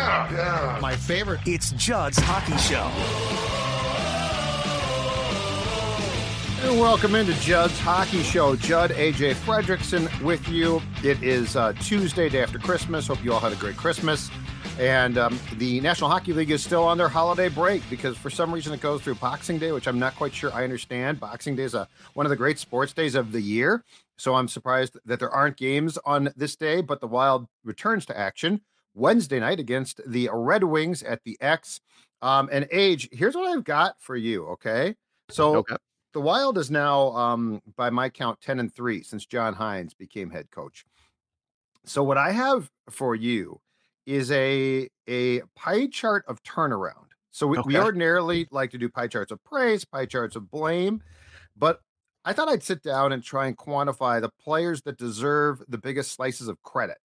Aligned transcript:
Yeah, 0.00 0.32
yeah. 0.32 0.78
My 0.80 0.96
favorite. 0.96 1.40
It's 1.46 1.72
Judd's 1.72 2.18
Hockey 2.18 2.56
Show. 2.56 2.88
And 6.66 6.80
welcome 6.80 7.14
into 7.14 7.34
Judd's 7.40 7.78
Hockey 7.78 8.22
Show. 8.22 8.56
Judd 8.56 8.92
AJ 8.92 9.34
Fredrickson 9.34 10.08
with 10.22 10.48
you. 10.48 10.80
It 11.04 11.22
is 11.22 11.54
uh, 11.54 11.74
Tuesday, 11.74 12.30
day 12.30 12.42
after 12.42 12.58
Christmas. 12.58 13.06
Hope 13.06 13.22
you 13.22 13.32
all 13.32 13.40
had 13.40 13.52
a 13.52 13.56
great 13.56 13.76
Christmas. 13.76 14.30
And 14.78 15.18
um, 15.18 15.38
the 15.58 15.82
National 15.82 16.08
Hockey 16.08 16.32
League 16.32 16.50
is 16.50 16.62
still 16.62 16.84
on 16.84 16.96
their 16.96 17.08
holiday 17.08 17.50
break 17.50 17.82
because 17.90 18.16
for 18.16 18.30
some 18.30 18.54
reason 18.54 18.72
it 18.72 18.80
goes 18.80 19.02
through 19.02 19.16
Boxing 19.16 19.58
Day, 19.58 19.72
which 19.72 19.86
I'm 19.86 19.98
not 19.98 20.16
quite 20.16 20.32
sure 20.32 20.50
I 20.54 20.64
understand. 20.64 21.20
Boxing 21.20 21.56
Day 21.56 21.64
is 21.64 21.74
a, 21.74 21.86
one 22.14 22.24
of 22.24 22.30
the 22.30 22.36
great 22.36 22.58
sports 22.58 22.94
days 22.94 23.14
of 23.14 23.32
the 23.32 23.42
year. 23.42 23.84
So 24.16 24.34
I'm 24.34 24.48
surprised 24.48 24.98
that 25.04 25.18
there 25.18 25.30
aren't 25.30 25.58
games 25.58 25.98
on 26.06 26.30
this 26.36 26.56
day, 26.56 26.80
but 26.80 27.00
the 27.02 27.06
Wild 27.06 27.46
returns 27.64 28.06
to 28.06 28.18
action 28.18 28.62
Wednesday 29.00 29.40
night 29.40 29.58
against 29.58 30.00
the 30.06 30.28
Red 30.32 30.62
Wings 30.62 31.02
at 31.02 31.22
the 31.24 31.36
X. 31.40 31.80
Um, 32.22 32.48
and 32.52 32.68
Age, 32.70 33.08
here's 33.12 33.34
what 33.34 33.48
I've 33.48 33.64
got 33.64 33.96
for 33.98 34.14
you. 34.14 34.46
Okay. 34.48 34.94
So 35.30 35.56
Okay. 35.56 35.76
the 36.12 36.20
Wild 36.20 36.58
is 36.58 36.70
now, 36.70 37.08
um, 37.16 37.62
by 37.76 37.88
my 37.88 38.10
count, 38.10 38.40
10 38.40 38.60
and 38.60 38.74
3 38.74 39.02
since 39.02 39.24
John 39.24 39.54
Hynes 39.54 39.96
became 39.96 40.30
head 40.30 40.50
coach. 40.50 40.84
So 41.86 42.04
what 42.04 42.18
I 42.18 42.30
have 42.32 42.70
for 42.90 43.14
you 43.14 43.60
is 44.06 44.30
a 44.32 44.88
a 45.06 45.40
pie 45.56 45.86
chart 45.86 46.24
of 46.28 46.42
turnaround. 46.42 47.06
So 47.30 47.46
we, 47.46 47.58
we 47.64 47.78
ordinarily 47.78 48.48
like 48.50 48.70
to 48.72 48.78
do 48.78 48.88
pie 48.88 49.06
charts 49.06 49.32
of 49.32 49.42
praise, 49.44 49.84
pie 49.84 50.06
charts 50.06 50.36
of 50.36 50.50
blame, 50.50 51.00
but 51.56 51.80
I 52.24 52.32
thought 52.34 52.48
I'd 52.48 52.62
sit 52.62 52.82
down 52.82 53.12
and 53.12 53.22
try 53.22 53.46
and 53.46 53.56
quantify 53.56 54.20
the 54.20 54.30
players 54.42 54.82
that 54.82 54.98
deserve 54.98 55.62
the 55.68 55.78
biggest 55.78 56.12
slices 56.12 56.48
of 56.48 56.60
credit 56.62 56.98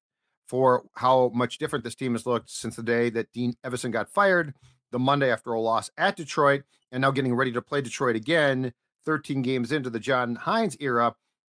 for 0.48 0.84
how 0.96 1.32
much 1.34 1.58
different 1.58 1.84
this 1.84 1.96
team 1.96 2.14
has 2.14 2.26
looked 2.26 2.50
since 2.50 2.76
the 2.76 2.84
day 2.84 3.10
that 3.10 3.32
Dean 3.32 3.54
Evason 3.66 3.92
got 3.92 4.10
fired, 4.10 4.54
the 4.92 5.00
Monday 5.00 5.32
after 5.32 5.54
a 5.54 5.60
loss 5.60 5.90
at 5.98 6.16
Detroit, 6.16 6.64
and 6.92 7.02
now 7.02 7.12
getting 7.12 7.34
ready 7.34 7.52
to 7.52 7.62
play 7.62 7.82
Detroit 7.82 8.16
again, 8.16 8.74
13 9.06 9.42
games 9.42 9.72
into 9.72 9.90
the 9.90 10.00
John 10.00 10.36
Hynes 10.36 10.78
era, 10.80 11.16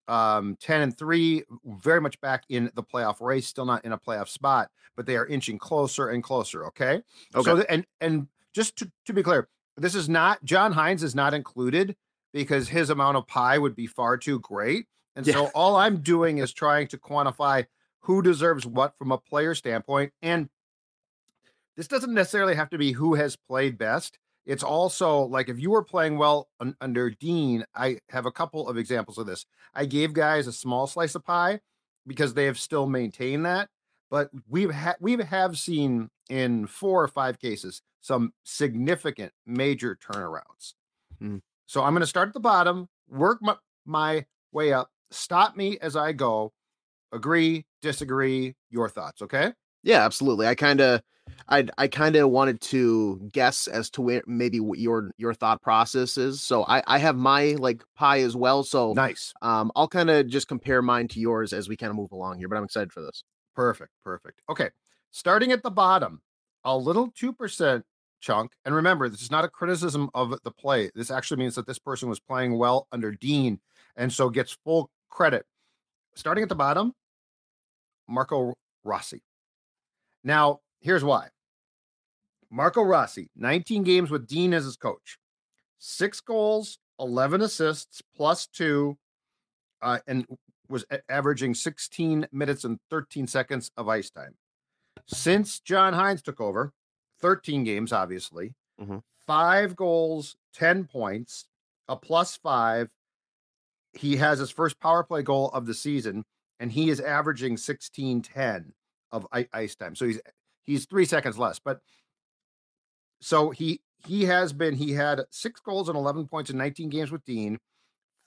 um, 0.09 0.57
10 0.61 0.81
and 0.81 0.99
3, 0.99 1.43
very 1.65 2.01
much 2.01 2.21
back 2.21 2.45
in 2.49 2.71
the 2.75 2.83
playoff 2.83 3.21
race, 3.21 3.47
still 3.47 3.67
not 3.67 3.85
in 3.85 3.93
a 3.93 3.99
playoff 3.99 4.29
spot, 4.29 4.71
but 4.97 5.07
they 5.07 5.17
are 5.17 5.27
inching 5.27 5.59
closer 5.59 6.09
and 6.09 6.23
closer. 6.23 6.67
Okay. 6.67 7.03
Okay. 7.35 7.45
So, 7.45 7.61
and, 7.69 7.87
and 8.01 8.27
just 8.55 8.77
to, 8.79 8.91
to 9.07 9.13
be 9.13 9.23
clear, 9.23 9.49
this 9.77 9.95
is 9.95 10.09
not, 10.09 10.43
John 10.45 10.73
Hynes 10.73 11.03
is 11.03 11.15
not 11.15 11.35
included 11.35 11.95
because 12.33 12.69
his 12.69 12.91
amount 12.91 13.17
of 13.17 13.27
pie 13.27 13.59
would 13.59 13.77
be 13.77 13.87
far 13.87 14.17
too 14.17 14.41
great. 14.41 14.87
And 15.15 15.27
so 15.27 15.47
all 15.55 15.77
I'm 15.77 15.99
doing 15.99 16.39
is 16.39 16.53
trying 16.53 16.87
to 16.89 16.99
quantify 16.99 17.67
who 18.09 18.23
deserves 18.23 18.67
what 18.67 18.97
from 18.99 19.13
a 19.13 19.19
player 19.19 19.55
standpoint. 19.55 20.11
And 20.23 20.49
this 21.77 21.87
doesn't 21.87 22.15
necessarily 22.15 22.55
have 22.55 22.71
to 22.71 22.79
be 22.79 22.93
who 22.93 23.15
has 23.15 23.37
played 23.37 23.77
best. 23.77 24.19
It's 24.47 24.63
also 24.63 25.21
like 25.25 25.51
if 25.51 25.61
you 25.61 25.71
were 25.71 25.85
playing 25.85 26.17
well 26.17 26.49
un- 26.59 26.75
under 26.81 27.11
Dean, 27.11 27.67
I 27.75 27.99
have 28.09 28.25
a 28.25 28.33
couple 28.33 28.67
of 28.67 28.79
examples 28.79 29.19
of 29.19 29.27
this. 29.27 29.45
I 29.75 29.85
gave 29.85 30.15
guys 30.15 30.47
a 30.47 30.53
small 30.55 30.87
slice 30.87 31.15
of 31.15 31.25
pie 31.25 31.61
because 32.07 32.33
they 32.33 32.47
have 32.47 32.59
still 32.59 32.87
maintained 32.87 33.45
that, 33.45 33.69
but 34.11 34.31
we've 34.49 34.73
ha- 34.73 34.97
we 35.01 35.19
have 35.23 35.59
seen 35.59 36.09
in 36.31 36.67
four 36.67 37.05
or 37.05 37.09
five 37.09 37.39
cases 37.39 37.83
some 38.01 38.33
significant 38.43 39.33
major 39.45 39.99
turnarounds. 40.03 40.73
Mhm. 41.23 41.43
So 41.67 41.85
I'm 41.85 41.93
going 41.93 42.01
to 42.01 42.07
start 42.07 42.29
at 42.29 42.35
the 42.35 42.41
bottom, 42.41 42.89
work 43.07 43.43
my, 43.43 43.57
my 43.85 44.25
way 44.51 44.73
up. 44.73 44.91
Stop 45.11 45.57
me 45.57 45.79
as 45.81 45.95
I 45.95 46.13
go. 46.13 46.55
Agree, 47.13 47.65
disagree, 47.81 48.55
your 48.71 48.89
thoughts, 48.89 49.23
okay? 49.23 49.53
Yeah, 49.83 50.05
absolutely. 50.05 50.47
I 50.47 50.55
kind 50.55 50.81
of, 50.81 51.01
I 51.49 51.67
I 51.79 51.89
kind 51.89 52.17
of 52.17 52.31
wanted 52.31 52.61
to 52.63 53.29
guess 53.33 53.67
as 53.67 53.91
to 53.91 54.03
where 54.03 54.23
maybe 54.27 54.61
what 54.61 54.79
your 54.79 55.11
your 55.19 55.35
thought 55.35 55.63
process 55.63 56.17
is. 56.19 56.43
So 56.43 56.65
I 56.65 56.83
I 56.87 56.99
have 56.99 57.17
my 57.17 57.53
like 57.59 57.83
pie 57.97 58.21
as 58.21 58.35
well. 58.35 58.63
So 58.65 58.93
Nice. 58.95 59.33
um, 59.43 59.71
I'll 59.77 59.89
kind 59.89 60.11
of 60.11 60.27
just 60.27 60.49
compare 60.49 60.83
mine 60.83 61.09
to 61.09 61.21
yours 61.21 61.53
as 61.53 61.69
we 61.69 61.77
kind 61.77 61.91
of 61.91 61.97
move 61.97 62.13
along 62.13 62.39
here. 62.39 62.49
But 62.49 62.57
I'm 62.57 62.65
excited 62.65 62.93
for 62.93 63.03
this. 63.03 63.25
Perfect. 63.55 63.91
Perfect. 64.05 64.41
Okay. 64.51 64.71
Starting 65.11 65.53
at 65.53 65.63
the 65.63 65.71
bottom, 65.71 66.21
a 66.65 66.77
little 66.77 67.11
2% 67.13 67.83
chunk. 68.21 68.53
And 68.65 68.75
remember, 68.75 69.09
this 69.09 69.23
is 69.23 69.31
not 69.31 69.45
a 69.45 69.49
criticism 69.49 70.11
of 70.15 70.35
the 70.45 70.51
play. 70.51 70.91
This 70.95 71.11
actually 71.11 71.39
means 71.39 71.55
that 71.55 71.67
this 71.67 71.79
person 71.79 72.09
was 72.09 72.21
playing 72.21 72.57
well 72.59 72.87
under 72.93 73.13
Dean 73.13 73.61
and 73.97 74.13
so 74.13 74.29
gets 74.31 74.57
full 74.65 74.91
credit. 75.09 75.45
Starting 76.15 76.43
at 76.43 76.49
the 76.49 76.55
bottom, 76.55 76.93
Marco 78.09 78.55
Rossi. 78.85 79.23
Now, 80.25 80.61
here's 80.81 81.05
why 81.05 81.29
Marco 82.51 82.83
Rossi, 82.83 83.31
19 83.37 83.83
games 83.83 84.11
with 84.11 84.27
Dean 84.27 84.55
as 84.55 84.65
his 84.65 84.77
coach, 84.77 85.19
six 85.79 86.21
goals, 86.21 86.79
11 86.99 87.43
assists, 87.43 88.03
plus 88.17 88.47
two, 88.47 88.97
uh, 89.83 89.99
and 90.07 90.27
was 90.69 90.85
averaging 91.09 91.55
16 91.55 92.27
minutes 92.33 92.65
and 92.65 92.79
13 92.91 93.27
seconds 93.27 93.71
of 93.77 93.89
ice 93.89 94.11
time. 94.11 94.37
Since 95.07 95.61
John 95.61 95.95
Hynes 95.95 96.23
took 96.23 96.41
over, 96.41 96.73
13 97.21 97.65
games, 97.65 97.93
obviously, 97.93 98.55
Mhm. 98.81 99.03
five 99.27 99.77
goals, 99.77 100.37
10 100.53 100.87
points, 100.87 101.49
a 101.89 101.97
plus 101.97 102.37
five. 102.37 102.93
He 103.93 104.17
has 104.17 104.39
his 104.39 104.51
first 104.51 104.79
power 104.79 105.03
play 105.05 105.23
goal 105.23 105.51
of 105.51 105.67
the 105.67 105.75
season, 105.75 106.25
and 106.61 106.73
he 106.73 106.91
is 106.91 107.01
averaging 107.01 107.57
16 107.57 108.23
10 108.23 108.73
of 109.13 109.27
ice 109.53 109.75
time. 109.75 109.95
So 109.95 110.07
he's 110.07 110.21
he's 110.65 110.87
three 110.87 111.05
seconds 111.05 111.39
less. 111.39 111.59
But 111.59 111.81
so 113.21 113.51
he 113.51 113.81
he 114.07 114.25
has 114.25 114.53
been 114.53 114.75
he 114.75 114.93
had 114.93 115.23
six 115.31 115.61
goals 115.61 115.89
and 115.89 115.97
11 115.97 116.29
points 116.29 116.51
in 116.51 116.59
19 116.59 116.89
games 116.89 117.11
with 117.11 117.25
Dean 117.25 117.59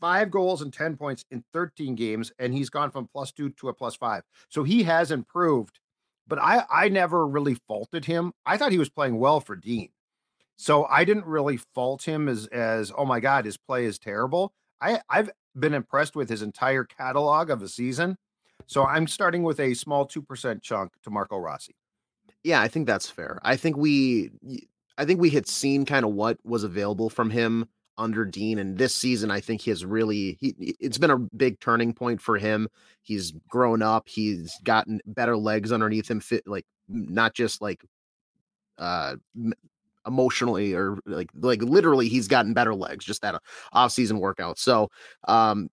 five 0.02 0.32
goals 0.32 0.62
and 0.62 0.74
10 0.74 0.98
points 0.98 1.24
in 1.32 1.44
13 1.54 1.96
games, 1.96 2.34
and 2.40 2.54
he's 2.54 2.70
gone 2.70 2.92
from 2.92 3.08
plus 3.08 3.32
two 3.32 3.52
to 3.52 3.70
a 3.70 3.74
plus 3.74 3.96
five. 3.96 4.24
So 4.50 4.64
he 4.64 4.84
has 4.84 5.12
improved, 5.12 5.80
but 6.28 6.40
I, 6.40 6.66
I 6.70 6.90
never 6.90 7.26
really 7.26 7.56
faulted 7.68 8.04
him. 8.06 8.34
I 8.46 8.58
thought 8.58 8.72
he 8.72 8.80
was 8.80 8.90
playing 8.90 9.20
well 9.20 9.40
for 9.40 9.56
Dean. 9.56 9.90
So 10.58 10.86
I 10.86 11.06
didn't 11.06 11.26
really 11.26 11.58
fault 11.74 12.04
him 12.04 12.28
as 12.28 12.48
as 12.48 12.92
oh 12.98 13.06
my 13.06 13.20
god, 13.20 13.46
his 13.46 13.58
play 13.58 13.86
is 13.86 13.98
terrible. 13.98 14.54
I, 14.82 15.02
I've 15.10 15.30
been 15.58 15.74
impressed 15.74 16.16
with 16.16 16.30
his 16.30 16.42
entire 16.42 16.84
catalog 16.84 17.50
of 17.50 17.62
a 17.62 17.68
season. 17.68 18.18
So 18.68 18.86
I'm 18.86 19.08
starting 19.08 19.44
with 19.44 19.60
a 19.60 19.74
small 19.74 20.06
two 20.06 20.22
percent 20.22 20.62
chunk 20.62 20.92
to 21.04 21.10
Marco 21.10 21.38
Rossi. 21.38 21.76
Yeah, 22.44 22.62
I 22.62 22.68
think 22.68 22.88
that's 22.88 23.10
fair. 23.10 23.40
I 23.44 23.56
think 23.56 23.78
we, 23.78 24.32
I 24.98 25.06
think 25.06 25.20
we 25.20 25.30
had 25.30 25.48
seen 25.48 25.86
kind 25.86 26.06
of 26.06 26.14
what 26.14 26.38
was 26.44 26.64
available 26.64 27.10
from 27.10 27.30
him 27.30 27.68
under 27.98 28.26
Dean, 28.26 28.58
and 28.58 28.78
this 28.78 28.96
season, 28.96 29.30
I 29.30 29.42
think 29.42 29.62
he 29.62 29.70
has 29.70 29.86
really, 29.86 30.38
he, 30.40 30.56
it's 30.80 30.98
been 30.98 31.12
a 31.12 31.18
big 31.18 31.60
turning 31.60 31.94
point 31.94 32.20
for 32.20 32.38
him. 32.38 32.68
He's 33.04 33.32
grown 33.48 33.84
up. 33.84 34.08
He's 34.08 34.58
gotten 34.64 35.02
better 35.06 35.38
legs 35.38 35.72
underneath 35.72 36.10
him, 36.10 36.20
fit 36.20 36.48
like 36.48 36.66
not 36.88 37.36
just 37.36 37.62
like, 37.62 37.84
uh, 38.80 39.18
emotionally 40.08 40.74
or 40.74 40.98
like 41.06 41.30
like 41.36 41.62
literally 41.62 42.08
he's 42.08 42.28
gotten 42.28 42.54
better 42.54 42.74
legs 42.74 43.06
just 43.06 43.22
that 43.22 43.42
off 43.74 43.92
season 43.92 44.20
workout 44.20 44.58
so 44.58 44.90
um 45.28 45.70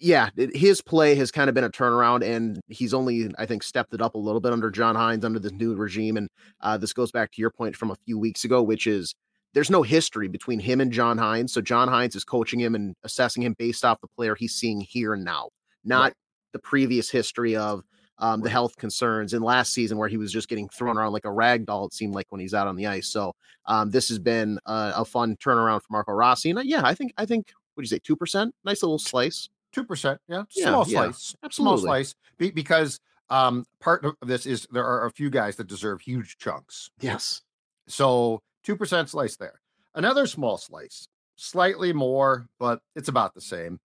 yeah, 0.00 0.30
his 0.36 0.80
play 0.80 1.16
has 1.16 1.32
kind 1.32 1.48
of 1.48 1.54
been 1.54 1.64
a 1.64 1.70
turnaround, 1.70 2.22
and 2.24 2.60
he's 2.68 2.94
only, 2.94 3.30
I 3.36 3.46
think, 3.46 3.64
stepped 3.64 3.92
it 3.94 4.00
up 4.00 4.14
a 4.14 4.18
little 4.18 4.40
bit 4.40 4.52
under 4.52 4.70
John 4.70 4.94
Hynes 4.94 5.24
under 5.24 5.40
this 5.40 5.50
new 5.52 5.74
regime. 5.74 6.16
And 6.16 6.28
uh, 6.60 6.78
this 6.78 6.92
goes 6.92 7.10
back 7.10 7.32
to 7.32 7.40
your 7.40 7.50
point 7.50 7.74
from 7.74 7.90
a 7.90 7.96
few 8.06 8.16
weeks 8.16 8.44
ago, 8.44 8.62
which 8.62 8.86
is 8.86 9.14
there's 9.54 9.70
no 9.70 9.82
history 9.82 10.28
between 10.28 10.60
him 10.60 10.80
and 10.80 10.92
John 10.92 11.18
Hynes. 11.18 11.50
So 11.50 11.60
John 11.60 11.88
Hynes 11.88 12.14
is 12.14 12.22
coaching 12.24 12.60
him 12.60 12.76
and 12.76 12.94
assessing 13.02 13.42
him 13.42 13.56
based 13.58 13.84
off 13.84 14.00
the 14.00 14.06
player 14.06 14.36
he's 14.36 14.54
seeing 14.54 14.80
here 14.80 15.14
and 15.14 15.24
now, 15.24 15.48
not 15.84 16.02
Right. 16.02 16.14
the 16.52 16.60
previous 16.60 17.10
history 17.10 17.56
of 17.56 17.82
um, 18.18 18.40
the 18.40 18.50
health 18.50 18.76
concerns 18.76 19.32
in 19.34 19.42
last 19.42 19.72
season 19.72 19.98
where 19.98 20.08
he 20.08 20.16
was 20.16 20.32
just 20.32 20.48
getting 20.48 20.68
thrown 20.68 20.98
around 20.98 21.12
like 21.12 21.24
a 21.24 21.30
rag 21.30 21.66
doll. 21.66 21.86
It 21.86 21.94
seemed 21.94 22.14
like 22.14 22.26
when 22.30 22.40
he's 22.40 22.54
out 22.54 22.66
on 22.66 22.76
the 22.76 22.86
ice. 22.86 23.08
So 23.08 23.34
um, 23.66 23.90
this 23.90 24.08
has 24.08 24.18
been 24.18 24.58
a, 24.66 24.92
a 24.96 25.04
fun 25.04 25.36
turnaround 25.36 25.82
for 25.82 25.88
Marco 25.90 26.12
Rossi. 26.12 26.50
And 26.50 26.58
uh, 26.58 26.62
yeah, 26.62 26.82
I 26.84 26.94
think 26.94 27.12
I 27.16 27.26
think 27.26 27.52
what 27.74 27.82
do 27.82 27.84
you 27.84 27.88
say, 27.88 28.00
two 28.02 28.16
percent? 28.16 28.54
Nice 28.64 28.82
little 28.82 28.98
slice. 28.98 29.48
Two 29.70 29.84
percent, 29.84 30.20
yeah, 30.28 30.44
Yeah, 30.54 30.70
small 30.70 30.88
yeah, 30.88 31.10
slice, 31.12 31.36
small 31.50 31.78
slice. 31.78 32.14
Be, 32.38 32.50
because 32.50 32.98
um, 33.30 33.64
part 33.80 34.04
of 34.04 34.16
this 34.22 34.46
is 34.46 34.66
there 34.72 34.84
are 34.84 35.06
a 35.06 35.10
few 35.10 35.30
guys 35.30 35.56
that 35.56 35.68
deserve 35.68 36.00
huge 36.00 36.38
chunks. 36.38 36.90
Yes. 37.00 37.42
So 37.86 38.40
two 38.64 38.76
percent 38.76 39.10
slice 39.10 39.36
there. 39.36 39.60
Another 39.94 40.26
small 40.26 40.56
slice, 40.56 41.06
slightly 41.36 41.92
more, 41.92 42.48
but 42.58 42.80
it's 42.96 43.08
about 43.08 43.34
the 43.34 43.40
same. 43.40 43.78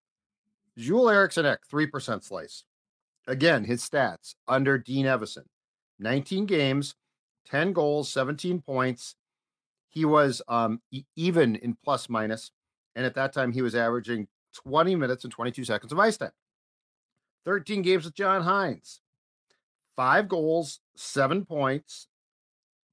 Joel 0.78 1.10
Eriksson 1.10 1.46
Ek, 1.46 1.60
three 1.70 1.86
percent 1.86 2.24
slice. 2.24 2.64
Again, 3.28 3.64
his 3.64 3.88
stats 3.88 4.36
under 4.48 4.78
Dean 4.78 5.06
Evason, 5.06 5.46
19 6.00 6.46
games, 6.46 6.96
10 7.46 7.74
goals, 7.74 8.10
17 8.10 8.62
points. 8.62 9.16
He 9.90 10.06
was 10.06 10.42
um 10.48 10.82
e- 10.92 11.06
even 11.16 11.56
in 11.56 11.78
plus 11.84 12.10
minus, 12.10 12.52
and 12.96 13.06
at 13.06 13.16
that 13.16 13.32
time 13.34 13.52
he 13.52 13.62
was 13.62 13.76
averaging 13.76 14.28
20 14.66 14.96
minutes 14.96 15.24
and 15.24 15.32
22 15.32 15.64
seconds 15.66 15.92
of 15.92 16.00
ice 16.00 16.18
time. 16.18 16.32
13 17.46 17.82
games 17.82 18.06
with 18.06 18.16
John 18.16 18.42
Hynes, 18.44 19.00
five 19.96 20.28
goals, 20.28 20.80
seven 20.96 21.46
points, 21.46 22.08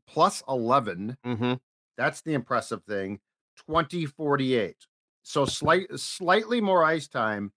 plus 0.06 0.43
11. 0.49 1.17
Mm-hmm. 1.25 1.55
That's 1.97 2.21
the 2.23 2.35
impressive 2.35 2.82
thing. 2.85 3.21
2048. 3.67 4.77
So 5.23 5.44
slight 5.44 5.87
slightly 5.99 6.61
more 6.61 6.82
ice 6.85 7.09
time, 7.09 7.53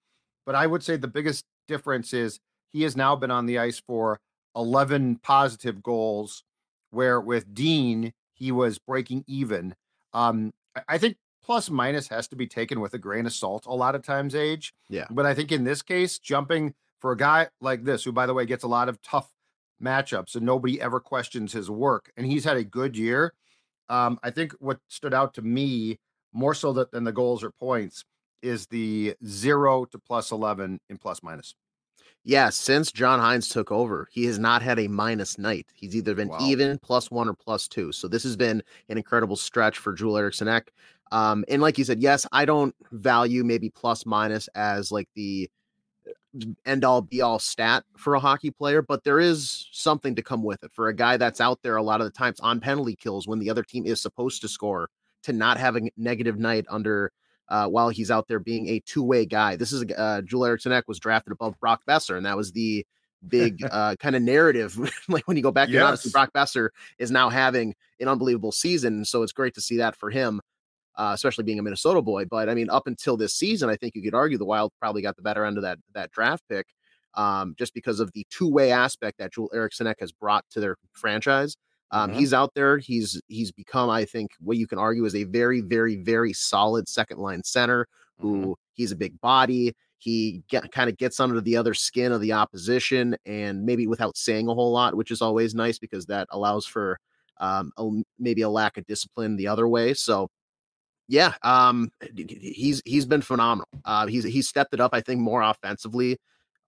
but 0.46 0.54
I 0.56 0.68
would 0.68 0.84
say 0.84 0.98
the 0.98 1.08
biggest 1.08 1.46
difference 1.68 2.14
is 2.14 2.40
he 2.74 2.84
has 2.84 2.98
now 2.98 3.16
been 3.16 3.32
on 3.32 3.46
the 3.46 3.60
ice 3.60 3.80
for 3.80 4.20
11 4.56 5.20
positive 5.24 5.82
goals, 5.82 6.44
where 6.90 7.22
with 7.22 7.54
Dean, 7.54 8.14
he 8.34 8.52
was 8.52 8.80
breaking 8.80 9.24
even. 9.28 9.76
Um, 10.14 10.52
I 10.90 10.98
think 10.98 11.18
plus 11.44 11.70
minus 11.70 12.08
has 12.08 12.28
to 12.30 12.36
be 12.36 12.48
taken 12.48 12.80
with 12.80 12.94
a 12.94 12.98
grain 12.98 13.26
of 13.26 13.34
salt 13.34 13.66
a 13.68 13.74
lot 13.74 13.96
of 13.96 14.04
times, 14.04 14.34
age. 14.36 14.74
Yeah. 14.90 15.06
But 15.10 15.26
I 15.26 15.34
think 15.34 15.52
in 15.52 15.64
this 15.64 15.82
case, 15.82 16.18
jumping 16.20 16.74
for 17.00 17.12
a 17.12 17.18
guy 17.18 17.50
like 17.62 17.84
this, 17.84 18.04
who 18.04 18.12
by 18.12 18.26
the 18.26 18.34
way 18.34 18.46
gets 18.46 18.64
a 18.64 18.68
lot 18.68 18.90
of 18.90 19.02
tough 19.02 19.30
matchups 19.82 20.36
and 20.36 20.46
nobody 20.46 20.82
ever 20.82 21.00
questions 21.00 21.54
his 21.54 21.70
work, 21.70 22.12
and 22.18 22.26
he's 22.26 22.46
had 22.46 22.58
a 22.58 22.64
good 22.64 22.98
year. 22.98 23.34
Um, 23.90 24.18
I 24.24 24.32
think 24.32 24.54
what 24.60 24.80
stood 24.88 25.14
out 25.14 25.34
to 25.36 25.42
me 25.42 26.00
more 26.32 26.54
so 26.54 26.74
that, 26.74 26.92
than 26.92 27.04
the 27.04 27.12
goals 27.12 27.44
or 27.44 27.52
points 27.52 28.06
is 28.42 28.68
the 28.68 29.16
zero 29.26 29.86
to 29.86 30.00
plus 30.00 30.32
11 30.32 30.80
in 30.90 30.98
plus 30.98 31.22
minus. 31.22 31.56
Yeah, 32.26 32.50
since 32.50 32.92
John 32.92 33.20
Hynes 33.20 33.52
took 33.52 33.70
over, 33.72 34.08
he 34.12 34.26
has 34.26 34.40
not 34.40 34.62
had 34.62 34.80
a 34.80 34.88
minus 34.88 35.38
night. 35.38 35.68
He's 35.74 35.96
either 35.96 36.16
been 36.16 36.30
wow. 36.30 36.38
even, 36.42 36.80
plus 36.80 37.12
one, 37.12 37.28
or 37.28 37.34
plus 37.34 37.68
two. 37.68 37.92
So 37.92 38.08
this 38.08 38.24
has 38.24 38.38
been 38.38 38.64
an 38.88 38.98
incredible 38.98 39.36
stretch 39.36 39.78
for 39.78 39.92
Joel 39.92 40.18
Eriksson 40.18 40.48
Ek. 40.48 40.72
Um, 41.12 41.44
and 41.50 41.62
like 41.62 41.78
you 41.78 41.84
said, 41.84 42.00
yes, 42.00 42.26
I 42.32 42.46
don't 42.46 42.74
value 42.92 43.44
maybe 43.44 43.70
plus 43.70 44.06
minus 44.06 44.48
as 44.56 44.92
like 44.92 45.10
the 45.16 45.50
uh, 46.08 46.46
end 46.66 46.86
all 46.86 47.02
be 47.02 47.22
all 47.22 47.40
stat 47.40 47.84
for 47.98 48.16
a 48.16 48.20
hockey 48.20 48.52
player, 48.52 48.82
but 48.82 49.04
there 49.04 49.20
is 49.20 49.68
something 49.74 50.16
to 50.16 50.24
come 50.24 50.44
with 50.44 50.64
it 50.64 50.72
for 50.74 50.88
a 50.88 50.96
guy 50.96 51.18
that's 51.18 51.42
out 51.42 51.62
there 51.62 51.76
a 51.76 51.84
lot 51.84 52.00
of 52.00 52.06
the 52.06 52.12
times 52.12 52.40
on 52.40 52.62
penalty 52.62 52.96
kills 52.96 53.28
when 53.28 53.40
the 53.40 53.50
other 53.50 53.64
team 53.64 53.86
is 53.86 54.02
supposed 54.02 54.42
to 54.42 54.48
score 54.48 54.90
to 55.24 55.34
not 55.34 55.58
have 55.58 55.76
a 55.76 55.82
negative 55.98 56.40
night 56.40 56.66
under 56.70 57.12
uh, 57.50 57.68
while 57.68 57.90
he's 57.90 58.12
out 58.12 58.28
there 58.28 58.40
being 58.40 58.68
a 58.70 58.80
two 58.86 59.04
way 59.04 59.26
guy. 59.26 59.56
This 59.56 59.72
is 59.72 59.86
uh, 59.98 60.22
Joel 60.22 60.46
Eriksson 60.46 60.72
Ek 60.72 60.86
was 60.88 61.00
drafted 61.00 61.34
above 61.34 61.60
Brock 61.60 61.82
Boeser, 61.88 62.18
and 62.18 62.26
that 62.26 62.38
was 62.38 62.52
the 62.52 62.86
big 63.28 63.64
uh, 63.72 63.96
kind 64.00 64.16
of 64.16 64.22
narrative. 64.22 64.78
like 65.08 65.28
when 65.28 65.38
you 65.38 65.44
go 65.44 65.52
back, 65.52 65.70
yes. 65.70 65.84
honestly, 65.84 66.12
Brock 66.12 66.32
Boeser 66.36 66.70
is 66.98 67.12
now 67.12 67.30
having 67.30 67.76
an 68.00 68.08
unbelievable 68.08 68.52
season, 68.52 69.06
so 69.06 69.24
it's 69.24 69.34
great 69.34 69.54
to 69.56 69.62
see 69.62 69.78
that 69.78 69.96
for 69.96 70.10
him. 70.10 70.42
Uh, 70.96 71.12
especially 71.16 71.44
being 71.44 71.58
a 71.58 71.64
Minnesota 71.64 72.04
boy, 72.04 72.24
but 72.24 72.48
I 72.48 72.54
mean, 72.54 72.70
up 72.70 72.86
until 72.86 73.18
this 73.18 73.34
season, 73.34 73.68
I 73.68 73.76
think 73.76 73.96
you 73.96 74.04
could 74.04 74.14
argue 74.14 74.38
the 74.38 74.46
Wild 74.46 74.72
probably 74.80 75.02
got 75.02 75.16
the 75.16 75.24
better 75.24 75.44
end 75.44 75.58
of 75.58 75.64
that 75.64 75.80
that 75.96 76.12
draft 76.12 76.44
pick, 76.48 76.68
um, 77.16 77.56
just 77.58 77.74
because 77.74 78.00
of 78.00 78.12
the 78.12 78.28
two 78.30 78.48
way 78.48 78.72
aspect 78.72 79.18
that 79.18 79.34
Joel 79.34 79.50
Eriksson 79.56 79.88
Ek 79.88 80.00
has 80.02 80.12
brought 80.12 80.46
to 80.52 80.60
their 80.60 80.76
franchise. 80.92 81.58
Um, 81.94 82.10
mm-hmm. 82.10 82.20
He's 82.20 82.34
out 82.34 82.54
there. 82.56 82.80
He's 82.80 83.22
he's 83.28 83.52
become, 83.52 83.90
I 83.90 84.04
think, 84.04 84.32
what 84.40 84.58
you 84.58 84.66
can 84.66 84.80
argue 84.80 85.06
is 85.06 85.16
a 85.16 85.26
very, 85.26 85.62
very, 85.62 85.98
very 85.98 86.34
solid 86.34 86.90
second 86.90 87.20
line 87.20 87.44
center. 87.44 87.88
Who 88.18 88.38
mm-hmm. 88.38 88.52
he's 88.74 88.92
a 88.92 88.96
big 88.96 89.22
body. 89.22 89.76
He 90.00 90.44
get, 90.50 90.70
kind 90.72 90.90
of 90.90 90.98
gets 90.98 91.20
under 91.20 91.40
the 91.40 91.56
other 91.56 91.74
skin 91.74 92.12
of 92.12 92.20
the 92.20 92.34
opposition, 92.34 93.16
and 93.26 93.64
maybe 93.64 93.88
without 93.88 94.18
saying 94.18 94.50
a 94.50 94.54
whole 94.54 94.72
lot, 94.72 94.96
which 94.96 95.12
is 95.12 95.22
always 95.22 95.56
nice 95.56 95.80
because 95.80 96.06
that 96.08 96.28
allows 96.32 96.66
for 96.66 97.00
um, 97.40 97.72
a, 97.78 97.90
maybe 98.20 98.42
a 98.42 98.50
lack 98.50 98.78
of 98.78 98.86
discipline 98.88 99.36
the 99.36 99.48
other 99.48 99.68
way. 99.68 99.94
So, 99.94 100.30
yeah, 101.08 101.36
um, 101.44 101.92
he's 102.18 102.82
he's 102.86 103.06
been 103.06 103.22
phenomenal. 103.22 103.70
Uh, 103.86 104.08
he's 104.08 104.24
he's 104.24 104.50
stepped 104.50 104.74
it 104.74 104.82
up, 104.82 104.92
I 104.94 105.02
think, 105.02 105.22
more 105.22 105.44
offensively 105.44 106.18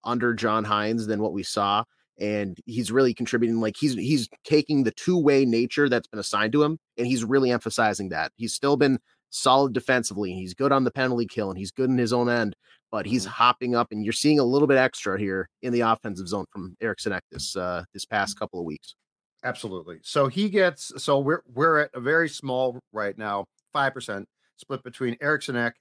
under 0.04 0.36
John 0.36 0.64
Hynes 0.64 1.08
than 1.08 1.20
what 1.20 1.34
we 1.34 1.42
saw 1.42 1.84
and 2.20 2.58
he's 2.66 2.92
really 2.92 3.14
contributing 3.14 3.60
like 3.60 3.76
he's 3.78 3.94
he's 3.94 4.30
taking 4.44 4.84
the 4.84 4.92
two-way 4.92 5.46
nature 5.46 5.90
that's 5.90 6.08
been 6.08 6.20
assigned 6.20 6.54
to 6.54 6.64
him 6.64 6.78
and 6.98 7.08
he's 7.08 7.24
really 7.24 7.52
emphasizing 7.52 8.10
that. 8.10 8.32
He's 8.36 8.54
still 8.54 8.78
been 8.78 9.00
solid 9.30 9.74
defensively 9.74 10.32
and 10.32 10.40
he's 10.40 10.54
good 10.54 10.72
on 10.72 10.84
the 10.84 10.92
penalty 10.92 11.26
kill 11.26 11.50
and 11.50 11.58
he's 11.58 11.72
good 11.72 11.90
in 11.90 11.98
his 11.98 12.14
own 12.14 12.30
end 12.30 12.56
but 12.96 13.06
he's 13.06 13.24
mm-hmm. 13.24 13.32
hopping 13.32 13.76
up 13.76 13.92
and 13.92 14.06
you're 14.06 14.14
seeing 14.14 14.40
a 14.40 14.44
little 14.44 14.68
bit 14.68 14.78
extra 14.78 15.20
here 15.20 15.50
in 15.62 15.74
the 15.74 15.82
offensive 15.82 16.30
zone 16.30 16.46
from 16.50 16.78
Eriksson 16.82 17.12
Ek 17.12 17.24
this 17.32 17.56
uh 17.58 17.84
this 17.94 18.06
past 18.06 18.40
couple 18.40 18.60
of 18.60 18.66
weeks. 18.66 18.96
Absolutely. 19.44 20.00
So 20.02 20.28
he 20.28 20.50
gets 20.50 20.92
so 21.04 21.20
we're 21.20 21.42
we're 21.54 21.80
at 21.80 21.90
a 21.94 22.00
very 22.00 22.30
small 22.30 22.80
right 22.94 23.18
now 23.18 23.46
5% 23.76 24.26
split 24.56 24.82
between 24.84 25.18
Eriksson 25.20 25.58
Ek 25.58 25.76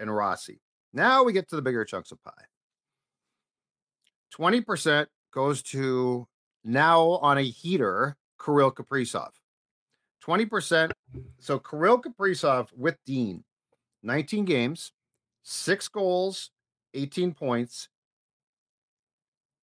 and 0.00 0.14
Rossi. 0.14 0.60
Now 0.94 1.22
we 1.22 1.34
get 1.34 1.48
to 1.50 1.56
the 1.56 1.62
bigger 1.62 1.84
chunks 1.84 2.10
of 2.10 2.22
pie. 2.22 2.32
20% 4.34 5.06
goes 5.36 5.62
to 5.62 6.26
now 6.64 7.02
on 7.02 7.36
a 7.36 7.42
heater, 7.42 8.16
Kirill 8.42 8.72
Kaprizov. 8.72 9.32
20%. 10.26 10.90
So 11.38 11.58
Kirill 11.58 12.00
Kaprizov 12.00 12.68
with 12.74 12.96
Dean, 13.04 13.44
19 14.02 14.46
games, 14.46 14.92
six 15.42 15.88
goals, 15.88 16.50
18 16.94 17.34
points, 17.34 17.88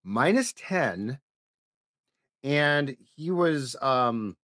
minus 0.03 0.53
10. 0.55 1.17
And 2.43 2.95
he 3.15 3.31
was 3.31 3.75
um, 3.81 4.37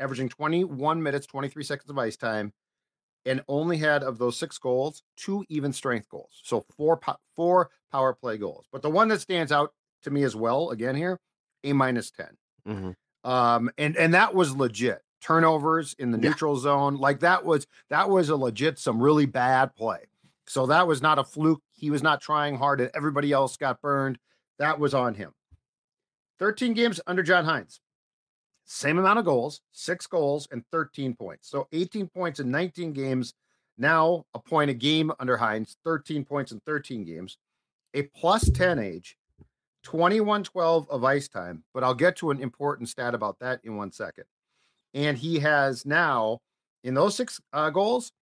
averaging 0.00 0.30
21 0.30 1.02
minutes, 1.02 1.26
23 1.26 1.62
seconds 1.62 1.90
of 1.90 1.98
ice 1.98 2.16
time, 2.16 2.54
and 3.26 3.42
only 3.48 3.76
had 3.76 4.02
of 4.02 4.16
those 4.16 4.38
six 4.38 4.56
goals, 4.56 5.02
two 5.18 5.44
even 5.50 5.74
strength 5.74 6.08
goals. 6.08 6.40
So 6.42 6.64
four, 6.74 6.98
four 7.36 7.68
power 7.92 8.14
play 8.14 8.38
goals. 8.38 8.64
But 8.72 8.80
the 8.80 8.90
one 8.90 9.08
that 9.08 9.20
stands 9.20 9.52
out 9.52 9.74
to 10.02 10.10
me 10.10 10.22
as 10.22 10.36
well. 10.36 10.70
Again, 10.70 10.94
here, 10.94 11.18
a 11.64 11.72
minus 11.72 12.10
10. 12.10 12.26
Mm-hmm. 12.68 13.30
Um, 13.30 13.70
and 13.76 13.96
and 13.96 14.14
that 14.14 14.34
was 14.34 14.56
legit 14.56 15.02
turnovers 15.20 15.94
in 15.98 16.10
the 16.10 16.18
yeah. 16.18 16.30
neutral 16.30 16.56
zone. 16.56 16.96
Like 16.96 17.20
that 17.20 17.44
was 17.44 17.66
that 17.90 18.08
was 18.08 18.28
a 18.28 18.36
legit 18.36 18.78
some 18.78 19.02
really 19.02 19.26
bad 19.26 19.74
play. 19.76 20.00
So 20.46 20.66
that 20.66 20.86
was 20.86 21.00
not 21.00 21.18
a 21.18 21.24
fluke. 21.24 21.62
He 21.72 21.90
was 21.90 22.02
not 22.02 22.20
trying 22.20 22.56
hard, 22.56 22.80
and 22.80 22.90
everybody 22.94 23.32
else 23.32 23.56
got 23.56 23.80
burned. 23.80 24.18
That 24.58 24.80
was 24.80 24.94
on 24.94 25.14
him. 25.14 25.32
13 26.38 26.72
games 26.72 27.00
under 27.06 27.22
John 27.22 27.44
Hynes. 27.44 27.78
Same 28.64 28.98
amount 28.98 29.18
of 29.18 29.24
goals, 29.24 29.60
six 29.72 30.06
goals, 30.06 30.48
and 30.50 30.64
13 30.72 31.14
points. 31.14 31.48
So 31.50 31.68
18 31.72 32.08
points 32.08 32.40
in 32.40 32.50
19 32.50 32.92
games. 32.92 33.34
Now 33.78 34.24
a 34.34 34.38
point 34.38 34.70
a 34.70 34.74
game 34.74 35.12
under 35.20 35.38
Hynes, 35.38 35.76
13 35.84 36.24
points 36.24 36.52
in 36.52 36.60
13 36.66 37.04
games. 37.04 37.38
A 37.94 38.02
plus 38.02 38.48
10 38.50 38.78
age 38.78 39.16
21 39.82 40.44
12 40.44 40.90
of 40.90 41.04
ice 41.04 41.28
time, 41.28 41.64
but 41.72 41.82
I'll 41.82 41.94
get 41.94 42.16
to 42.16 42.30
an 42.30 42.40
important 42.40 42.88
stat 42.88 43.14
about 43.14 43.38
that 43.40 43.60
in 43.64 43.76
one 43.76 43.92
second. 43.92 44.24
And 44.94 45.16
he 45.16 45.38
has 45.38 45.86
now, 45.86 46.40
in 46.84 46.94
those 46.94 47.14
six 47.14 47.40
uh, 47.52 47.70
goals, 47.70 48.12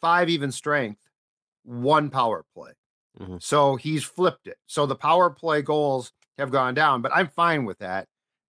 five 0.00 0.28
even 0.28 0.52
strength, 0.52 1.00
one 1.64 2.10
power 2.10 2.44
play. 2.54 2.72
Mm-hmm. 3.20 3.36
So 3.40 3.76
he's 3.76 4.04
flipped 4.04 4.46
it. 4.46 4.56
So 4.66 4.86
the 4.86 4.94
power 4.94 5.30
play 5.30 5.62
goals 5.62 6.12
have 6.38 6.50
gone 6.50 6.74
down, 6.74 7.02
but 7.02 7.12
I'm 7.14 7.28
fine 7.28 7.64
with 7.64 7.78
that. 7.78 8.06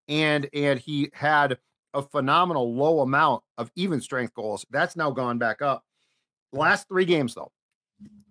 And 0.07 0.47
and 0.53 0.79
he 0.79 1.09
had 1.13 1.57
a 1.93 2.01
phenomenal 2.01 2.73
low 2.75 3.01
amount 3.01 3.43
of 3.57 3.71
even 3.75 3.99
strength 3.99 4.33
goals. 4.33 4.65
That's 4.69 4.95
now 4.95 5.11
gone 5.11 5.37
back 5.37 5.61
up. 5.61 5.83
last 6.53 6.87
three 6.87 7.05
games 7.05 7.33
though. 7.33 7.51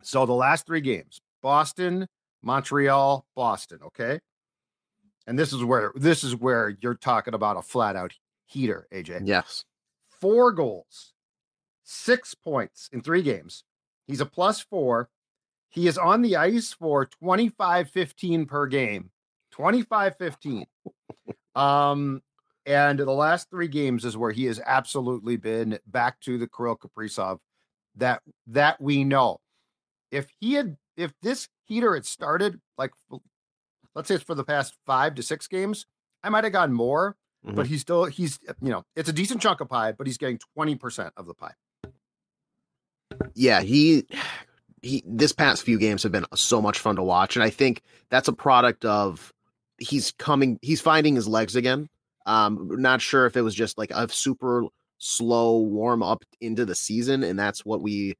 So 0.02 0.26
the 0.26 0.32
last 0.32 0.66
three 0.66 0.80
games, 0.80 1.20
Boston, 1.42 2.06
Montreal, 2.42 3.26
Boston. 3.34 3.80
Okay. 3.86 4.20
And 5.26 5.38
this 5.38 5.52
is 5.52 5.62
where 5.62 5.92
this 5.94 6.24
is 6.24 6.34
where 6.34 6.76
you're 6.80 6.94
talking 6.94 7.34
about 7.34 7.58
a 7.58 7.62
flat 7.62 7.96
out 7.96 8.12
heater, 8.46 8.86
AJ. 8.92 9.22
Yes. 9.24 9.64
Four 10.08 10.52
goals, 10.52 11.12
six 11.84 12.34
points 12.34 12.88
in 12.92 13.02
three 13.02 13.22
games. 13.22 13.64
He's 14.06 14.20
a 14.20 14.26
plus 14.26 14.60
four. 14.60 15.10
He 15.68 15.86
is 15.86 15.98
on 15.98 16.22
the 16.22 16.36
ice 16.36 16.72
for 16.72 17.04
25 17.06 17.90
15 17.90 18.46
per 18.46 18.66
game. 18.66 19.10
25 19.50 20.16
15. 20.16 20.66
um, 21.54 22.22
and 22.64 22.98
the 22.98 23.10
last 23.10 23.50
three 23.50 23.68
games 23.68 24.04
is 24.04 24.16
where 24.16 24.32
he 24.32 24.44
has 24.46 24.60
absolutely 24.64 25.36
been 25.36 25.78
back 25.86 26.20
to 26.20 26.38
the 26.38 26.48
Kirill 26.48 26.76
Kaprizov 26.76 27.38
that 27.96 28.22
that 28.46 28.80
we 28.80 29.04
know. 29.04 29.40
If 30.10 30.28
he 30.40 30.54
had 30.54 30.76
if 30.98 31.12
this 31.22 31.48
heater 31.64 31.94
had 31.94 32.04
started 32.04 32.60
like 32.76 32.90
let's 33.94 34.08
say 34.08 34.16
it's 34.16 34.24
for 34.24 34.34
the 34.34 34.44
past 34.44 34.76
five 34.84 35.14
to 35.14 35.22
six 35.22 35.46
games, 35.46 35.86
I 36.22 36.28
might 36.28 36.44
have 36.44 36.52
gotten 36.52 36.74
more, 36.74 37.16
mm-hmm. 37.46 37.56
but 37.56 37.66
he's 37.66 37.80
still 37.80 38.04
he's 38.04 38.38
you 38.60 38.70
know 38.70 38.84
it's 38.96 39.08
a 39.08 39.12
decent 39.12 39.40
chunk 39.40 39.60
of 39.60 39.68
pie, 39.68 39.92
but 39.92 40.06
he's 40.06 40.18
getting 40.18 40.38
twenty 40.54 40.74
percent 40.74 41.14
of 41.16 41.26
the 41.26 41.34
pie. 41.34 41.54
Yeah, 43.34 43.62
he 43.62 44.06
he 44.82 45.02
this 45.06 45.32
past 45.32 45.62
few 45.62 45.78
games 45.78 46.02
have 46.02 46.12
been 46.12 46.26
so 46.34 46.60
much 46.60 46.80
fun 46.80 46.96
to 46.96 47.02
watch, 47.02 47.36
and 47.36 47.42
I 47.42 47.50
think 47.50 47.82
that's 48.10 48.28
a 48.28 48.32
product 48.32 48.84
of 48.84 49.32
he's 49.78 50.12
coming 50.12 50.58
he's 50.62 50.80
finding 50.80 51.14
his 51.14 51.28
legs 51.28 51.56
again. 51.56 51.88
Um, 52.26 52.68
not 52.72 53.00
sure 53.00 53.24
if 53.24 53.36
it 53.36 53.42
was 53.42 53.54
just 53.54 53.78
like 53.78 53.90
a 53.90 54.08
super 54.08 54.64
slow 54.98 55.60
warm 55.60 56.02
up 56.02 56.24
into 56.40 56.64
the 56.64 56.74
season, 56.74 57.22
and 57.22 57.38
that's 57.38 57.64
what 57.64 57.80
we 57.80 58.16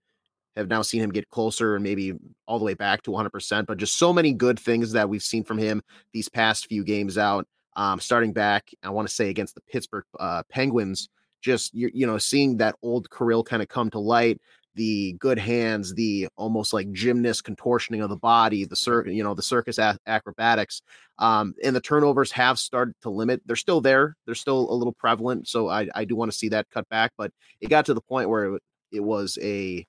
have 0.59 0.69
now 0.69 0.83
seen 0.83 1.03
him 1.03 1.11
get 1.11 1.31
closer 1.31 1.75
and 1.77 1.83
maybe 1.85 2.15
all 2.47 2.59
the 2.59 2.65
way 2.65 2.75
back 2.75 3.03
to 3.03 3.11
100%, 3.11 3.67
but 3.67 3.79
just 3.79 3.97
so 3.97 4.13
many 4.13 4.33
good 4.33 4.59
things 4.59 4.93
that 4.93 5.09
we've 5.09 5.23
seen 5.23 5.45
from 5.45 5.57
him 5.59 5.83
these 6.13 6.29
past 6.29 6.67
few 6.67 6.85
games 6.85 7.17
out. 7.17 7.47
um, 7.77 8.01
starting 8.01 8.33
back, 8.33 8.69
I 8.83 8.91
want 8.91 9.09
to 9.09 9.15
say 9.15 9.31
against 9.31 9.55
the 9.55 9.61
Pittsburgh 9.63 10.05
uh, 10.19 10.43
Penguins. 10.51 11.09
Just 11.41 11.73
you, 11.73 11.89
you 11.95 12.07
know, 12.07 12.19
seeing 12.19 12.57
that 12.57 12.75
old 12.83 13.09
Kirill 13.11 13.45
kind 13.45 13.63
of 13.63 13.69
come 13.69 13.89
to 13.91 14.01
light, 14.01 14.41
the 14.75 15.13
good 15.21 15.39
hands, 15.39 15.95
the 15.95 16.29
almost 16.37 16.73
like 16.73 16.91
gymnast 16.93 17.45
contortioning 17.45 18.03
of 18.03 18.11
the 18.11 18.17
body, 18.17 18.65
the 18.65 18.75
circuit, 18.75 19.13
you 19.13 19.23
know, 19.23 19.35
the 19.35 19.43
circus 19.43 19.79
acrobatics, 20.07 20.83
um, 21.19 21.55
and 21.63 21.77
the 21.77 21.81
turnovers 21.81 22.33
have 22.33 22.59
started 22.59 22.95
to 23.03 23.11
limit. 23.11 23.41
They're 23.47 23.55
still 23.55 23.81
there. 23.81 24.17
They're 24.27 24.35
still 24.35 24.71
a 24.71 24.75
little 24.75 24.93
prevalent. 24.93 25.47
So 25.47 25.69
I, 25.69 25.89
I 25.95 26.05
do 26.05 26.17
want 26.17 26.33
to 26.33 26.37
see 26.37 26.49
that 26.49 26.71
cut 26.71 26.89
back. 26.89 27.13
But 27.17 27.33
it 27.61 27.71
got 27.71 27.87
to 27.87 27.95
the 27.95 28.01
point 28.01 28.29
where 28.29 28.57
it, 28.57 28.63
it 28.91 29.01
was 29.01 29.39
a 29.41 29.87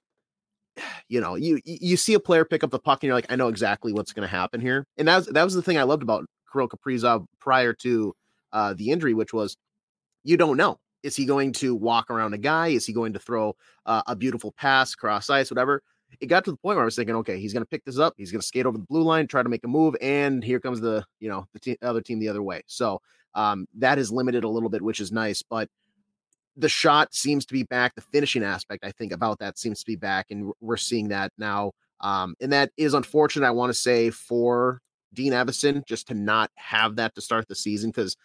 you 1.07 1.21
know, 1.21 1.35
you 1.35 1.59
you 1.65 1.97
see 1.97 2.13
a 2.13 2.19
player 2.19 2.45
pick 2.45 2.63
up 2.63 2.71
the 2.71 2.79
puck 2.79 3.03
and 3.03 3.07
you're 3.07 3.15
like, 3.15 3.31
I 3.31 3.35
know 3.35 3.47
exactly 3.47 3.93
what's 3.93 4.13
going 4.13 4.27
to 4.27 4.33
happen 4.33 4.61
here. 4.61 4.85
And 4.97 5.07
that 5.07 5.17
was 5.17 5.25
that 5.27 5.43
was 5.43 5.53
the 5.53 5.61
thing 5.61 5.77
I 5.77 5.83
loved 5.83 6.03
about 6.03 6.25
Kirill 6.51 6.69
Kaprizov 6.69 7.25
prior 7.39 7.73
to 7.73 8.15
uh, 8.51 8.73
the 8.75 8.91
injury, 8.91 9.13
which 9.13 9.33
was 9.33 9.57
you 10.23 10.37
don't 10.37 10.57
know. 10.57 10.79
Is 11.01 11.15
he 11.15 11.25
going 11.25 11.53
to 11.53 11.73
walk 11.75 12.09
around 12.09 12.33
a 12.33 12.37
guy? 12.37 12.67
Is 12.69 12.85
he 12.85 12.91
going 12.91 13.13
to 13.13 13.19
throw 13.19 13.55
uh, 13.85 14.01
a 14.05 14.15
beautiful 14.15 14.51
pass 14.51 14.95
cross 14.95 15.29
ice, 15.29 15.49
whatever? 15.49 15.81
It 16.19 16.25
got 16.25 16.43
to 16.45 16.51
the 16.51 16.57
point 16.57 16.75
where 16.75 16.83
I 16.83 16.85
was 16.85 16.95
thinking, 16.95 17.15
okay, 17.17 17.39
he's 17.39 17.53
going 17.53 17.63
to 17.63 17.69
pick 17.69 17.85
this 17.85 17.99
up. 17.99 18.15
He's 18.17 18.31
going 18.31 18.41
to 18.41 18.45
skate 18.45 18.65
over 18.65 18.77
the 18.77 18.83
blue 18.83 19.03
line, 19.03 19.27
try 19.27 19.43
to 19.43 19.49
make 19.49 19.63
a 19.63 19.67
move, 19.67 19.95
and 20.01 20.43
here 20.43 20.59
comes 20.59 20.81
the 20.81 21.05
you 21.19 21.29
know 21.29 21.47
the 21.53 21.77
other 21.81 22.01
team 22.01 22.19
the 22.19 22.29
other 22.29 22.43
way. 22.43 22.61
So 22.67 23.01
um, 23.35 23.67
that 23.77 23.99
is 23.99 24.11
limited 24.11 24.43
a 24.43 24.49
little 24.49 24.69
bit, 24.69 24.81
which 24.81 24.99
is 24.99 25.11
nice. 25.11 25.43
But 25.43 25.69
the 26.59 26.69
shot 26.69 27.13
seems 27.13 27.45
to 27.45 27.53
be 27.53 27.63
back. 27.63 27.95
The 27.95 28.01
finishing 28.01 28.43
aspect, 28.43 28.83
I 28.83 28.91
think, 28.91 29.13
about 29.13 29.39
that 29.39 29.57
seems 29.57 29.79
to 29.79 29.85
be 29.85 29.95
back, 29.95 30.27
and 30.29 30.51
we're 30.59 30.77
seeing 30.77 31.07
that 31.09 31.31
now. 31.37 31.71
Um, 32.01 32.35
and 32.41 32.51
that 32.51 32.71
is 32.77 32.93
unfortunate. 32.93 33.47
I 33.47 33.51
want 33.51 33.69
to 33.69 33.79
say 33.79 34.09
for 34.09 34.81
Dean 35.13 35.31
Evason 35.31 35.85
just 35.85 36.07
to 36.09 36.13
not 36.13 36.51
have 36.55 36.97
that 36.97 37.15
to 37.15 37.21
start 37.21 37.47
the 37.47 37.55
season 37.55 37.89
because 37.89 38.15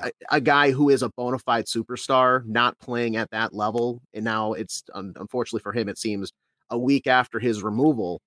a, 0.00 0.10
a, 0.30 0.40
guy 0.40 0.70
who 0.70 0.88
is 0.88 1.02
a 1.02 1.10
bona 1.10 1.38
fide 1.38 1.66
superstar 1.66 2.44
not 2.46 2.78
playing 2.78 3.16
at 3.16 3.30
that 3.30 3.52
level, 3.52 4.00
and 4.14 4.24
now 4.24 4.52
it's 4.52 4.84
unfortunately 4.94 5.62
for 5.62 5.72
him, 5.72 5.88
it 5.88 5.98
seems 5.98 6.32
a 6.70 6.78
week 6.78 7.06
after 7.06 7.38
his 7.38 7.62
removal, 7.62 8.20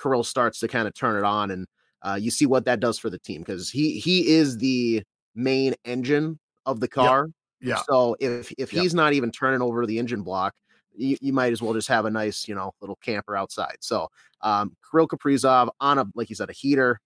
Kirill 0.00 0.24
starts 0.24 0.60
to 0.60 0.68
kind 0.68 0.86
of 0.86 0.94
turn 0.94 1.16
it 1.16 1.24
on, 1.24 1.50
and 1.50 1.66
uh, 2.02 2.18
you 2.20 2.30
see 2.30 2.46
what 2.46 2.66
that 2.66 2.80
does 2.80 2.98
for 2.98 3.10
the 3.10 3.18
team 3.18 3.40
because 3.40 3.70
he 3.70 3.98
he 3.98 4.28
is 4.28 4.58
the 4.58 5.02
main 5.34 5.74
engine 5.84 6.38
of 6.66 6.80
the 6.80 6.88
car. 6.88 7.28
Yeah. 7.60 7.80
So 7.88 8.16
if 8.20 8.52
if 8.58 8.70
he's 8.70 8.94
not 8.94 9.12
even 9.12 9.30
turning 9.30 9.62
over 9.62 9.86
the 9.86 9.98
engine 9.98 10.22
block, 10.22 10.54
you, 10.94 11.16
you 11.20 11.32
might 11.32 11.52
as 11.52 11.62
well 11.62 11.74
just 11.74 11.88
have 11.88 12.04
a 12.04 12.10
nice, 12.10 12.46
you 12.46 12.54
know, 12.54 12.72
little 12.80 12.96
camper 12.96 13.36
outside. 13.36 13.76
So 13.80 14.08
um 14.42 14.76
Kirill 14.90 15.08
Kaprizov 15.08 15.70
on 15.80 15.98
a 15.98 16.06
like 16.14 16.30
you 16.30 16.36
said, 16.36 16.50
a 16.50 16.52
heater. 16.54 17.00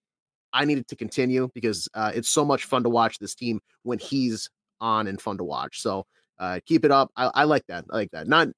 I 0.52 0.64
needed 0.64 0.88
to 0.88 0.96
continue 0.96 1.48
because 1.54 1.88
uh, 1.94 2.10
it's 2.12 2.28
so 2.28 2.44
much 2.44 2.64
fun 2.64 2.82
to 2.82 2.90
watch 2.90 3.20
this 3.20 3.36
team 3.36 3.60
when 3.84 4.00
he's 4.00 4.50
on 4.80 5.06
and 5.06 5.20
fun 5.20 5.38
to 5.38 5.44
watch. 5.44 5.80
So 5.80 6.06
uh, 6.40 6.58
keep 6.66 6.84
it 6.84 6.90
up. 6.90 7.12
I, 7.16 7.30
I 7.34 7.44
like 7.44 7.66
that. 7.68 7.84
I 7.90 7.96
like 7.96 8.10
that. 8.10 8.26
Not 8.26 8.48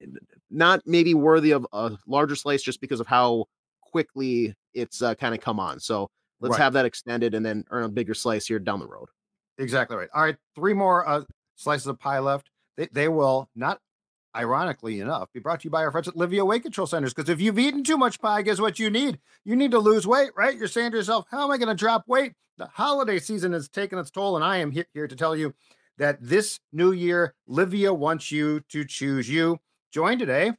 not 0.49 0.81
maybe 0.85 1.13
worthy 1.13 1.51
of 1.51 1.67
a 1.73 1.91
larger 2.07 2.35
slice 2.35 2.63
just 2.63 2.81
because 2.81 2.99
of 2.99 3.07
how 3.07 3.45
quickly 3.81 4.55
it's 4.73 5.01
uh, 5.01 5.13
kind 5.15 5.35
of 5.35 5.41
come 5.41 5.59
on. 5.59 5.79
So 5.79 6.09
let's 6.39 6.53
right. 6.53 6.63
have 6.63 6.73
that 6.73 6.85
extended 6.85 7.35
and 7.35 7.45
then 7.45 7.63
earn 7.69 7.83
a 7.83 7.89
bigger 7.89 8.13
slice 8.13 8.47
here 8.47 8.59
down 8.59 8.79
the 8.79 8.87
road. 8.87 9.09
Exactly 9.59 9.97
right. 9.97 10.09
All 10.15 10.23
right, 10.23 10.37
three 10.55 10.73
more 10.73 11.07
uh, 11.07 11.21
slices 11.63 11.87
of 11.87 11.99
pie 11.99 12.19
left. 12.19 12.49
They, 12.77 12.87
they 12.91 13.07
will 13.07 13.49
not, 13.55 13.79
ironically 14.35 14.99
enough, 14.99 15.31
be 15.33 15.39
brought 15.39 15.61
to 15.61 15.65
you 15.65 15.71
by 15.71 15.83
our 15.83 15.91
friends 15.91 16.07
at 16.07 16.15
Livea 16.15 16.45
Weight 16.45 16.63
Control 16.63 16.87
Centers. 16.87 17.13
Because 17.13 17.29
if 17.29 17.41
you've 17.41 17.59
eaten 17.59 17.83
too 17.83 17.97
much 17.97 18.19
pie, 18.19 18.41
guess 18.41 18.59
what 18.59 18.79
you 18.79 18.89
need? 18.89 19.19
You 19.45 19.55
need 19.55 19.71
to 19.71 19.79
lose 19.79 20.07
weight, 20.07 20.31
right? 20.35 20.57
You're 20.57 20.67
saying 20.67 20.91
to 20.91 20.97
yourself, 20.97 21.25
how 21.29 21.43
am 21.43 21.51
I 21.51 21.57
going 21.57 21.69
to 21.69 21.75
drop 21.75 22.03
weight? 22.07 22.33
The 22.57 22.67
holiday 22.67 23.19
season 23.19 23.53
has 23.53 23.67
taken 23.67 23.97
its 23.97 24.11
toll, 24.11 24.35
and 24.35 24.45
I 24.45 24.57
am 24.57 24.71
here 24.71 24.85
here 24.93 25.07
to 25.07 25.15
tell 25.15 25.35
you 25.35 25.53
that 25.97 26.17
this 26.21 26.59
new 26.71 26.91
year, 26.91 27.33
Livea 27.49 27.95
wants 27.95 28.31
you 28.31 28.61
to 28.69 28.85
choose 28.85 29.29
you. 29.29 29.59
Join 29.91 30.19
today. 30.19 30.51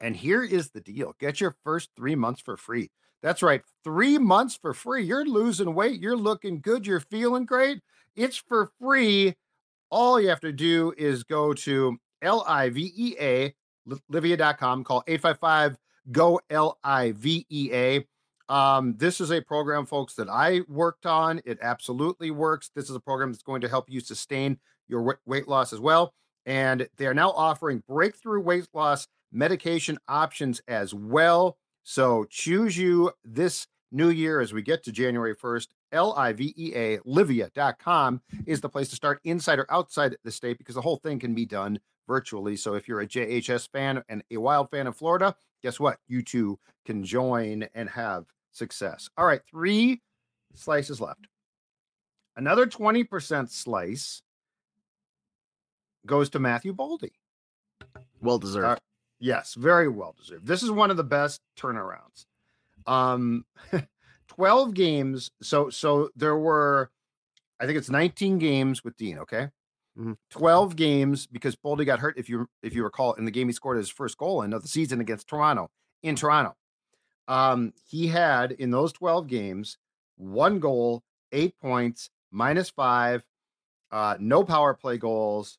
And 0.00 0.16
here 0.16 0.42
is 0.42 0.70
the 0.70 0.80
deal 0.80 1.14
get 1.18 1.40
your 1.40 1.56
first 1.64 1.90
three 1.96 2.14
months 2.14 2.40
for 2.40 2.56
free. 2.56 2.90
That's 3.22 3.42
right, 3.42 3.62
three 3.84 4.18
months 4.18 4.58
for 4.60 4.74
free. 4.74 5.04
You're 5.04 5.24
losing 5.24 5.74
weight, 5.74 6.00
you're 6.00 6.16
looking 6.16 6.60
good, 6.60 6.86
you're 6.86 7.00
feeling 7.00 7.46
great. 7.46 7.80
It's 8.16 8.36
for 8.36 8.72
free 8.80 9.34
all 9.92 10.18
you 10.20 10.30
have 10.30 10.40
to 10.40 10.52
do 10.52 10.92
is 10.96 11.22
go 11.22 11.52
to 11.52 11.96
L 12.22 12.44
I 12.48 12.70
V 12.70 12.92
E 12.96 13.14
A, 13.20 13.54
livea.com, 14.10 14.82
call 14.82 15.04
855 15.06 15.76
GO 16.10 16.40
L 16.50 16.78
I 16.82 17.12
V 17.12 17.46
E 17.48 17.70
A. 17.72 18.04
Um, 18.48 18.96
this 18.96 19.20
is 19.20 19.30
a 19.30 19.40
program, 19.40 19.86
folks, 19.86 20.14
that 20.14 20.28
I 20.28 20.62
worked 20.66 21.06
on. 21.06 21.40
It 21.44 21.58
absolutely 21.62 22.30
works. 22.30 22.70
This 22.74 22.90
is 22.90 22.96
a 22.96 23.00
program 23.00 23.30
that's 23.30 23.42
going 23.42 23.60
to 23.60 23.68
help 23.68 23.88
you 23.88 24.00
sustain 24.00 24.58
your 24.88 25.18
weight 25.26 25.46
loss 25.46 25.72
as 25.72 25.78
well. 25.78 26.14
And 26.44 26.88
they 26.96 27.06
are 27.06 27.14
now 27.14 27.30
offering 27.30 27.82
breakthrough 27.86 28.40
weight 28.40 28.66
loss 28.74 29.06
medication 29.30 29.98
options 30.08 30.60
as 30.66 30.92
well. 30.92 31.56
So 31.84 32.26
choose 32.28 32.76
you 32.76 33.12
this 33.24 33.66
new 33.90 34.10
year 34.10 34.40
as 34.40 34.52
we 34.52 34.62
get 34.62 34.82
to 34.84 34.92
January 34.92 35.36
1st. 35.36 35.68
L 35.92 36.14
I 36.14 36.32
V 36.32 36.54
E 36.56 36.74
A, 36.74 36.98
livea.com 36.98 38.20
is 38.46 38.60
the 38.60 38.68
place 38.68 38.88
to 38.88 38.96
start 38.96 39.20
inside 39.24 39.58
or 39.58 39.70
outside 39.70 40.16
the 40.24 40.32
state 40.32 40.58
because 40.58 40.74
the 40.74 40.80
whole 40.80 40.96
thing 40.96 41.18
can 41.18 41.34
be 41.34 41.46
done 41.46 41.78
virtually. 42.08 42.56
So 42.56 42.74
if 42.74 42.88
you're 42.88 43.00
a 43.00 43.06
JHS 43.06 43.70
fan 43.70 44.02
and 44.08 44.22
a 44.30 44.36
wild 44.38 44.70
fan 44.70 44.86
of 44.86 44.96
Florida, 44.96 45.34
guess 45.62 45.78
what? 45.78 45.98
You 46.08 46.22
too 46.22 46.58
can 46.84 47.04
join 47.04 47.68
and 47.74 47.88
have 47.88 48.26
success. 48.52 49.08
All 49.16 49.26
right, 49.26 49.40
three 49.48 50.00
slices 50.54 51.00
left. 51.00 51.26
Another 52.36 52.66
20% 52.66 53.50
slice 53.50 54.22
goes 56.06 56.30
to 56.30 56.38
Matthew 56.38 56.74
Boldy. 56.74 57.12
Well 58.20 58.38
deserved. 58.38 58.66
Uh, 58.66 58.76
yes, 59.20 59.54
very 59.54 59.88
well 59.88 60.14
deserved. 60.18 60.46
This 60.46 60.62
is 60.62 60.70
one 60.70 60.90
of 60.90 60.96
the 60.96 61.04
best 61.04 61.40
turnarounds. 61.58 62.26
Um 62.86 63.44
12 64.36 64.74
games. 64.74 65.30
So 65.42 65.70
so 65.70 66.10
there 66.16 66.36
were 66.36 66.90
I 67.60 67.66
think 67.66 67.78
it's 67.78 67.90
19 67.90 68.38
games 68.38 68.82
with 68.82 68.96
Dean, 68.96 69.18
okay? 69.18 69.48
Mm-hmm. 69.98 70.12
12 70.30 70.74
games 70.74 71.26
because 71.26 71.54
Boldy 71.54 71.84
got 71.84 71.98
hurt 71.98 72.18
if 72.18 72.28
you 72.28 72.48
if 72.62 72.74
you 72.74 72.82
recall 72.82 73.12
in 73.14 73.24
the 73.24 73.30
game 73.30 73.48
he 73.48 73.52
scored 73.52 73.76
his 73.76 73.90
first 73.90 74.16
goal 74.16 74.42
in 74.42 74.52
of 74.52 74.62
the 74.62 74.68
season 74.68 75.00
against 75.00 75.28
Toronto 75.28 75.70
in 76.02 76.16
Toronto. 76.16 76.56
Um 77.28 77.72
he 77.88 78.08
had 78.08 78.52
in 78.52 78.70
those 78.70 78.92
12 78.92 79.26
games 79.26 79.78
one 80.16 80.60
goal, 80.60 81.02
8 81.32 81.58
points, 81.58 82.10
minus 82.30 82.70
5, 82.70 83.22
uh 83.90 84.16
no 84.18 84.44
power 84.44 84.74
play 84.74 84.96
goals 84.96 85.58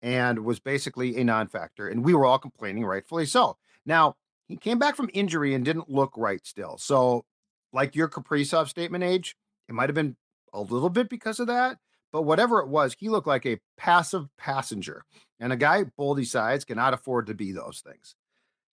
and 0.00 0.44
was 0.44 0.60
basically 0.60 1.16
a 1.16 1.24
non-factor 1.24 1.88
and 1.88 2.04
we 2.04 2.14
were 2.14 2.24
all 2.24 2.38
complaining 2.38 2.84
rightfully 2.84 3.26
so. 3.26 3.56
Now, 3.84 4.14
he 4.46 4.56
came 4.56 4.78
back 4.78 4.96
from 4.96 5.10
injury 5.12 5.54
and 5.54 5.64
didn't 5.64 5.90
look 5.90 6.12
right 6.16 6.44
still. 6.46 6.78
So 6.78 7.24
like 7.72 7.96
your 7.96 8.08
Kaprizov 8.08 8.68
statement 8.68 9.04
age, 9.04 9.36
it 9.68 9.74
might 9.74 9.88
have 9.88 9.94
been 9.94 10.16
a 10.52 10.60
little 10.60 10.90
bit 10.90 11.08
because 11.08 11.40
of 11.40 11.46
that, 11.46 11.78
but 12.12 12.22
whatever 12.22 12.60
it 12.60 12.68
was, 12.68 12.94
he 12.98 13.08
looked 13.08 13.26
like 13.26 13.46
a 13.46 13.58
passive 13.76 14.26
passenger. 14.36 15.04
And 15.40 15.52
a 15.52 15.56
guy 15.56 15.84
Boldy 15.98 16.26
size 16.26 16.64
cannot 16.64 16.94
afford 16.94 17.26
to 17.26 17.34
be 17.34 17.52
those 17.52 17.82
things. 17.84 18.14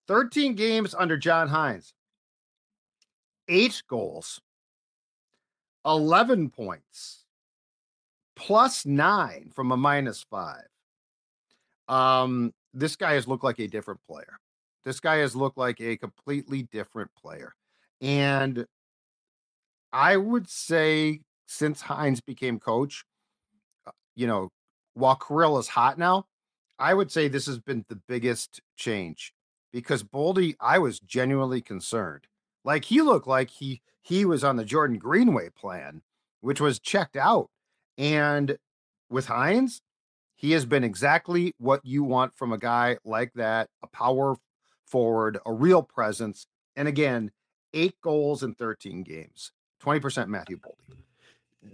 13 0.08 0.54
games 0.54 0.94
under 0.98 1.16
John 1.16 1.48
Hynes, 1.48 1.92
eight 3.48 3.82
goals, 3.88 4.40
11 5.86 6.50
points, 6.50 7.24
plus 8.34 8.86
nine 8.86 9.50
from 9.54 9.72
a 9.72 9.76
minus 9.76 10.24
five. 10.30 10.66
Um, 11.88 12.52
this 12.74 12.96
guy 12.96 13.14
has 13.14 13.28
looked 13.28 13.44
like 13.44 13.58
a 13.58 13.66
different 13.66 14.00
player. 14.06 14.38
This 14.84 15.00
guy 15.00 15.16
has 15.16 15.36
looked 15.36 15.58
like 15.58 15.80
a 15.80 15.96
completely 15.96 16.62
different 16.62 17.10
player. 17.14 17.54
And 18.00 18.66
I 19.92 20.16
would 20.16 20.48
say 20.48 21.20
since 21.46 21.82
Hynes 21.82 22.24
became 22.24 22.58
coach, 22.58 23.04
uh, 23.86 23.92
you 24.14 24.26
know, 24.26 24.50
while 24.94 25.16
Kirill 25.16 25.58
is 25.58 25.68
hot 25.68 25.98
now, 25.98 26.26
I 26.78 26.94
would 26.94 27.10
say 27.10 27.28
this 27.28 27.46
has 27.46 27.58
been 27.58 27.84
the 27.88 28.00
biggest 28.08 28.60
change 28.76 29.32
because 29.72 30.02
Boldy, 30.02 30.54
I 30.60 30.78
was 30.78 31.00
genuinely 31.00 31.60
concerned. 31.60 32.26
Like 32.64 32.84
he 32.84 33.00
looked 33.00 33.26
like 33.26 33.50
he 33.50 33.82
he 34.02 34.24
was 34.24 34.44
on 34.44 34.56
the 34.56 34.64
Jordan 34.64 34.98
Greenway 34.98 35.50
plan, 35.50 36.02
which 36.40 36.60
was 36.60 36.78
checked 36.78 37.16
out. 37.16 37.50
And 37.96 38.56
with 39.10 39.26
Hynes, 39.26 39.80
he 40.36 40.52
has 40.52 40.64
been 40.64 40.84
exactly 40.84 41.52
what 41.58 41.84
you 41.84 42.04
want 42.04 42.36
from 42.36 42.52
a 42.52 42.58
guy 42.58 42.98
like 43.04 43.32
that, 43.34 43.68
a 43.82 43.86
power 43.88 44.36
forward, 44.86 45.38
a 45.44 45.52
real 45.52 45.82
presence. 45.82 46.46
And 46.76 46.86
again, 46.86 47.32
eight 47.74 47.96
goals 48.02 48.42
in 48.42 48.54
13 48.54 49.02
games. 49.02 49.52
20% 49.82 50.28
Matthew 50.28 50.58
Boldy. 50.58 50.96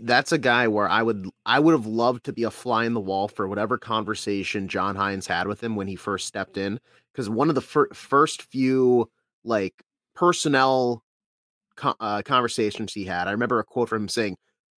That's 0.01 0.33
a 0.33 0.39
guy 0.39 0.67
where 0.67 0.89
I 0.89 1.03
would 1.03 1.29
I 1.47 1.61
would 1.61 1.73
have 1.73 1.87
loved 1.87 2.25
to 2.25 2.33
be 2.33 2.43
a 2.43 2.51
fly 2.51 2.85
in 2.85 2.95
the 2.95 3.01
wall 3.01 3.29
for 3.29 3.47
whatever 3.47 3.79
conversation 3.79 4.67
John 4.67 4.97
Hynes 4.97 5.27
had 5.27 5.47
with 5.47 5.63
him 5.63 5.77
when 5.77 5.87
he 5.87 5.95
first 5.95 6.27
stepped 6.27 6.57
in 6.57 6.81
because 7.13 7.31
one 7.31 7.49
of 7.49 7.55
the 7.55 7.61
fir- 7.61 7.93
first 7.93 8.43
few 8.43 9.09
like 9.45 9.75
personnel 10.15 11.05
co- 11.77 11.95
uh, 12.01 12.23
conversations 12.23 12.93
he 12.93 13.05
had, 13.05 13.29
I 13.29 13.33
remember 13.33 13.61
a 13.61 13.65
quote 13.65 13.89
from 13.89 14.03
him 14.03 14.09
saying, 14.09 14.37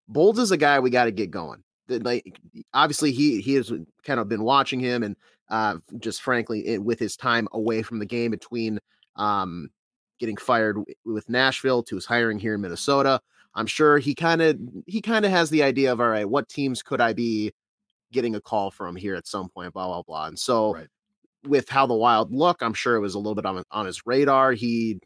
Bolds 0.08 0.40
is 0.40 0.52
a 0.52 0.58
guy 0.58 0.80
we 0.80 0.90
got 0.90 1.06
to 1.06 1.12
get 1.12 1.32
going. 1.32 1.64
Like 1.88 2.40
obviously 2.74 3.12
he 3.12 3.42
he 3.42 3.54
has 3.56 3.72
kind 4.04 4.20
of 4.20 4.28
been 4.28 4.44
watching 4.44 4.80
him 4.80 5.04
and 5.04 5.16
uh, 5.50 5.78
just 6.00 6.22
frankly 6.24 6.66
it, 6.68 6.84
with 6.84 7.00
his 7.00 7.16
time 7.16 7.48
away 7.52 7.84
from 7.84 8.00
the 8.00 8.06
game 8.06 8.32
between 8.32 8.80
um, 9.16 9.70
getting 10.20 10.38
fired 10.38 10.78
with 11.06 11.30
Nashville 11.30 11.84
to 11.84 11.96
his 11.96 12.06
hiring 12.06 12.40
here 12.40 12.56
in 12.56 12.62
Minnesota. 12.62 13.22
I'm 13.54 13.68
sure 13.68 13.98
he 13.98 14.14
kind 14.16 14.42
of 14.42 14.60
he 14.86 15.02
kind 15.02 15.26
of 15.26 15.32
has 15.32 15.50
the 15.50 15.64
idea 15.64 15.92
of 15.92 16.02
all 16.02 16.10
right, 16.10 16.30
what 16.30 16.50
teams 16.50 16.84
could 16.84 17.02
I 17.02 17.14
be 17.14 17.54
getting 18.12 18.36
a 18.36 18.42
call 18.42 18.72
from 18.72 18.96
here 18.96 19.16
at 19.16 19.28
some 19.28 19.50
point, 19.50 19.74
blah 19.74 19.88
blah 19.88 20.04
blah. 20.04 20.28
And 20.28 20.38
so 20.38 20.74
right. 20.74 20.88
with 21.46 21.70
how 21.70 21.86
the 21.86 21.94
Wild 21.94 22.34
look, 22.34 22.62
I'm 22.62 22.74
sure 22.74 22.96
it 22.96 23.02
was 23.02 23.16
a 23.16 23.20
little 23.20 23.36
bit 23.36 23.46
on 23.46 23.64
on 23.72 23.86
his 23.86 24.06
radar. 24.06 24.52
He 24.54 25.00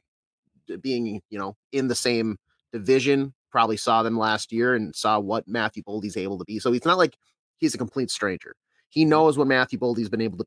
being 0.82 1.22
you 1.30 1.40
know 1.40 1.56
in 1.72 1.88
the 1.88 1.96
same 1.96 2.38
division 2.72 3.34
probably 3.52 3.78
saw 3.78 4.04
them 4.04 4.18
last 4.18 4.52
year 4.52 4.76
and 4.76 4.96
saw 4.96 5.20
what 5.20 5.48
Matthew 5.48 5.84
Boldy's 5.84 6.18
able 6.18 6.38
to 6.38 6.46
be. 6.46 6.60
So 6.60 6.72
he's 6.72 6.86
not 6.86 6.98
like 6.98 7.18
he's 7.58 7.74
a 7.74 7.80
complete 7.80 8.12
stranger. 8.12 8.56
He 8.90 9.06
knows 9.06 9.38
what 9.38 9.48
Matthew 9.48 9.80
Boldy's 9.80 10.10
been 10.10 10.22
able 10.22 10.40
to 10.40 10.46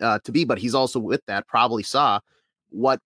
uh, 0.00 0.18
to 0.24 0.32
be, 0.32 0.44
but 0.44 0.58
he's 0.58 0.74
also 0.74 0.98
with 0.98 1.24
that 1.26 1.46
probably 1.46 1.82
saw 1.82 2.20
what 2.70 3.00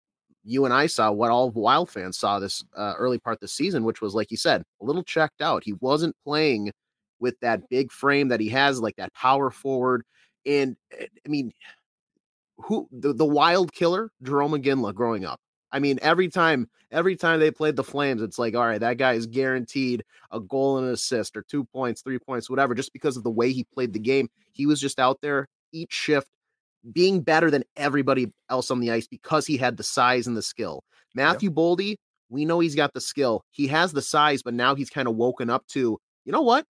you 0.45 0.65
and 0.65 0.75
I 0.75 0.87
saw, 0.87 1.11
what 1.13 1.31
all 1.31 1.51
Wild 1.51 1.91
fans 1.91 2.19
saw 2.19 2.39
this 2.39 2.65
uh, 2.77 2.95
early 2.99 3.19
part 3.19 3.35
of 3.35 3.41
the 3.41 3.49
season, 3.49 3.85
which 3.85 4.01
was 4.01 4.15
like 4.15 4.31
you 4.31 4.37
said, 4.37 4.63
a 4.81 4.85
little 4.85 5.05
checked 5.05 5.41
out. 5.41 5.63
He 5.65 5.75
wasn't 5.75 6.17
playing 6.25 6.73
with 7.21 7.39
that 7.41 7.69
big 7.69 7.93
frame 7.93 8.29
that 8.29 8.41
he 8.41 8.49
has, 8.49 8.81
like 8.81 8.97
that 8.97 9.15
power 9.15 9.51
forward. 9.51 10.03
And 10.45 10.77
eh, 10.99 11.07
I 11.25 11.29
mean, 11.29 11.53
who 12.59 12.89
the, 12.91 13.13
the 13.13 13.25
wild 13.25 13.73
killer, 13.73 14.11
Jarome 14.25 14.63
Iginla, 14.63 14.95
growing 14.95 15.25
up. 15.25 15.41
I 15.71 15.79
mean, 15.79 15.99
every 16.03 16.29
time, 16.29 16.69
every 16.91 17.17
time 17.17 17.41
they 17.41 17.51
played 17.51 17.77
the 17.77 17.85
Flames, 17.85 18.21
it's 18.21 18.39
like, 18.39 18.55
all 18.55 18.67
right, 18.67 18.81
that 18.81 18.99
guy 18.99 19.15
is 19.15 19.27
guaranteed 19.27 20.05
a 20.31 20.39
goal 20.39 20.79
and 20.79 20.87
an 20.87 20.93
assist 20.93 21.37
or 21.37 21.45
two 21.49 21.65
points, 21.65 22.03
three 22.03 22.19
points, 22.19 22.51
whatever, 22.51 22.75
just 22.75 22.93
because 22.93 23.17
of 23.17 23.23
the 23.23 23.31
way 23.31 23.53
he 23.53 23.65
played 23.73 23.93
the 23.93 23.99
game. 23.99 24.29
He 24.53 24.67
was 24.67 24.81
just 24.81 24.99
out 24.99 25.19
there 25.23 25.49
each 25.73 25.93
shift 25.93 26.29
being 26.93 27.21
better 27.21 27.51
than 27.51 27.65
everybody 27.77 28.33
else 28.51 28.71
on 28.71 28.81
the 28.81 28.91
ice 28.91 29.07
because 29.07 29.47
he 29.47 29.57
had 29.57 29.77
the 29.77 29.83
size 29.83 30.27
and 30.27 30.37
the 30.37 30.43
skill. 30.43 30.83
Matthew 31.15 31.51
yep. 31.51 31.57
Boldy, 31.57 31.97
we 32.29 32.45
know 32.45 32.61
he's 32.61 32.75
got 32.75 32.95
the 32.95 33.01
skill. 33.01 33.45
He 33.51 33.67
has 33.69 33.93
the 33.93 34.03
size, 34.03 34.43
but 34.43 34.55
now 34.55 34.75
he's 34.75 34.91
kind 34.91 35.07
of 35.07 35.15
woken 35.15 35.51
up 35.51 35.67
to, 35.69 35.99
you 36.25 36.33
know 36.33 36.43
what? 36.43 36.65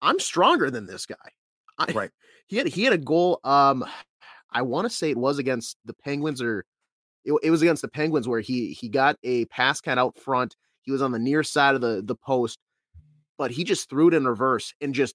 I'm 0.00 0.18
stronger 0.18 0.70
than 0.70 0.86
this 0.86 1.06
guy. 1.06 1.16
I, 1.78 1.92
right. 1.92 2.10
He 2.48 2.58
had 2.58 2.66
he 2.66 2.84
had 2.84 2.92
a 2.92 2.98
goal. 2.98 3.40
Um, 3.44 3.82
I 4.50 4.60
want 4.60 4.84
to 4.84 4.94
say 4.94 5.10
it 5.10 5.16
was 5.16 5.38
against 5.38 5.78
the 5.86 5.94
Penguins 5.94 6.42
or 6.42 6.66
it, 7.24 7.32
it 7.42 7.50
was 7.50 7.62
against 7.62 7.80
the 7.80 7.88
Penguins 7.88 8.28
where 8.28 8.40
he 8.40 8.72
he 8.72 8.90
got 8.90 9.16
a 9.22 9.46
pass 9.46 9.80
cut 9.80 9.96
out 9.96 10.18
front. 10.18 10.54
He 10.82 10.92
was 10.92 11.00
on 11.00 11.12
the 11.12 11.18
near 11.18 11.42
side 11.42 11.74
of 11.74 11.80
the 11.80 12.02
the 12.04 12.16
post, 12.16 12.58
but 13.38 13.50
he 13.50 13.64
just 13.64 13.88
threw 13.88 14.08
it 14.08 14.14
in 14.14 14.26
reverse 14.26 14.74
and 14.82 14.94
just 14.94 15.14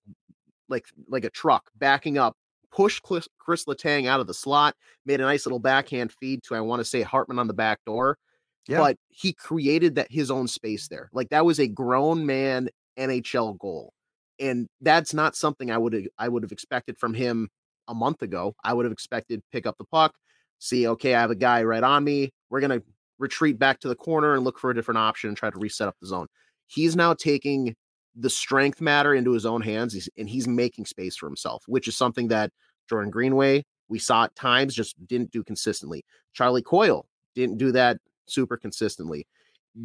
like 0.68 0.86
like 1.08 1.26
a 1.26 1.30
truck 1.30 1.70
backing 1.76 2.18
up, 2.18 2.36
pushed 2.78 3.02
Chris, 3.02 3.28
Chris 3.40 3.66
Letang 3.66 4.08
out 4.08 4.20
of 4.20 4.28
the 4.28 4.34
slot, 4.36 4.76
made 5.06 5.20
a 5.20 5.24
nice 5.24 5.48
little 5.48 5.60
backhand 5.60 6.14
feed 6.20 6.44
to 6.44 6.56
I 6.56 6.62
want 6.62 6.80
to 6.80 6.86
say 6.86 7.02
Hartman 7.02 7.40
on 7.40 7.48
the 7.48 7.54
back 7.54 7.80
door. 7.86 8.20
Yeah. 8.68 8.78
But 8.78 8.98
he 9.10 9.34
created 9.34 9.96
that 9.96 10.12
his 10.12 10.30
own 10.30 10.48
space 10.48 10.88
there. 10.88 11.10
Like 11.12 11.30
that 11.30 11.46
was 11.46 11.60
a 11.60 11.68
grown 11.68 12.26
man 12.26 12.70
NHL 13.00 13.58
goal. 13.58 13.94
And 14.40 14.68
that's 14.82 15.14
not 15.14 15.36
something 15.36 15.72
I 15.72 15.78
would 15.78 16.10
I 16.20 16.30
would 16.30 16.44
have 16.44 16.52
expected 16.52 17.00
from 17.00 17.16
him 17.16 17.50
a 17.88 17.96
month 17.96 18.22
ago. 18.22 18.56
I 18.64 18.74
would 18.74 18.86
have 18.86 18.92
expected 18.92 19.42
pick 19.52 19.66
up 19.66 19.78
the 19.80 19.86
puck, 19.86 20.14
see, 20.60 20.88
okay, 20.88 21.16
I 21.16 21.22
have 21.22 21.32
a 21.32 21.36
guy 21.36 21.64
right 21.64 21.84
on 21.84 22.04
me. 22.04 22.32
We're 22.50 22.60
going 22.60 22.80
to 22.80 22.86
retreat 23.18 23.58
back 23.58 23.80
to 23.80 23.88
the 23.88 23.96
corner 23.96 24.36
and 24.36 24.44
look 24.44 24.60
for 24.60 24.70
a 24.70 24.76
different 24.76 25.00
option 25.00 25.30
and 25.30 25.38
try 25.38 25.50
to 25.50 25.58
reset 25.58 25.88
up 25.88 25.96
the 26.00 26.08
zone. 26.08 26.28
He's 26.68 26.96
now 26.96 27.16
taking 27.16 27.76
the 28.16 28.30
strength 28.30 28.82
matter 28.82 29.14
into 29.14 29.32
his 29.32 29.46
own 29.46 29.62
hands 29.62 29.94
he's, 29.94 30.10
and 30.18 30.28
he's 30.28 30.48
making 30.48 30.86
space 30.86 31.16
for 31.16 31.28
himself, 31.28 31.64
which 31.68 31.88
is 31.88 31.96
something 31.96 32.28
that 32.30 32.52
Jordan 32.90 33.12
Greenway, 33.12 33.64
we 33.90 34.00
saw 34.00 34.26
at 34.26 34.36
times, 34.36 34.76
just 34.76 34.96
didn't 35.08 35.32
do 35.32 35.44
consistently. 35.44 36.04
Charlie 36.34 36.62
Coyle 36.62 37.06
didn't 37.36 37.58
do 37.58 37.72
that 37.72 37.98
super 38.28 38.58
consistently. 38.58 39.28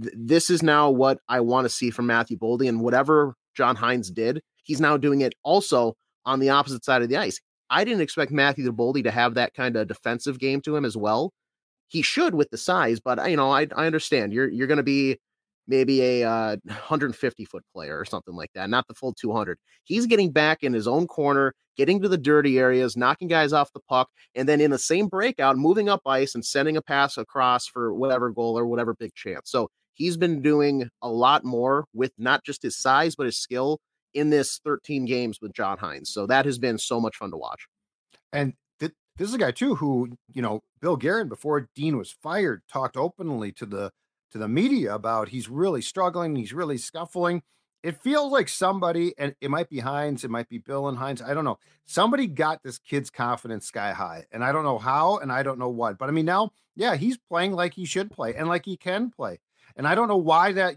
Th- 0.03 0.15
this 0.17 0.51
is 0.51 0.63
now 0.63 0.91
what 0.91 1.19
I 1.29 1.41
want 1.41 1.65
to 1.65 1.69
see 1.69 1.91
from 1.91 2.07
Matthew 2.07 2.39
Boldy, 2.39 2.69
and 2.69 2.81
whatever 2.81 3.35
John 3.55 3.77
Hynes 3.77 4.13
did, 4.13 4.43
he's 4.65 4.81
now 4.81 4.97
doing 4.97 5.21
it 5.21 5.35
also 5.43 5.95
on 6.25 6.41
the 6.41 6.51
opposite 6.51 6.85
side 6.85 7.03
of 7.03 7.09
the 7.09 7.17
ice. 7.17 7.41
I 7.71 7.85
didn't 7.85 8.03
expect 8.03 8.33
Matthew 8.33 8.71
Boldy 8.73 9.03
to 9.05 9.11
have 9.11 9.35
that 9.35 9.55
kind 9.55 9.77
of 9.77 9.89
defensive 9.89 10.39
game 10.39 10.61
to 10.63 10.77
him 10.77 10.85
as 10.85 10.97
well. 10.97 11.33
He 11.89 12.03
should 12.03 12.35
with 12.35 12.51
the 12.51 12.59
size, 12.59 13.01
but 13.01 13.29
you 13.29 13.37
know, 13.37 13.51
I 13.51 13.67
I 13.77 13.87
understand 13.87 14.33
you're 14.33 14.49
you're 14.49 14.67
going 14.67 14.79
to 14.79 14.83
be 14.83 15.19
maybe 15.67 16.03
a 16.03 16.29
uh, 16.29 16.57
150 16.65 17.45
foot 17.45 17.65
player 17.73 17.99
or 17.99 18.05
something 18.05 18.35
like 18.35 18.51
that, 18.55 18.71
not 18.71 18.87
the 18.89 18.95
full 18.95 19.13
200. 19.13 19.59
He's 19.85 20.07
getting 20.07 20.31
back 20.31 20.63
in 20.63 20.73
his 20.73 20.87
own 20.87 21.07
corner, 21.07 21.55
getting 21.77 22.01
to 22.03 22.09
the 22.09 22.19
dirty 22.19 22.59
areas, 22.59 22.97
knocking 22.97 23.29
guys 23.29 23.53
off 23.53 23.73
the 23.73 23.81
puck, 23.89 24.09
and 24.35 24.49
then 24.49 24.61
in 24.61 24.71
the 24.71 24.79
same 24.79 25.09
breakout, 25.09 25.57
moving 25.57 25.89
up 25.89 26.03
ice 26.07 26.35
and 26.35 26.45
sending 26.45 26.77
a 26.77 26.83
pass 26.83 27.17
across 27.17 27.67
for 27.67 27.95
whatever 27.95 28.31
goal 28.31 28.59
or 28.59 28.67
whatever 28.67 28.95
big 28.95 29.15
chance. 29.15 29.51
So 29.51 29.69
he's 29.95 30.17
been 30.17 30.43
doing 30.43 30.89
a 31.03 31.09
lot 31.09 31.45
more 31.45 31.87
with 31.95 32.13
not 32.19 32.45
just 32.45 32.63
his 32.63 32.77
size, 32.77 33.15
but 33.15 33.27
his 33.27 33.39
skill 33.39 33.79
in 34.15 34.31
this 34.31 34.61
13 34.65 35.05
games 35.05 35.39
with 35.41 35.55
John 35.55 35.79
Hynes. 35.79 36.09
So 36.09 36.27
that 36.27 36.45
has 36.45 36.59
been 36.59 36.79
so 36.79 37.01
much 37.01 37.17
fun 37.17 37.31
to 37.31 37.37
watch. 37.37 37.67
And 38.33 38.55
th- 38.79 38.93
this 39.17 39.29
is 39.29 39.35
a 39.35 39.39
guy 39.39 39.53
too 39.53 39.75
who, 39.75 40.11
you 40.33 40.43
know, 40.43 40.61
Bill 40.81 40.97
Guerin 40.97 41.29
before 41.29 41.69
Dean 41.75 41.97
was 41.97 42.15
fired 42.23 42.63
talked 42.71 42.97
openly 42.97 43.53
to 43.53 43.67
the 43.67 43.91
to 44.33 44.39
the 44.39 44.49
media 44.49 44.95
about 44.95 45.29
he's 45.29 45.49
really 45.49 45.83
struggling, 45.83 46.35
he's 46.37 46.53
really 46.53 46.79
scuffling. 46.79 47.43
It 47.83 48.01
feels 48.01 48.31
like 48.31 48.49
somebody, 48.49 49.13
and 49.19 49.35
it 49.41 49.51
might 49.51 49.69
be 49.69 49.79
Hynes, 49.79 50.25
it 50.25 50.31
might 50.31 50.49
be 50.49 50.59
Bill 50.59 50.89
and 50.89 50.97
Hynes, 50.97 51.21
I 51.21 51.35
don't 51.35 51.45
know. 51.45 51.59
Somebody 51.85 52.29
got 52.29 52.63
this 52.63 52.79
kid's 52.79 53.11
confidence 53.11 53.67
sky 53.67 53.93
high, 53.93 54.25
and 54.31 54.45
I 54.45 54.53
don't 54.53 54.63
know 54.63 54.79
how, 54.79 55.19
and 55.19 55.33
I 55.33 55.43
don't 55.43 55.59
know 55.59 55.69
what. 55.69 55.99
But 55.99 56.09
I 56.09 56.13
mean, 56.13 56.27
now, 56.27 56.53
yeah, 56.77 56.95
he's 56.95 57.19
playing 57.19 57.53
like 57.53 57.75
he 57.75 57.85
should 57.85 58.11
play 58.11 58.35
and 58.35 58.49
like 58.49 58.65
he 58.65 58.77
can 58.77 59.11
play. 59.11 59.41
And 59.77 59.87
I 59.87 59.95
don't 59.95 60.09
know 60.09 60.17
why 60.17 60.53
that, 60.53 60.77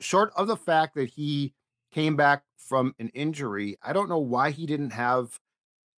short 0.00 0.32
of 0.34 0.46
the 0.46 0.56
fact 0.56 0.94
that 0.94 1.10
he 1.10 1.52
came 1.92 2.16
back 2.16 2.42
from 2.56 2.94
an 2.98 3.08
injury. 3.10 3.76
I 3.82 3.92
don't 3.92 4.08
know 4.08 4.18
why 4.18 4.50
he 4.50 4.66
didn't 4.66 4.90
have 4.90 5.38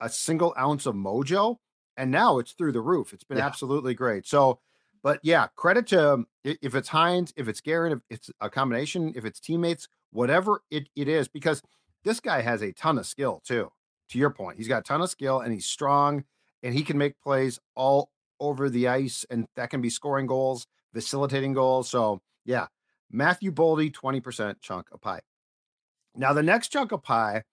a 0.00 0.08
single 0.08 0.54
ounce 0.58 0.86
of 0.86 0.94
mojo, 0.94 1.56
and 1.96 2.10
now 2.10 2.38
it's 2.38 2.52
through 2.52 2.72
the 2.72 2.80
roof. 2.80 3.12
It's 3.12 3.24
been 3.24 3.38
yeah. 3.38 3.46
absolutely 3.46 3.94
great. 3.94 4.26
So, 4.26 4.60
but 5.02 5.20
yeah, 5.22 5.46
credit 5.56 5.86
to 5.88 6.14
um, 6.14 6.26
if 6.44 6.74
it's 6.74 6.88
Hynes, 6.88 7.32
if 7.36 7.48
it's 7.48 7.60
Guerin, 7.60 7.92
if 7.92 8.00
it's 8.10 8.30
a 8.40 8.50
combination, 8.50 9.12
if 9.16 9.24
it's 9.24 9.40
teammates, 9.40 9.88
whatever 10.10 10.62
it, 10.70 10.88
it 10.96 11.08
is, 11.08 11.28
because 11.28 11.62
this 12.04 12.20
guy 12.20 12.40
has 12.40 12.62
a 12.62 12.72
ton 12.72 12.98
of 12.98 13.06
skill 13.06 13.40
too. 13.44 13.70
To 14.10 14.18
your 14.18 14.30
point, 14.30 14.58
he's 14.58 14.68
got 14.68 14.80
a 14.80 14.82
ton 14.82 15.00
of 15.00 15.10
skill 15.10 15.40
and 15.40 15.52
he's 15.52 15.66
strong 15.66 16.24
and 16.62 16.74
he 16.74 16.82
can 16.82 16.98
make 16.98 17.20
plays 17.20 17.58
all 17.74 18.10
over 18.40 18.70
the 18.70 18.88
ice, 18.88 19.24
and 19.30 19.46
that 19.56 19.70
can 19.70 19.80
be 19.80 19.90
scoring 19.90 20.26
goals, 20.26 20.66
facilitating 20.94 21.52
goals. 21.52 21.90
So, 21.90 22.20
yeah, 22.44 22.66
Matthew 23.10 23.52
Boldy, 23.52 23.92
20% 23.92 24.56
chunk 24.60 24.86
of 24.92 25.00
pie. 25.00 25.20
Now 26.14 26.32
the 26.32 26.42
next 26.42 26.68
chunk 26.68 26.92
of 26.92 27.02
pie 27.02 27.44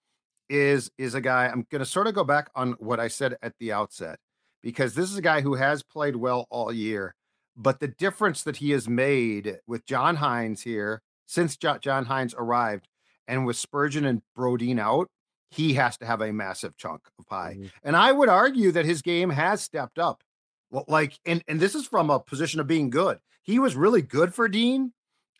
is 0.48 0.90
is 0.98 1.14
a 1.14 1.20
guy 1.20 1.46
I'm 1.46 1.66
going 1.70 1.80
to 1.80 1.86
sort 1.86 2.06
of 2.06 2.14
go 2.14 2.24
back 2.24 2.50
on 2.54 2.72
what 2.78 2.98
I 2.98 3.08
said 3.08 3.36
at 3.42 3.52
the 3.60 3.72
outset 3.72 4.18
because 4.62 4.94
this 4.94 5.10
is 5.10 5.16
a 5.16 5.22
guy 5.22 5.40
who 5.42 5.54
has 5.54 5.82
played 5.82 6.16
well 6.16 6.46
all 6.50 6.72
year, 6.72 7.14
but 7.58 7.80
the 7.80 7.88
difference 7.88 8.44
that 8.44 8.56
he 8.56 8.70
has 8.70 8.88
made 8.88 9.58
with 9.66 9.84
John 9.84 10.16
Hynes 10.16 10.62
here 10.62 11.02
since 11.26 11.56
John, 11.56 12.06
Hynes 12.06 12.34
arrived 12.38 12.88
and 13.26 13.44
with 13.44 13.56
Spurgeon 13.56 14.06
and 14.06 14.22
Brodin 14.36 14.78
out, 14.78 15.08
he 15.50 15.74
has 15.74 15.98
to 15.98 16.06
have 16.06 16.22
a 16.22 16.32
massive 16.32 16.76
chunk 16.76 17.02
of 17.18 17.26
pie. 17.26 17.56
Mm-hmm. 17.58 17.66
And 17.82 17.96
I 17.96 18.12
would 18.12 18.28
argue 18.28 18.70
that 18.72 18.84
his 18.84 19.02
game 19.02 19.30
has 19.30 19.60
stepped 19.60 19.98
up. 19.98 20.22
Like, 20.70 21.18
and 21.26 21.42
and 21.48 21.58
this 21.58 21.74
is 21.74 21.86
from 21.86 22.10
a 22.10 22.20
position 22.20 22.60
of 22.60 22.66
being 22.66 22.90
good. 22.90 23.18
He 23.42 23.58
was 23.58 23.74
really 23.74 24.02
good 24.02 24.34
for 24.34 24.48
Dean. 24.48 24.92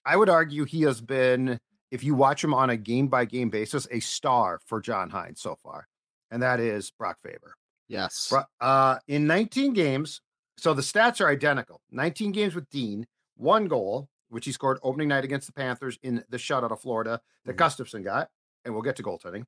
I 0.04 0.16
would 0.16 0.30
argue 0.30 0.64
he 0.64 0.82
has 0.82 1.02
been 1.02 1.60
if 1.90 2.02
you 2.02 2.14
watch 2.14 2.42
him 2.42 2.54
on 2.54 2.70
a 2.70 2.76
game 2.76 3.08
by 3.08 3.26
game 3.26 3.50
basis, 3.50 3.86
a 3.90 4.00
star 4.00 4.58
for 4.64 4.80
John 4.80 5.10
Hynes 5.10 5.38
so 5.38 5.56
far, 5.62 5.86
and 6.30 6.42
that 6.42 6.60
is 6.60 6.90
Brock 6.90 7.18
Faber. 7.22 7.54
Yes. 7.88 8.32
Uh, 8.60 8.96
in 9.06 9.26
19 9.26 9.74
games, 9.74 10.20
so 10.58 10.74
the 10.74 10.82
stats 10.82 11.20
are 11.20 11.28
identical 11.28 11.80
19 11.90 12.32
games 12.32 12.54
with 12.54 12.68
Dean, 12.68 13.06
one 13.36 13.68
goal, 13.68 14.08
which 14.28 14.44
he 14.44 14.52
scored 14.52 14.78
opening 14.82 15.08
night 15.08 15.24
against 15.24 15.46
the 15.46 15.52
Panthers 15.52 15.98
in 16.02 16.24
the 16.28 16.36
shutout 16.36 16.72
of 16.72 16.80
Florida 16.80 17.20
that 17.44 17.56
mm-hmm. 17.56 17.82
Gustavsson 17.82 18.04
got, 18.04 18.28
and 18.64 18.74
we'll 18.74 18.82
get 18.82 18.96
to 18.96 19.02
goaltending. 19.02 19.44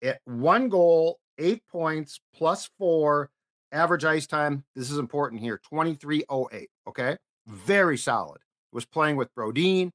It, 0.00 0.18
one 0.24 0.68
goal, 0.68 1.18
eight 1.38 1.62
points, 1.68 2.20
plus 2.34 2.70
four, 2.78 3.30
average 3.72 4.04
ice 4.04 4.26
time. 4.26 4.64
This 4.74 4.90
is 4.90 4.98
important 4.98 5.40
here 5.40 5.60
2308. 5.70 6.70
Okay. 6.88 7.16
Very 7.46 7.98
solid. 7.98 8.38
Was 8.72 8.84
playing 8.84 9.16
with 9.16 9.34
Brodin, 9.34 9.90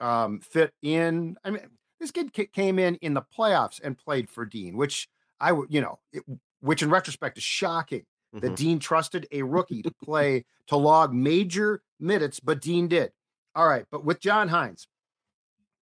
um, 0.00 0.40
fit 0.40 0.72
in. 0.82 1.36
I 1.44 1.50
mean, 1.50 1.62
this 2.00 2.10
kid 2.10 2.32
came 2.52 2.78
in 2.78 2.96
in 2.96 3.14
the 3.14 3.22
playoffs 3.36 3.80
and 3.82 3.96
played 3.96 4.28
for 4.28 4.44
Dean, 4.44 4.76
which 4.76 5.08
I 5.40 5.52
would, 5.52 5.72
you 5.72 5.80
know, 5.80 5.98
it, 6.12 6.22
which 6.60 6.82
in 6.82 6.90
retrospect 6.90 7.38
is 7.38 7.44
shocking 7.44 8.04
mm-hmm. 8.34 8.46
that 8.46 8.56
Dean 8.56 8.78
trusted 8.78 9.26
a 9.32 9.42
rookie 9.42 9.82
to 9.82 9.92
play 10.02 10.44
to 10.68 10.76
log 10.76 11.12
major 11.12 11.82
minutes, 12.00 12.40
but 12.40 12.60
Dean 12.60 12.88
did. 12.88 13.12
All 13.54 13.66
right, 13.66 13.84
but 13.90 14.04
with 14.04 14.20
John 14.20 14.48
Hynes, 14.48 14.86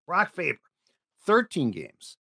Brock 0.06 0.34
Faber, 0.34 0.58
13 1.26 1.70
games, 1.70 2.16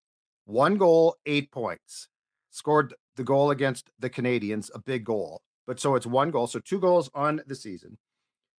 one 0.46 0.76
goal, 0.76 1.16
eight 1.26 1.50
points. 1.50 2.08
Scored 2.50 2.94
the 3.16 3.24
goal 3.24 3.50
against 3.50 3.90
the 3.98 4.10
Canadiens, 4.10 4.70
a 4.74 4.78
big 4.78 5.04
goal. 5.04 5.42
But 5.66 5.80
so 5.80 5.94
it's 5.94 6.06
one 6.06 6.30
goal. 6.30 6.46
So 6.46 6.60
two 6.60 6.78
goals 6.78 7.10
on 7.14 7.40
the 7.46 7.54
season. 7.54 7.98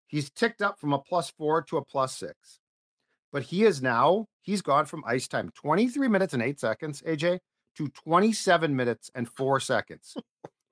He's 0.08 0.30
ticked 0.30 0.62
up 0.62 0.80
from 0.80 0.94
a 0.94 1.00
plus 1.00 1.32
four 1.32 1.62
to 1.64 1.78
a 1.78 1.86
plus 1.86 2.16
six. 2.16 2.60
But 3.32 3.44
he 3.44 3.64
is 3.64 3.82
now, 3.82 4.28
he's 4.42 4.62
gone 4.62 4.86
from 4.86 5.04
ice 5.06 5.28
time 5.28 5.52
23 5.56 6.08
minutes 6.08 6.34
and 6.34 6.42
eight 6.42 6.60
seconds, 6.60 7.02
AJ, 7.02 7.40
to 7.78 7.90
27 7.90 8.76
minutes 8.76 9.12
and 9.14 9.28
four 9.28 9.60
seconds. 9.60 10.16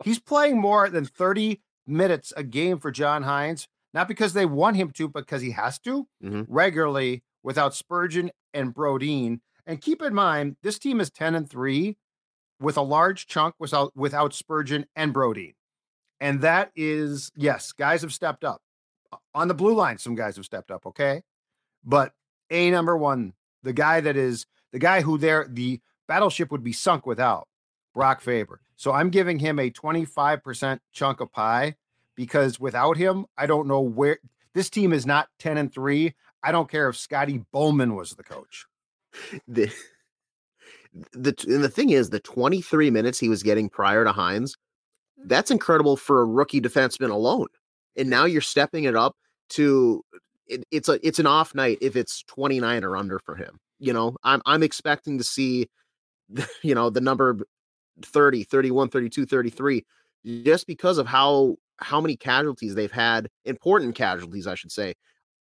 He's 0.03 0.19
playing 0.19 0.59
more 0.59 0.89
than 0.89 1.05
30 1.05 1.61
minutes 1.85 2.33
a 2.35 2.43
game 2.43 2.79
for 2.79 2.91
John 2.91 3.23
Hynes, 3.23 3.67
not 3.93 4.07
because 4.07 4.33
they 4.33 4.45
want 4.45 4.75
him 4.77 4.91
to, 4.91 5.07
but 5.07 5.25
because 5.25 5.41
he 5.41 5.51
has 5.51 5.79
to 5.79 6.07
Mhm. 6.23 6.45
regularly 6.47 7.23
without 7.43 7.75
Spurgeon 7.75 8.31
and 8.53 8.73
Brodin. 8.73 9.41
And 9.65 9.81
keep 9.81 10.01
in 10.01 10.13
mind, 10.13 10.57
this 10.61 10.79
team 10.79 10.99
is 10.99 11.09
10 11.09 11.35
and 11.35 11.49
3 11.49 11.97
with 12.59 12.77
a 12.77 12.81
large 12.81 13.27
chunk 13.27 13.55
without 13.59 13.95
without 13.95 14.33
Spurgeon 14.33 14.85
and 14.95 15.13
Brodin. 15.13 15.55
And 16.19 16.41
that 16.41 16.71
is, 16.75 17.31
yes, 17.35 17.71
guys 17.73 18.01
have 18.01 18.13
stepped 18.13 18.43
up. 18.45 18.61
On 19.35 19.47
the 19.47 19.53
blue 19.53 19.73
line, 19.75 19.97
some 19.97 20.15
guys 20.15 20.37
have 20.37 20.45
stepped 20.45 20.71
up, 20.71 20.85
okay? 20.85 21.23
But 21.83 22.13
a 22.49 22.71
number 22.71 22.97
one, 22.97 23.33
the 23.61 23.73
guy 23.73 23.99
that 24.01 24.15
is 24.15 24.45
the 24.71 24.79
guy 24.79 25.01
who 25.01 25.17
there 25.17 25.45
the 25.47 25.81
battleship 26.07 26.51
would 26.51 26.63
be 26.63 26.73
sunk 26.73 27.05
without, 27.05 27.47
Brock 27.93 28.21
Faber. 28.21 28.61
So 28.75 28.91
I'm 28.91 29.09
giving 29.09 29.39
him 29.39 29.59
a 29.59 29.69
25% 29.69 30.79
chunk 30.91 31.19
of 31.19 31.31
pie 31.31 31.75
because 32.15 32.59
without 32.59 32.97
him, 32.97 33.25
I 33.37 33.45
don't 33.45 33.67
know 33.67 33.81
where 33.81 34.19
this 34.53 34.69
team 34.69 34.93
is 34.93 35.05
not 35.05 35.29
10 35.39 35.57
and 35.57 35.73
3. 35.73 36.13
I 36.43 36.51
don't 36.51 36.69
care 36.69 36.89
if 36.89 36.97
Scotty 36.97 37.43
Bowman 37.51 37.95
was 37.95 38.11
the 38.11 38.23
coach. 38.23 38.65
the 39.47 39.71
the 41.11 41.33
and 41.47 41.63
the 41.63 41.69
thing 41.69 41.89
is 41.89 42.09
the 42.09 42.19
23 42.19 42.91
minutes 42.91 43.19
he 43.19 43.29
was 43.29 43.41
getting 43.41 43.69
prior 43.69 44.03
to 44.03 44.11
Hynes, 44.11 44.55
that's 45.25 45.51
incredible 45.51 45.97
for 45.97 46.21
a 46.21 46.25
rookie 46.25 46.61
defenseman 46.61 47.09
alone. 47.09 47.47
And 47.95 48.09
now 48.09 48.25
you're 48.25 48.41
stepping 48.41 48.83
it 48.83 48.95
up 48.95 49.15
to 49.49 50.03
it, 50.47 50.63
it's 50.71 50.89
a 50.89 50.99
it's 51.05 51.19
an 51.19 51.27
off 51.27 51.55
night 51.55 51.77
if 51.81 51.95
it's 51.95 52.23
29 52.23 52.83
or 52.83 52.97
under 52.97 53.19
for 53.19 53.35
him. 53.35 53.59
You 53.79 53.93
know, 53.93 54.15
I'm 54.23 54.41
I'm 54.45 54.63
expecting 54.63 55.17
to 55.17 55.23
see 55.23 55.69
you 56.63 56.75
know 56.75 56.89
the 56.89 57.01
number 57.01 57.37
30, 58.01 58.43
31, 58.43 58.89
32, 58.89 59.25
33 59.25 59.85
just 60.45 60.67
because 60.67 60.97
of 60.97 61.07
how 61.07 61.55
how 61.77 61.99
many 61.99 62.15
casualties 62.15 62.75
they've 62.75 62.91
had, 62.91 63.29
important 63.45 63.95
casualties 63.95 64.47
I 64.47 64.55
should 64.55 64.71
say, 64.71 64.93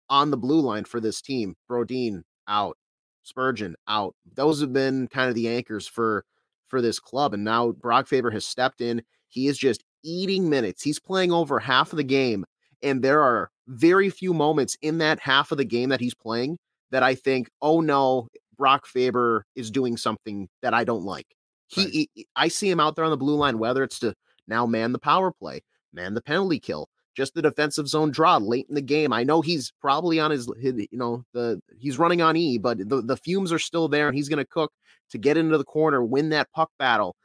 on 0.09 0.31
the 0.31 0.37
blue 0.37 0.61
line 0.61 0.85
for 0.85 0.99
this 0.99 1.21
team. 1.21 1.55
Brodin 1.69 2.21
out, 2.47 2.77
Spurgeon 3.23 3.75
out. 3.87 4.15
Those 4.35 4.61
have 4.61 4.73
been 4.73 5.07
kind 5.07 5.29
of 5.29 5.35
the 5.35 5.49
anchors 5.49 5.87
for 5.87 6.25
for 6.67 6.81
this 6.81 6.99
club. 6.99 7.33
And 7.33 7.43
now 7.43 7.71
Brock 7.71 8.07
Faber 8.07 8.31
has 8.31 8.45
stepped 8.45 8.81
in. 8.81 9.01
He 9.27 9.47
is 9.47 9.57
just 9.57 9.83
eating 10.03 10.49
minutes. 10.49 10.81
He's 10.81 10.99
playing 10.99 11.31
over 11.31 11.59
half 11.59 11.93
of 11.93 11.97
the 11.97 12.03
game. 12.03 12.45
And 12.81 13.03
there 13.03 13.21
are 13.21 13.51
very 13.67 14.09
few 14.09 14.33
moments 14.33 14.75
in 14.81 14.97
that 14.99 15.19
half 15.19 15.51
of 15.51 15.57
the 15.57 15.65
game 15.65 15.89
that 15.89 15.99
he's 15.99 16.15
playing 16.15 16.57
that 16.89 17.03
I 17.03 17.13
think, 17.15 17.49
oh 17.61 17.81
no, 17.81 18.27
Brock 18.57 18.85
Faber 18.85 19.45
is 19.55 19.69
doing 19.69 19.97
something 19.97 20.49
that 20.61 20.73
I 20.73 20.83
don't 20.83 21.03
like. 21.03 21.27
He, 21.71 22.09
Right. 22.15 22.27
I 22.35 22.47
see 22.49 22.69
him 22.69 22.79
out 22.79 22.95
there 22.95 23.05
on 23.05 23.11
the 23.11 23.17
blue 23.17 23.35
line, 23.35 23.57
whether 23.59 23.83
it's 23.83 23.99
to 23.99 24.13
now 24.47 24.65
man 24.65 24.91
the 24.91 24.99
power 24.99 25.31
play, 25.31 25.61
man 25.93 26.13
the 26.13 26.21
penalty 26.21 26.59
kill, 26.59 26.89
just 27.15 27.33
the 27.33 27.41
defensive 27.41 27.87
zone 27.87 28.11
draw 28.11 28.37
late 28.37 28.67
in 28.69 28.75
the 28.75 28.81
game. 28.81 29.13
I 29.13 29.23
know 29.23 29.41
he's 29.41 29.71
probably 29.79 30.19
on 30.19 30.31
his, 30.31 30.49
his 30.59 30.75
you 30.75 30.97
know, 30.97 31.23
the 31.33 31.61
he's 31.77 31.97
running 31.99 32.21
on 32.21 32.35
E, 32.35 32.57
but 32.57 32.77
the, 32.89 33.01
the 33.01 33.17
fumes 33.17 33.51
are 33.51 33.59
still 33.59 33.87
there 33.87 34.07
and 34.07 34.15
he's 34.15 34.29
going 34.29 34.37
to 34.39 34.45
cook 34.45 34.71
to 35.11 35.17
get 35.17 35.37
into 35.37 35.57
the 35.57 35.63
corner, 35.63 36.03
win 36.03 36.29
that 36.29 36.51
puck 36.51 36.71
battle, 36.77 37.15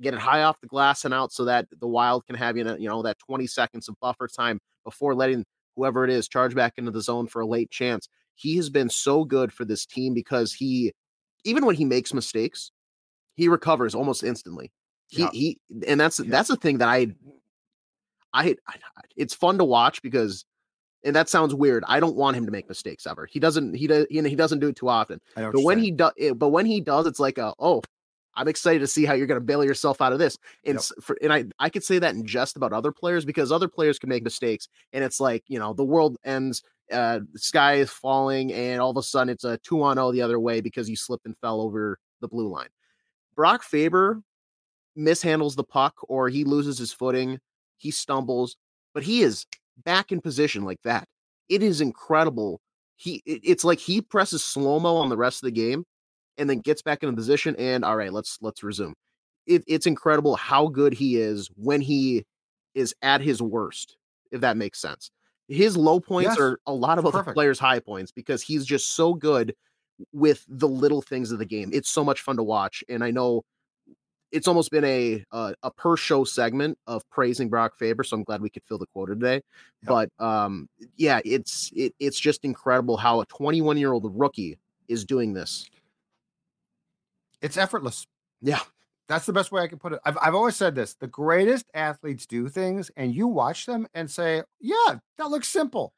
get 0.00 0.14
it 0.14 0.20
high 0.20 0.42
off 0.42 0.60
the 0.60 0.66
glass 0.66 1.04
and 1.04 1.14
out 1.14 1.32
so 1.32 1.44
that 1.44 1.66
the 1.80 1.88
Wild 1.88 2.26
can 2.26 2.36
have 2.36 2.56
you 2.56 2.64
know, 2.64 2.76
you 2.76 2.88
know 2.88 3.02
that 3.02 3.18
20 3.18 3.46
seconds 3.46 3.88
of 3.88 3.96
buffer 4.00 4.28
time 4.28 4.60
before 4.84 5.14
letting 5.14 5.44
whoever 5.76 6.04
it 6.04 6.10
is 6.10 6.28
charge 6.28 6.54
back 6.54 6.74
into 6.76 6.90
the 6.90 7.02
zone 7.02 7.26
for 7.26 7.42
a 7.42 7.46
late 7.46 7.70
chance. 7.70 8.08
He 8.34 8.56
has 8.56 8.70
been 8.70 8.88
so 8.88 9.24
good 9.24 9.52
for 9.52 9.64
this 9.64 9.86
team 9.86 10.14
because 10.14 10.52
he 10.52 10.92
even 11.44 11.66
when 11.66 11.76
he 11.76 11.84
makes 11.84 12.14
mistakes, 12.14 12.70
he 13.34 13.48
recovers 13.48 13.94
almost 13.94 14.22
instantly. 14.24 14.72
He 15.08 15.22
Yeah. 15.22 15.30
he 15.32 15.60
and 15.86 16.00
that's 16.00 16.18
Yeah. 16.20 16.26
that's 16.30 16.48
the 16.48 16.56
thing 16.56 16.78
that 16.78 16.88
I 16.88 17.08
I, 18.32 18.56
I 18.68 18.76
it's 19.16 19.34
fun 19.34 19.58
to 19.58 19.64
watch 19.64 20.02
because 20.02 20.44
and 21.04 21.14
that 21.14 21.28
sounds 21.28 21.54
weird. 21.54 21.84
I 21.86 22.00
don't 22.00 22.16
want 22.16 22.36
him 22.36 22.46
to 22.46 22.52
make 22.52 22.66
mistakes 22.68 23.06
ever. 23.06 23.26
He 23.30 23.38
doesn't 23.38 23.74
he 23.74 23.86
does 23.86 24.06
you 24.10 24.22
know 24.22 24.28
he 24.28 24.36
doesn't 24.36 24.60
do 24.60 24.68
it 24.68 24.76
too 24.76 24.88
often. 24.88 25.20
I 25.36 25.40
know 25.40 25.46
what 25.48 25.52
But 25.54 25.62
when 25.64 25.78
he 25.78 25.90
does 25.90 26.12
but 26.36 26.48
when 26.48 26.66
he 26.66 26.80
does 26.80 27.06
it's 27.06 27.20
like 27.20 27.38
a 27.38 27.54
oh 27.58 27.82
I'm 28.36 28.48
excited 28.48 28.80
to 28.80 28.88
see 28.88 29.04
how 29.04 29.14
you're 29.14 29.28
going 29.28 29.38
to 29.38 29.44
bail 29.44 29.64
yourself 29.64 30.00
out 30.00 30.12
of 30.12 30.18
this. 30.18 30.36
And 30.64 30.74
Yep. 30.74 30.82
for, 31.04 31.16
and 31.22 31.32
I 31.32 31.44
I 31.60 31.68
could 31.70 31.84
say 31.84 31.98
that 32.00 32.14
in 32.14 32.26
jest 32.26 32.56
about 32.56 32.72
other 32.72 32.90
players 32.90 33.24
because 33.24 33.52
other 33.52 33.68
players 33.68 33.98
can 33.98 34.08
make 34.08 34.24
mistakes 34.24 34.66
and 34.92 35.04
it's 35.04 35.20
like, 35.20 35.44
you 35.46 35.58
know, 35.58 35.72
the 35.74 35.84
world 35.84 36.16
ends 36.24 36.62
uh 36.92 37.20
the 37.32 37.38
sky 37.38 37.74
is 37.74 37.90
falling 37.90 38.52
and 38.52 38.80
all 38.80 38.90
of 38.90 38.96
a 38.96 39.02
sudden 39.02 39.28
it's 39.30 39.44
a 39.44 39.56
2 39.58 39.82
on 39.82 39.96
0 39.96 40.10
the 40.12 40.20
other 40.22 40.40
way 40.40 40.60
because 40.60 40.88
you 40.90 40.96
slipped 40.96 41.24
and 41.26 41.36
fell 41.38 41.60
over 41.60 41.98
the 42.20 42.28
blue 42.28 42.48
line. 42.48 42.68
Brock 43.34 43.62
Faber 43.62 44.22
mishandles 44.96 45.56
the 45.56 45.64
puck 45.64 45.94
or 46.08 46.28
he 46.28 46.44
loses 46.44 46.78
his 46.78 46.92
footing, 46.92 47.38
he 47.78 47.90
stumbles, 47.90 48.56
but 48.94 49.02
he 49.02 49.22
is 49.22 49.44
back 49.84 50.12
in 50.12 50.20
position 50.20 50.64
like 50.64 50.80
that. 50.84 51.06
It 51.48 51.62
is 51.62 51.80
incredible. 51.80 52.60
He 52.96 53.22
it- 53.26 53.40
it's 53.42 53.64
like 53.64 53.78
he 53.80 54.00
presses 54.00 54.44
slow-mo 54.44 54.96
on 54.96 55.08
the 55.08 55.16
rest 55.16 55.42
of 55.42 55.46
the 55.46 55.50
game 55.52 55.84
and 56.38 56.48
then 56.48 56.60
gets 56.60 56.82
back 56.82 57.02
into 57.02 57.14
position 57.14 57.56
and 57.56 57.84
all 57.84 57.96
right, 57.96 58.12
let's 58.12 58.38
let's 58.40 58.62
resume. 58.62 58.94
It, 59.46 59.62
it's 59.66 59.86
incredible 59.86 60.36
how 60.36 60.68
good 60.68 60.94
he 60.94 61.16
is 61.16 61.48
when 61.56 61.80
he 61.80 62.24
is 62.74 62.94
at 63.02 63.20
his 63.20 63.42
worst, 63.42 63.96
if 64.32 64.40
that 64.40 64.56
makes 64.56 64.80
sense. 64.80 65.10
His 65.48 65.76
low 65.76 66.00
points 66.00 66.30
Yes. 66.30 66.38
are 66.38 66.58
a 66.66 66.72
lot 66.72 66.98
of 66.98 67.04
other 67.04 67.18
Perfect. 67.18 67.34
players' 67.34 67.58
high 67.58 67.78
points 67.80 68.10
because 68.10 68.40
he's 68.42 68.64
just 68.64 68.94
so 68.96 69.12
good 69.12 69.54
with 70.12 70.44
the 70.48 70.68
little 70.68 71.02
things 71.02 71.30
of 71.30 71.38
the 71.38 71.44
game. 71.44 71.70
It's 71.72 71.90
so 71.90 72.04
much 72.04 72.20
fun 72.20 72.36
to 72.36 72.42
watch, 72.42 72.82
and 72.88 73.02
I 73.02 73.10
know 73.10 73.44
it's 74.32 74.48
almost 74.48 74.70
been 74.70 74.84
a 74.84 75.24
a, 75.32 75.54
a 75.62 75.70
per 75.70 75.96
show 75.96 76.24
segment 76.24 76.76
of 76.86 77.08
praising 77.10 77.48
Brock 77.48 77.76
Faber. 77.78 78.02
So 78.02 78.16
I'm 78.16 78.24
glad 78.24 78.40
we 78.40 78.50
could 78.50 78.64
fill 78.64 78.78
the 78.78 78.86
quota 78.86 79.14
today. 79.14 79.42
But 79.82 80.10
um, 80.18 80.68
yeah, 80.96 81.20
it's 81.24 81.70
it, 81.74 81.94
it's 82.00 82.18
just 82.18 82.44
incredible 82.44 82.96
how 82.96 83.20
a 83.20 83.26
21 83.26 83.76
year 83.78 83.92
old 83.92 84.10
rookie 84.18 84.58
is 84.88 85.04
doing 85.04 85.32
this. 85.32 85.66
It's 87.40 87.56
effortless. 87.56 88.06
Yeah. 88.40 88.60
That's 89.06 89.26
the 89.26 89.34
best 89.34 89.52
way 89.52 89.62
I 89.62 89.66
can 89.66 89.78
put 89.78 89.92
it. 89.92 90.00
I've, 90.04 90.16
I've 90.20 90.34
always 90.34 90.56
said 90.56 90.74
this 90.74 90.94
the 90.94 91.06
greatest 91.06 91.66
athletes 91.74 92.26
do 92.26 92.48
things, 92.48 92.90
and 92.96 93.14
you 93.14 93.26
watch 93.28 93.66
them 93.66 93.86
and 93.94 94.10
say, 94.10 94.42
Yeah, 94.60 94.96
that 95.18 95.28
looks 95.28 95.48
simple. 95.48 95.92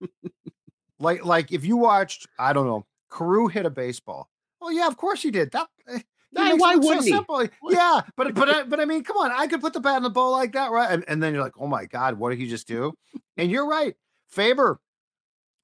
like, 0.98 1.24
like 1.24 1.50
if 1.50 1.64
you 1.64 1.78
watched, 1.78 2.26
I 2.38 2.52
don't 2.52 2.66
know, 2.66 2.84
Carew 3.10 3.48
hit 3.48 3.66
a 3.66 3.70
baseball. 3.70 4.28
Oh, 4.62 4.70
yeah, 4.70 4.86
of 4.86 4.96
course 4.96 5.22
he 5.22 5.30
did. 5.30 5.50
That, 5.52 5.68
eh, 5.88 5.98
he 5.98 6.02
Why- 6.32 6.74
it 6.74 6.82
so 6.82 6.88
wouldn't 6.88 7.04
he? 7.04 7.10
simple. 7.10 7.46
Yeah, 7.68 8.02
but 8.16 8.34
but 8.34 8.48
I- 8.54 8.62
but 8.64 8.78
I 8.80 8.84
mean, 8.84 9.02
come 9.04 9.16
on, 9.16 9.30
I 9.32 9.46
could 9.46 9.60
put 9.60 9.72
the 9.72 9.80
bat 9.80 9.96
in 9.96 10.02
the 10.02 10.10
ball 10.10 10.32
like 10.32 10.52
that, 10.52 10.70
right? 10.70 10.90
And, 10.90 11.04
and 11.08 11.22
then 11.22 11.34
you're 11.34 11.42
like, 11.42 11.58
oh 11.58 11.66
my 11.66 11.86
god, 11.86 12.18
what 12.18 12.30
did 12.30 12.38
he 12.38 12.48
just 12.48 12.68
do? 12.68 12.92
And 13.36 13.50
you're 13.50 13.66
right, 13.68 13.94
Faber. 14.28 14.80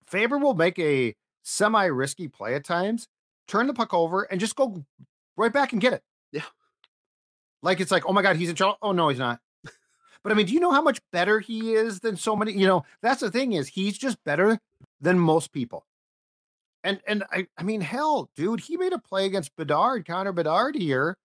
Faber 0.06 0.38
will 0.38 0.54
make 0.54 0.78
a 0.78 1.14
semi-risky 1.42 2.28
play 2.28 2.54
at 2.54 2.64
times, 2.64 3.08
turn 3.48 3.66
the 3.66 3.74
puck 3.74 3.92
over, 3.94 4.22
and 4.22 4.40
just 4.40 4.56
go 4.56 4.84
right 5.36 5.52
back 5.52 5.72
and 5.72 5.80
get 5.80 5.92
it. 5.92 6.02
Yeah. 6.32 6.42
Like 7.62 7.80
it's 7.80 7.90
like, 7.90 8.04
oh 8.08 8.12
my 8.12 8.22
god, 8.22 8.36
he's 8.36 8.48
in 8.48 8.56
trouble. 8.56 8.78
Oh 8.82 8.92
no, 8.92 9.08
he's 9.08 9.18
not. 9.18 9.40
But 10.22 10.32
I 10.32 10.34
mean, 10.34 10.46
do 10.46 10.54
you 10.54 10.60
know 10.60 10.72
how 10.72 10.82
much 10.82 11.00
better 11.12 11.38
he 11.38 11.74
is 11.74 12.00
than 12.00 12.16
so 12.16 12.34
many? 12.34 12.52
You 12.52 12.66
know, 12.66 12.84
that's 13.02 13.20
the 13.20 13.30
thing 13.30 13.52
is 13.52 13.68
he's 13.68 13.96
just 13.96 14.22
better 14.24 14.58
than 15.00 15.18
most 15.20 15.52
people. 15.52 15.86
And 16.86 17.00
and 17.08 17.24
I 17.32 17.48
I 17.58 17.64
mean, 17.64 17.80
hell, 17.80 18.30
dude, 18.36 18.60
he 18.60 18.76
made 18.76 18.92
a 18.92 18.98
play 18.98 19.26
against 19.26 19.54
Bedard, 19.56 20.06
Connor 20.06 20.30
Bedard 20.32 20.76
here, 20.76 21.16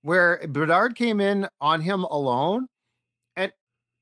where 0.00 0.40
Bedard 0.48 0.96
came 0.96 1.20
in 1.20 1.46
on 1.60 1.82
him 1.82 2.04
alone, 2.04 2.66
and 3.36 3.52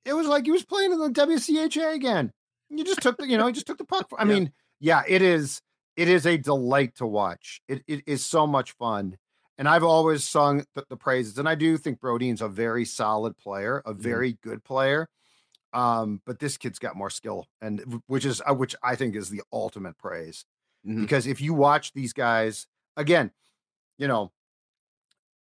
it 0.04 0.12
was 0.12 0.28
like 0.28 0.44
he 0.44 0.52
was 0.52 0.64
playing 0.64 0.92
in 0.92 1.00
the 1.00 1.08
WCHA 1.10 1.92
again. 1.94 2.30
You 2.70 2.84
just 2.84 3.02
took 3.02 3.16
the, 3.16 3.26
you 3.26 3.36
know, 3.36 3.48
he 3.48 3.52
just 3.52 3.66
took 3.66 3.78
the 3.78 3.84
puck. 3.84 4.06
I 4.16 4.22
Yeah. 4.22 4.28
mean, 4.28 4.52
yeah, 4.78 5.02
it 5.08 5.20
is 5.20 5.60
it 5.96 6.06
is 6.06 6.24
a 6.24 6.36
delight 6.38 6.94
to 6.98 7.06
watch. 7.06 7.60
It 7.66 7.82
it 7.88 8.04
is 8.06 8.24
so 8.24 8.46
much 8.46 8.72
fun. 8.72 9.16
And 9.58 9.68
I've 9.68 9.82
always 9.82 10.22
sung 10.22 10.64
the, 10.76 10.84
the 10.88 10.96
praises, 10.96 11.36
and 11.36 11.48
I 11.48 11.56
do 11.56 11.76
think 11.76 11.98
Brodin's 11.98 12.40
a 12.40 12.48
very 12.48 12.84
solid 12.84 13.36
player, 13.36 13.82
a 13.84 13.92
very 13.92 14.38
good 14.40 14.62
player. 14.62 15.08
Um, 15.72 16.22
but 16.24 16.38
this 16.38 16.56
kid's 16.56 16.78
got 16.78 16.94
more 16.94 17.10
skill, 17.10 17.46
and 17.60 18.00
which 18.06 18.24
is 18.24 18.40
uh, 18.48 18.54
which 18.54 18.76
I 18.84 18.94
think 18.94 19.16
is 19.16 19.30
the 19.30 19.42
ultimate 19.52 19.98
praise 19.98 20.44
Mhm. 20.88 21.02
because 21.02 21.26
if 21.26 21.40
you 21.40 21.54
watch 21.54 21.92
these 21.92 22.12
guys 22.12 22.66
again, 22.96 23.30
you 23.98 24.08
know, 24.08 24.32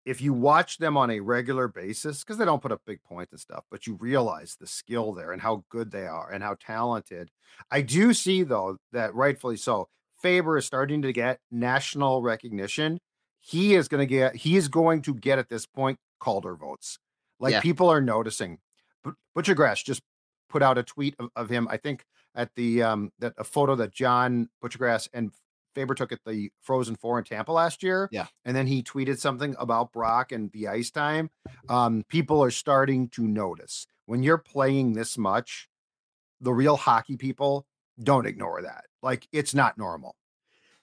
if 0.05 0.21
you 0.21 0.33
watch 0.33 0.79
them 0.79 0.97
on 0.97 1.11
a 1.11 1.21
regular 1.21 1.67
basis, 1.69 2.21
because 2.23 2.39
they 2.39 2.45
don't 2.45 2.63
put 2.63 2.71
up 2.73 2.81
big 2.87 3.03
points 3.03 3.33
and 3.33 3.41
stuff, 3.41 3.65
but 3.71 3.87
you 3.87 3.95
realize 3.95 4.57
the 4.59 4.67
skill 4.67 5.13
there 5.13 5.33
and 5.33 5.43
how 5.43 5.65
good 5.69 5.91
they 5.91 6.07
are 6.07 6.31
and 6.31 6.45
how 6.45 6.55
talented. 6.61 7.31
I 7.71 7.83
do 7.83 8.15
see 8.15 8.43
though 8.45 8.79
that 8.93 9.15
rightfully 9.15 9.57
so, 9.57 9.89
Faber 10.23 10.57
is 10.59 10.65
starting 10.67 11.03
to 11.03 11.13
get 11.13 11.41
national 11.51 12.23
recognition, 12.23 13.01
he 13.41 13.75
is 13.75 13.89
going 13.89 14.01
to 14.01 14.07
get 14.07 14.37
he 14.37 14.57
is 14.57 14.69
going 14.69 15.03
to 15.03 15.15
get 15.15 15.39
at 15.39 15.49
this 15.49 15.67
point 15.67 15.99
Calder 16.21 16.57
votes. 16.57 16.99
Like 17.39 17.53
Yeah. 17.53 17.61
people 17.61 17.89
are 17.91 18.01
noticing. 18.01 18.59
But 19.05 19.15
Buccigross 19.37 19.85
just 19.85 20.03
put 20.49 20.63
out 20.63 20.79
a 20.79 20.83
tweet 20.83 21.15
of, 21.19 21.31
of 21.37 21.49
him. 21.51 21.69
I 21.71 21.77
think 21.77 22.05
at 22.35 22.55
the 22.55 22.83
um 22.83 23.13
that 23.19 23.35
a 23.39 23.45
photo 23.45 23.75
that 23.77 23.93
John 23.93 24.49
Buccigross 24.63 25.09
and 25.13 25.31
Faber 25.75 25.95
took 25.95 26.11
at 26.13 26.21
the 26.27 26.51
Frozen 26.63 26.97
Four 26.97 27.19
in 27.19 27.25
Tampa 27.25 27.53
last 27.53 27.83
year. 27.83 28.09
Yeah. 28.11 28.27
and 28.45 28.57
then 28.57 28.67
he 28.67 28.83
tweeted 28.83 29.19
something 29.19 29.55
about 29.59 29.93
Brock 29.93 30.33
and 30.33 30.51
the 30.53 30.69
ice 30.69 30.91
time. 30.91 31.31
Um, 31.69 32.05
people 32.09 32.43
are 32.43 32.51
starting 32.51 33.09
to 33.11 33.27
notice 33.27 33.87
when 34.07 34.23
you're 34.23 34.39
playing 34.39 34.95
this 34.95 35.19
much. 35.19 35.69
The 36.41 36.53
real 36.53 36.77
hockey 36.77 37.17
people 37.17 37.67
don't 38.03 38.27
ignore 38.27 38.63
that. 38.63 38.85
Like 39.03 39.29
it's 39.33 39.55
not 39.55 39.77
normal. 39.79 40.17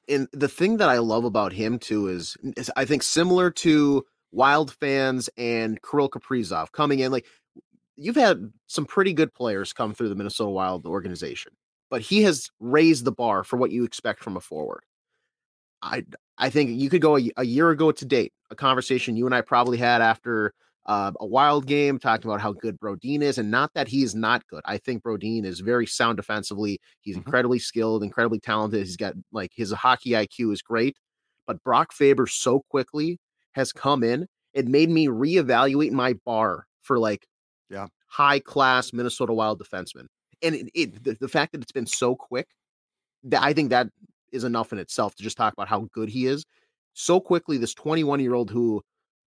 and 0.10 0.28
the 0.32 0.48
thing 0.48 0.78
that 0.78 0.90
I 0.90 0.98
love 1.00 1.24
about 1.26 1.54
him 1.54 1.80
too 1.80 2.08
is, 2.08 2.38
is 2.58 2.72
I 2.76 2.86
think 2.86 3.04
similar 3.04 3.50
to 3.52 4.06
Wild 4.32 4.74
fans 4.74 5.30
and 5.38 5.80
Kirill 5.82 6.10
Kaprizov 6.10 6.72
coming 6.72 7.00
in. 7.00 7.12
Like 7.12 7.26
you've 7.96 8.16
had 8.16 8.52
some 8.68 8.86
pretty 8.86 9.14
good 9.14 9.34
players 9.34 9.74
come 9.74 9.94
through 9.94 10.10
the 10.10 10.16
Minnesota 10.16 10.50
Wild 10.50 10.86
organization, 10.86 11.54
but 11.90 12.02
he 12.02 12.24
has 12.24 12.50
raised 12.60 13.06
the 13.06 13.12
bar 13.12 13.44
for 13.44 13.58
what 13.58 13.72
you 13.72 13.84
expect 13.84 14.24
from 14.24 14.38
a 14.38 14.42
forward. 14.42 14.84
I 15.82 16.06
I 16.38 16.50
think 16.50 16.72
you 16.72 16.90
could 16.90 17.02
go 17.02 17.18
a, 17.18 17.30
a 17.38 17.46
year 17.46 17.70
ago 17.70 17.92
to 17.92 18.06
date, 18.06 18.34
a 18.50 18.56
conversation 18.56 19.16
you 19.16 19.26
and 19.26 19.36
I 19.36 19.42
probably 19.42 19.78
had 19.78 20.02
after 20.02 20.54
uh, 20.86 21.12
a 21.20 21.26
wild 21.26 21.66
game 21.66 21.98
talking 22.00 22.30
about 22.30 22.42
how 22.42 22.52
good 22.54 22.78
Brodin 22.80 23.22
is, 23.22 23.38
and 23.38 23.50
not 23.52 23.72
that 23.74 23.88
he 23.88 24.04
is 24.04 24.16
not 24.16 24.46
good. 24.48 24.62
I 24.66 24.78
think 24.78 25.04
Brodin 25.04 25.46
is 25.46 25.62
very 25.62 25.86
sound 25.86 26.18
defensively. 26.18 26.80
He's 27.02 27.16
Mhm. 27.16 27.20
incredibly 27.20 27.60
skilled, 27.60 28.04
incredibly 28.04 28.40
talented. 28.40 28.80
He's 28.86 28.98
got 28.98 29.14
like 29.32 29.52
his 29.56 29.72
hockey 29.72 30.12
IQ 30.16 30.52
is 30.52 30.62
great, 30.62 30.98
but 31.48 31.64
Brock 31.64 31.94
Faber 31.94 32.28
so 32.28 32.62
quickly 32.70 33.20
has 33.54 33.72
come 33.72 34.04
in. 34.04 34.28
It 34.54 34.68
made 34.68 34.90
me 34.90 35.08
reevaluate 35.08 35.92
my 35.92 36.14
bar 36.26 36.68
for 36.82 37.00
like 37.00 37.26
Yeah. 37.74 37.88
high 38.08 38.40
class 38.40 38.94
Minnesota 38.94 39.34
Wild 39.34 39.62
defenseman. 39.62 40.06
And 40.42 40.56
it, 40.56 40.70
it 40.74 41.04
the, 41.04 41.18
the 41.20 41.28
fact 41.28 41.52
that 41.54 41.62
it's 41.62 41.72
been 41.72 41.86
so 41.88 42.16
quick, 42.16 42.48
that 43.24 43.42
I 43.42 43.54
think 43.54 43.70
that 43.72 43.88
is 44.32 44.44
enough 44.44 44.72
in 44.74 44.80
itself 44.80 45.16
to 45.16 45.24
just 45.24 45.38
talk 45.38 45.54
about 45.54 45.68
how 45.68 45.88
good 45.94 46.10
he 46.10 46.28
is. 46.28 46.46
So 46.94 47.20
quickly, 47.20 47.58
this 47.58 47.74
21 47.74 48.20
year 48.20 48.34
old 48.34 48.52
who 48.52 48.82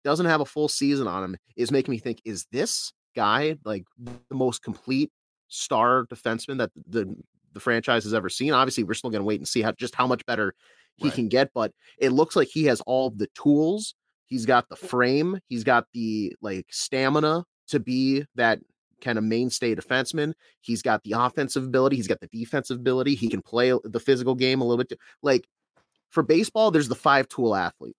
doesn't 0.04 0.26
have 0.26 0.40
a 0.40 0.44
full 0.44 0.68
season 0.68 1.08
on 1.08 1.24
him 1.24 1.36
is 1.56 1.70
making 1.72 1.90
me 1.92 1.98
think: 1.98 2.20
Is 2.24 2.46
this 2.52 2.92
guy 3.14 3.56
like 3.64 3.84
the 3.98 4.34
most 4.34 4.62
complete 4.62 5.10
star 5.48 6.06
defenseman 6.06 6.58
that 6.58 6.70
the 6.88 7.14
the 7.52 7.60
franchise 7.60 8.04
has 8.04 8.14
ever 8.14 8.28
seen? 8.28 8.52
Obviously, 8.52 8.84
we're 8.84 8.94
still 8.94 9.10
going 9.10 9.22
to 9.22 9.26
wait 9.26 9.40
and 9.40 9.48
see 9.48 9.62
how 9.62 9.72
just 9.72 9.94
how 9.94 10.06
much 10.06 10.24
better 10.26 10.54
he 10.96 11.08
Right. 11.08 11.14
can 11.14 11.28
get, 11.28 11.50
but 11.54 11.72
it 11.98 12.10
looks 12.10 12.36
like 12.36 12.48
he 12.48 12.64
has 12.64 12.80
all 12.82 13.10
the 13.10 13.28
tools. 13.34 13.94
He's 14.26 14.46
got 14.46 14.68
the 14.68 14.76
frame. 14.76 15.38
He's 15.48 15.64
got 15.64 15.86
the 15.92 16.34
like 16.40 16.66
stamina 16.70 17.44
to 17.68 17.80
be 17.80 18.24
that 18.34 18.60
kind 19.00 19.18
of 19.18 19.24
mainstay 19.24 19.74
defenseman. 19.74 20.32
He's 20.60 20.82
got 20.82 21.02
the 21.04 21.12
offensive 21.12 21.64
ability. 21.64 21.96
He's 21.96 22.08
got 22.08 22.20
the 22.20 22.28
defensive 22.28 22.78
ability. 22.78 23.14
He 23.14 23.28
can 23.28 23.42
play 23.42 23.72
the 23.84 24.00
physical 24.00 24.34
game 24.34 24.60
a 24.60 24.64
little 24.64 24.84
bit. 24.84 24.98
Like 25.22 25.48
for 26.10 26.22
baseball, 26.22 26.70
there's 26.70 26.88
the 26.88 26.94
five 26.94 27.28
tool 27.28 27.54
athlete. 27.54 27.96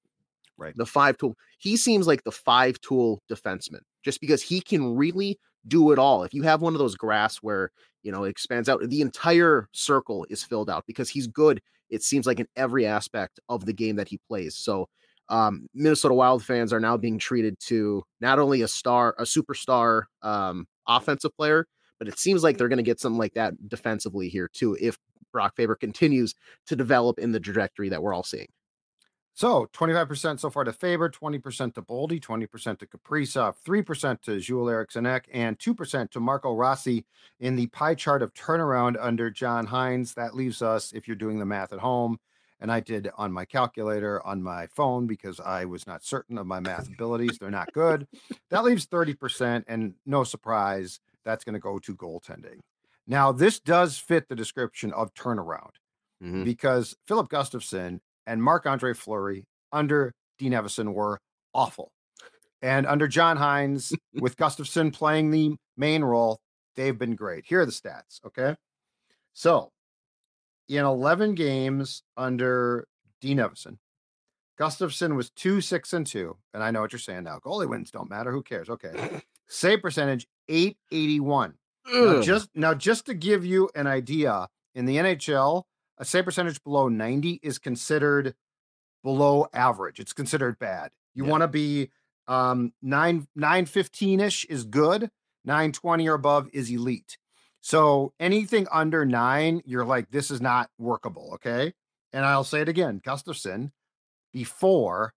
Right. 0.57 0.75
The 0.75 0.87
five 0.87 1.17
tool. 1.17 1.35
He 1.59 1.77
seems 1.77 2.07
like 2.07 2.23
the 2.23 2.31
five 2.31 2.81
tool 2.81 3.21
defenseman 3.31 3.81
just 4.03 4.19
because 4.19 4.41
he 4.41 4.59
can 4.59 4.95
really 4.95 5.37
do 5.67 5.91
it 5.91 5.99
all. 5.99 6.23
If 6.23 6.33
you 6.33 6.41
have 6.43 6.61
one 6.61 6.73
of 6.73 6.79
those 6.79 6.95
graphs 6.95 7.43
where, 7.43 7.71
you 8.01 8.11
know, 8.11 8.23
it 8.23 8.29
expands 8.29 8.67
out, 8.67 8.81
the 8.81 9.01
entire 9.01 9.67
circle 9.71 10.25
is 10.29 10.43
filled 10.43 10.69
out 10.69 10.85
because 10.87 11.09
he's 11.09 11.27
good. 11.27 11.61
It 11.89 12.03
seems 12.03 12.25
like 12.25 12.39
in 12.39 12.47
every 12.55 12.85
aspect 12.85 13.39
of 13.49 13.65
the 13.65 13.73
game 13.73 13.97
that 13.97 14.07
he 14.07 14.19
plays. 14.27 14.55
So, 14.55 14.89
um, 15.29 15.67
Minnesota 15.73 16.13
Wild 16.13 16.43
fans 16.43 16.71
are 16.71 16.79
now 16.79 16.97
being 16.97 17.17
treated 17.19 17.59
to 17.61 18.03
not 18.21 18.39
only 18.39 18.61
a 18.61 18.67
star, 18.67 19.15
a 19.17 19.23
superstar 19.23 20.03
um, 20.21 20.67
offensive 20.87 21.35
player, 21.35 21.67
but 21.99 22.07
it 22.07 22.19
seems 22.19 22.43
like 22.43 22.57
they're 22.57 22.69
going 22.69 22.77
to 22.77 22.83
get 22.83 22.99
something 22.99 23.19
like 23.19 23.33
that 23.33 23.69
defensively 23.69 24.29
here 24.29 24.49
too 24.51 24.77
if 24.79 24.97
Brock 25.31 25.55
Faber 25.55 25.75
continues 25.75 26.33
to 26.67 26.75
develop 26.75 27.19
in 27.19 27.31
the 27.31 27.39
trajectory 27.39 27.89
that 27.89 28.01
we're 28.01 28.13
all 28.13 28.23
seeing. 28.23 28.47
So 29.37 29.69
25% 29.71 30.39
so 30.39 30.49
far 30.49 30.63
to 30.63 30.73
Faber, 30.73 31.11
20% 31.11 31.75
to 31.75 31.81
Boldy, 31.83 32.19
20% 32.19 32.79
to 32.79 32.87
Kaprizov, 32.87 33.53
3% 33.63 34.21
to 34.23 34.39
Jules 34.39 34.71
Eriksson 34.71 35.05
Ek, 35.05 35.29
and 35.31 35.59
2% 35.59 36.09
to 36.09 36.19
Marco 36.19 36.55
Rossi 36.55 37.05
in 37.39 37.55
the 37.55 37.67
pie 37.67 37.93
chart 37.93 38.23
of 38.23 38.33
turnaround 38.33 38.95
under 38.99 39.29
John 39.29 39.67
Hynes. 39.67 40.15
That 40.15 40.33
leaves 40.33 40.63
us, 40.63 40.91
if 40.91 41.07
you're 41.07 41.15
doing 41.15 41.37
the 41.37 41.45
math 41.45 41.71
at 41.71 41.77
home, 41.77 42.17
and 42.59 42.71
I 42.71 42.79
did 42.79 43.09
on 43.17 43.31
my 43.31 43.45
calculator 43.45 44.25
on 44.25 44.41
my 44.41 44.67
phone 44.67 45.07
because 45.07 45.39
I 45.39 45.65
was 45.65 45.85
not 45.87 46.03
certain 46.03 46.37
of 46.37 46.47
my 46.47 46.59
math 46.59 46.87
abilities. 46.87 47.37
They're 47.39 47.51
not 47.51 47.71
good. 47.73 48.07
That 48.49 48.63
leaves 48.63 48.87
30%, 48.87 49.63
and 49.67 49.93
no 50.05 50.23
surprise, 50.23 50.99
that's 51.23 51.43
going 51.43 51.53
to 51.53 51.59
go 51.59 51.79
to 51.79 51.95
goaltending. 51.95 52.59
Now, 53.05 53.31
this 53.31 53.59
does 53.59 53.97
fit 53.97 54.27
the 54.27 54.35
description 54.35 54.91
of 54.93 55.13
turnaround 55.13 55.75
Mhm. 56.21 56.43
because 56.43 56.95
Filip 57.05 57.29
Gustavsson 57.29 57.99
and 58.25 58.43
Marc 58.43 58.65
Andre 58.65 58.93
Fleury 58.93 59.45
under 59.71 60.13
Dean 60.37 60.51
Evason 60.53 60.93
were 60.93 61.19
awful. 61.53 61.91
And 62.61 62.85
under 62.87 63.07
John 63.07 63.37
Hynes, 63.37 63.93
with 64.13 64.35
Gustavsson 64.35 64.91
playing 64.93 65.31
the 65.31 65.55
main 65.77 66.03
role, 66.03 66.39
they've 66.75 66.97
been 66.97 67.15
great. 67.15 67.45
Here 67.45 67.61
are 67.61 67.65
the 67.65 67.71
stats. 67.71 68.19
Okay. 68.25 68.55
So 69.33 69.71
in 70.69 70.83
11 70.85 71.35
games 71.35 72.03
under 72.15 72.87
Dean 73.21 73.37
Evason, 73.37 73.77
Gustavsson 74.59 75.15
was 75.15 75.29
two, 75.29 75.61
six, 75.61 75.93
and 75.93 76.05
two. 76.05 76.37
And 76.53 76.63
I 76.63 76.71
know 76.71 76.81
what 76.81 76.91
you're 76.91 76.99
saying 76.99 77.23
now. 77.23 77.39
Goalie 77.39 77.69
wins 77.69 77.91
don't 77.91 78.09
matter. 78.09 78.31
Who 78.31 78.41
cares? 78.43 78.69
Okay. 78.69 79.21
Save 79.47 79.81
percentage 79.81 80.27
881. 80.49 81.53
Now 81.89 82.21
just 82.21 82.49
now, 82.53 82.73
just 82.73 83.05
to 83.05 83.13
give 83.13 83.45
you 83.45 83.69
an 83.73 83.87
idea, 83.87 84.49
in 84.75 84.85
the 84.85 84.97
NHL, 84.97 85.63
a 85.97 86.03
save 86.03 86.25
percentage 86.25 86.61
below 86.63 86.89
90 86.89 87.39
is 87.41 87.59
considered 87.59 88.35
below 89.03 89.47
average. 89.53 89.99
It's 89.99 90.11
considered 90.11 90.59
bad. 90.59 90.91
You 91.13 91.23
Yeah. 91.23 91.31
want 91.31 91.41
to 91.43 91.47
be 91.47 91.91
um 92.27 92.73
9 92.81 93.27
915ish 93.37 94.45
is 94.49 94.65
good, 94.65 95.09
920 95.45 96.09
or 96.09 96.13
above 96.15 96.49
is 96.51 96.69
elite. 96.69 97.17
So 97.61 98.13
anything 98.19 98.67
under 98.71 99.05
9, 99.05 99.61
you're 99.65 99.85
like 99.85 100.09
this 100.11 100.31
is 100.31 100.41
not 100.41 100.69
workable, 100.77 101.31
okay? 101.33 101.73
And 102.13 102.25
I'll 102.25 102.43
say 102.43 102.61
it 102.61 102.69
again, 102.69 103.01
Gustavsson 103.05 103.71
before 104.31 105.13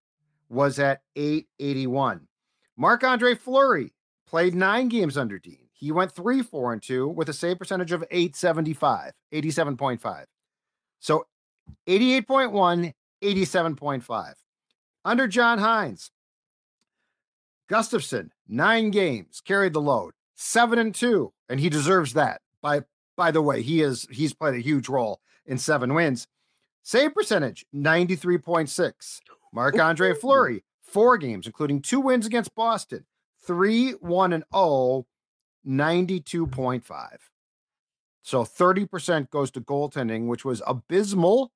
was 0.48 0.78
at 0.78 1.00
881. 1.16 2.26
Marc 2.76 3.04
Andre 3.04 3.34
Fleury 3.34 3.92
played 4.26 4.54
nine 4.54 4.88
games 4.88 5.16
under 5.16 5.38
Dean. 5.38 5.68
He 5.72 5.92
went 5.92 6.12
three, 6.12 6.42
four, 6.42 6.72
and 6.72 6.82
two 6.82 7.08
with 7.08 7.28
a 7.28 7.32
save 7.32 7.58
percentage 7.58 7.92
of 7.92 8.04
875, 8.10 9.12
87.5. 9.32 10.24
So 10.98 11.26
88.1, 11.86 12.92
87.5. 13.22 14.34
Under 15.04 15.26
John 15.26 15.58
Hynes, 15.58 16.10
Gustavsson, 17.70 18.30
nine 18.48 18.90
games, 18.90 19.40
carried 19.40 19.72
the 19.72 19.80
load, 19.80 20.12
seven 20.40 20.78
and 20.78 20.94
two, 20.94 21.32
and 21.48 21.60
he 21.60 21.68
deserves 21.68 22.14
that. 22.14 22.40
By 22.62 22.82
by 23.16 23.30
the 23.30 23.42
way, 23.42 23.62
he 23.62 23.82
is 23.82 24.06
he's 24.10 24.32
played 24.32 24.54
a 24.54 24.62
huge 24.62 24.88
role 24.88 25.20
in 25.46 25.58
seven 25.58 25.94
wins. 25.94 26.26
Save 26.82 27.14
percentage, 27.14 27.66
93.6. 27.74 29.20
Marc 29.52 29.78
Andre 29.78 30.14
Fleury, 30.14 30.64
four 30.82 31.18
games, 31.18 31.46
including 31.46 31.82
two 31.82 32.00
wins 32.00 32.24
against 32.26 32.54
Boston, 32.54 33.04
three, 33.46 33.90
one, 33.92 34.32
and 34.32 34.44
oh, 34.50 35.06
92.5. 35.66 37.18
So 38.22 38.44
30% 38.44 39.28
goes 39.28 39.50
to 39.50 39.60
goaltending, 39.60 40.26
which 40.26 40.44
was 40.44 40.62
abysmal 40.66 41.52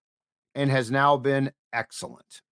and 0.54 0.70
has 0.70 0.90
now 0.90 1.16
been 1.16 1.52
excellent. 1.72 2.42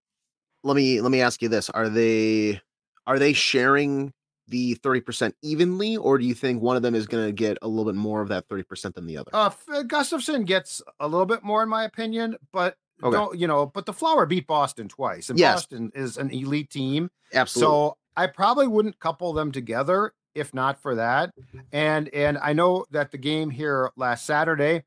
let 0.65 0.77
me 0.77 1.03
let 1.03 1.13
me 1.13 1.21
ask 1.21 1.43
you 1.43 1.49
this: 1.49 1.69
Are 1.71 1.91
they 1.91 2.61
are 3.07 3.19
they 3.19 3.35
sharing 3.35 4.15
the 4.49 4.75
thirty 4.75 5.01
percent 5.01 5.35
evenly, 5.43 5.97
or 5.97 6.19
do 6.19 6.25
you 6.25 6.35
think 6.35 6.63
one 6.63 6.77
of 6.77 6.83
them 6.83 6.95
is 6.95 7.07
going 7.07 7.25
to 7.27 7.33
get 7.33 7.59
a 7.63 7.69
little 7.69 7.85
bit 7.91 7.95
more 7.99 8.21
of 8.21 8.29
that 8.29 8.49
thirty 8.49 8.63
percent 8.63 8.95
than 8.95 9.07
the 9.07 9.17
other? 9.17 9.31
Uh, 9.33 9.51
Gustavsson 9.85 10.45
gets 10.47 10.83
a 11.01 11.09
little 11.09 11.27
bit 11.27 11.43
more, 11.43 11.63
in 11.63 11.69
my 11.69 11.85
opinion, 11.85 12.37
but 12.53 12.77
Okay. 13.03 13.17
don't 13.17 13.37
you 13.39 13.47
know? 13.49 13.67
But 13.67 13.87
the 13.87 13.93
Flower 13.93 14.27
beat 14.27 14.47
Boston 14.47 14.89
twice, 14.89 15.29
and 15.31 15.39
Yes. 15.39 15.55
Boston 15.55 15.91
is 15.95 16.17
an 16.17 16.31
elite 16.31 16.71
team. 16.71 17.11
Absolutely. 17.35 17.73
So 17.73 17.97
I 18.17 18.27
probably 18.29 18.69
wouldn't 18.69 18.99
couple 19.01 19.33
them 19.33 19.51
together 19.53 20.13
if 20.35 20.55
not 20.55 20.81
for 20.81 20.95
that. 20.95 21.31
And 21.73 22.09
and 22.15 22.39
I 22.39 22.53
know 22.53 22.87
that 22.91 23.11
the 23.11 23.19
game 23.19 23.51
here 23.51 23.91
last 23.97 24.25
Saturday, 24.25 24.85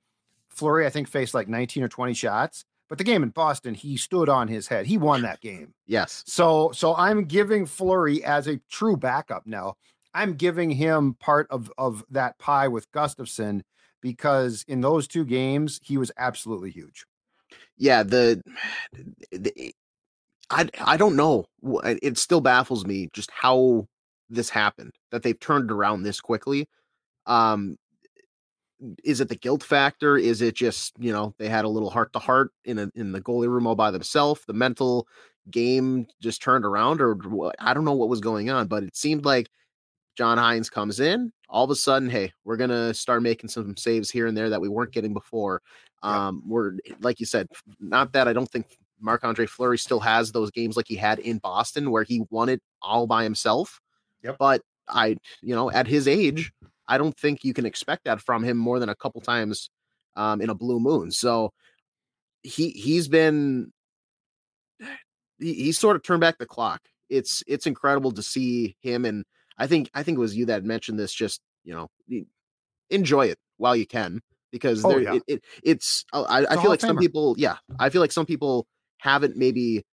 Fleury 0.49 0.85
I 0.85 0.89
think 0.89 1.07
faced 1.07 1.33
like 1.33 1.47
19 1.47 1.83
or 1.83 1.87
20 1.87 2.13
shots, 2.13 2.65
but 2.89 2.97
the 2.97 3.03
game 3.03 3.23
in 3.23 3.29
Boston, 3.29 3.73
he 3.73 3.97
stood 3.97 4.29
on 4.29 4.47
his 4.47 4.67
head. 4.67 4.85
He 4.85 4.97
won 4.97 5.21
that 5.23 5.41
game. 5.41 5.73
yes. 5.87 6.23
So 6.27 6.71
so 6.73 6.95
I'm 6.95 7.25
giving 7.25 7.65
Fleury 7.65 8.23
as 8.23 8.47
a 8.47 8.59
true 8.69 8.97
backup 8.97 9.45
now. 9.45 9.75
I'm 10.13 10.35
giving 10.35 10.69
him 10.71 11.15
part 11.19 11.47
of 11.49 11.71
of 11.77 12.03
that 12.11 12.37
pie 12.39 12.67
with 12.67 12.91
Gustavsson 12.91 13.61
because 14.01 14.63
in 14.67 14.81
those 14.81 15.07
two 15.07 15.25
games 15.25 15.79
he 15.83 15.97
was 15.97 16.11
absolutely 16.17 16.71
huge. 16.71 17.05
yeah, 17.77 18.03
the, 18.03 18.41
the 19.31 19.73
I 20.49 20.69
I 20.79 20.97
don't 20.97 21.15
know. 21.15 21.45
It 21.83 22.17
still 22.17 22.41
baffles 22.41 22.85
me 22.85 23.09
just 23.13 23.31
how 23.31 23.87
this 24.29 24.49
happened 24.49 24.91
that 25.11 25.23
they've 25.23 25.39
turned 25.39 25.71
around 25.71 26.03
this 26.03 26.21
quickly. 26.21 26.67
Um, 27.25 27.77
is 29.03 29.21
it 29.21 29.29
the 29.29 29.35
guilt 29.35 29.63
factor? 29.63 30.17
Is 30.17 30.41
it 30.41 30.55
just 30.55 30.93
you 30.99 31.11
know 31.11 31.33
they 31.37 31.49
had 31.49 31.65
a 31.65 31.69
little 31.69 31.89
heart 31.89 32.13
to 32.13 32.19
heart 32.19 32.51
in 32.65 32.79
a, 32.79 32.91
in 32.95 33.11
the 33.11 33.21
goalie 33.21 33.49
room 33.49 33.67
all 33.67 33.75
by 33.75 33.91
themselves? 33.91 34.41
The 34.45 34.53
mental 34.53 35.07
game 35.51 36.07
just 36.21 36.41
turned 36.41 36.65
around, 36.65 37.01
or 37.01 37.17
I 37.59 37.73
don't 37.73 37.85
know 37.85 37.93
what 37.93 38.09
was 38.09 38.21
going 38.21 38.49
on, 38.49 38.67
but 38.67 38.83
it 38.83 38.95
seemed 38.95 39.25
like 39.25 39.49
John 40.15 40.37
Hynes 40.37 40.71
comes 40.71 40.99
in. 40.99 41.31
All 41.49 41.63
of 41.63 41.69
a 41.69 41.75
sudden, 41.75 42.09
hey, 42.09 42.33
we're 42.43 42.57
gonna 42.57 42.93
start 42.93 43.21
making 43.21 43.49
some 43.49 43.77
saves 43.77 44.09
here 44.09 44.27
and 44.27 44.35
there 44.35 44.49
that 44.49 44.61
we 44.61 44.69
weren't 44.69 44.93
getting 44.93 45.13
before. 45.13 45.61
Um, 46.03 46.43
we're 46.45 46.73
like 47.01 47.19
you 47.19 47.25
said, 47.25 47.47
not 47.79 48.13
that 48.13 48.27
I 48.27 48.33
don't 48.33 48.49
think 48.49 48.67
Marc 48.99 49.23
Andre 49.23 49.45
Fleury 49.45 49.77
still 49.77 49.99
has 49.99 50.31
those 50.31 50.51
games 50.51 50.77
like 50.77 50.87
he 50.87 50.95
had 50.95 51.19
in 51.19 51.37
Boston 51.39 51.91
where 51.91 52.03
he 52.03 52.23
won 52.29 52.49
it 52.49 52.61
all 52.81 53.07
by 53.07 53.23
himself. 53.23 53.79
Yep. 54.23 54.37
But 54.39 54.61
I, 54.87 55.17
you 55.41 55.55
know, 55.55 55.71
at 55.71 55.87
his 55.87 56.07
age, 56.07 56.51
I 56.87 56.97
don't 56.97 57.17
think 57.17 57.43
you 57.43 57.53
can 57.53 57.65
expect 57.65 58.05
that 58.05 58.21
from 58.21 58.43
him 58.43 58.57
more 58.57 58.79
than 58.79 58.89
a 58.89 58.95
couple 58.95 59.21
times 59.21 59.69
um, 60.15 60.41
in 60.41 60.49
a 60.49 60.55
blue 60.55 60.79
moon. 60.79 61.11
So 61.11 61.51
he 62.43 62.69
he's 62.69 63.07
been 63.07 63.71
he, 65.39 65.53
he's 65.53 65.79
sort 65.79 65.95
of 65.95 66.03
turned 66.03 66.21
back 66.21 66.37
the 66.37 66.45
clock. 66.45 66.81
It's 67.09 67.43
it's 67.47 67.67
incredible 67.67 68.11
to 68.13 68.23
see 68.23 68.75
him, 68.81 69.05
and 69.05 69.23
I 69.57 69.67
think 69.67 69.89
I 69.93 70.03
think 70.03 70.17
it 70.17 70.21
was 70.21 70.35
you 70.35 70.45
that 70.47 70.63
mentioned 70.63 70.99
this. 70.99 71.13
Just 71.13 71.41
you 71.63 71.73
know, 71.73 72.23
enjoy 72.89 73.27
it 73.27 73.37
while 73.57 73.75
you 73.75 73.85
can 73.85 74.21
because 74.51 74.85
oh, 74.85 74.89
there, 74.89 75.01
yeah. 75.01 75.13
it, 75.15 75.23
it, 75.27 75.43
it's 75.63 76.05
uh, 76.13 76.23
I, 76.23 76.45
I 76.49 76.61
feel 76.61 76.69
like 76.69 76.81
some 76.81 76.97
people 76.97 77.35
yeah 77.37 77.57
I 77.79 77.89
feel 77.89 78.01
like 78.01 78.11
some 78.11 78.25
people 78.25 78.67
haven't 78.99 79.35
maybe 79.35 79.83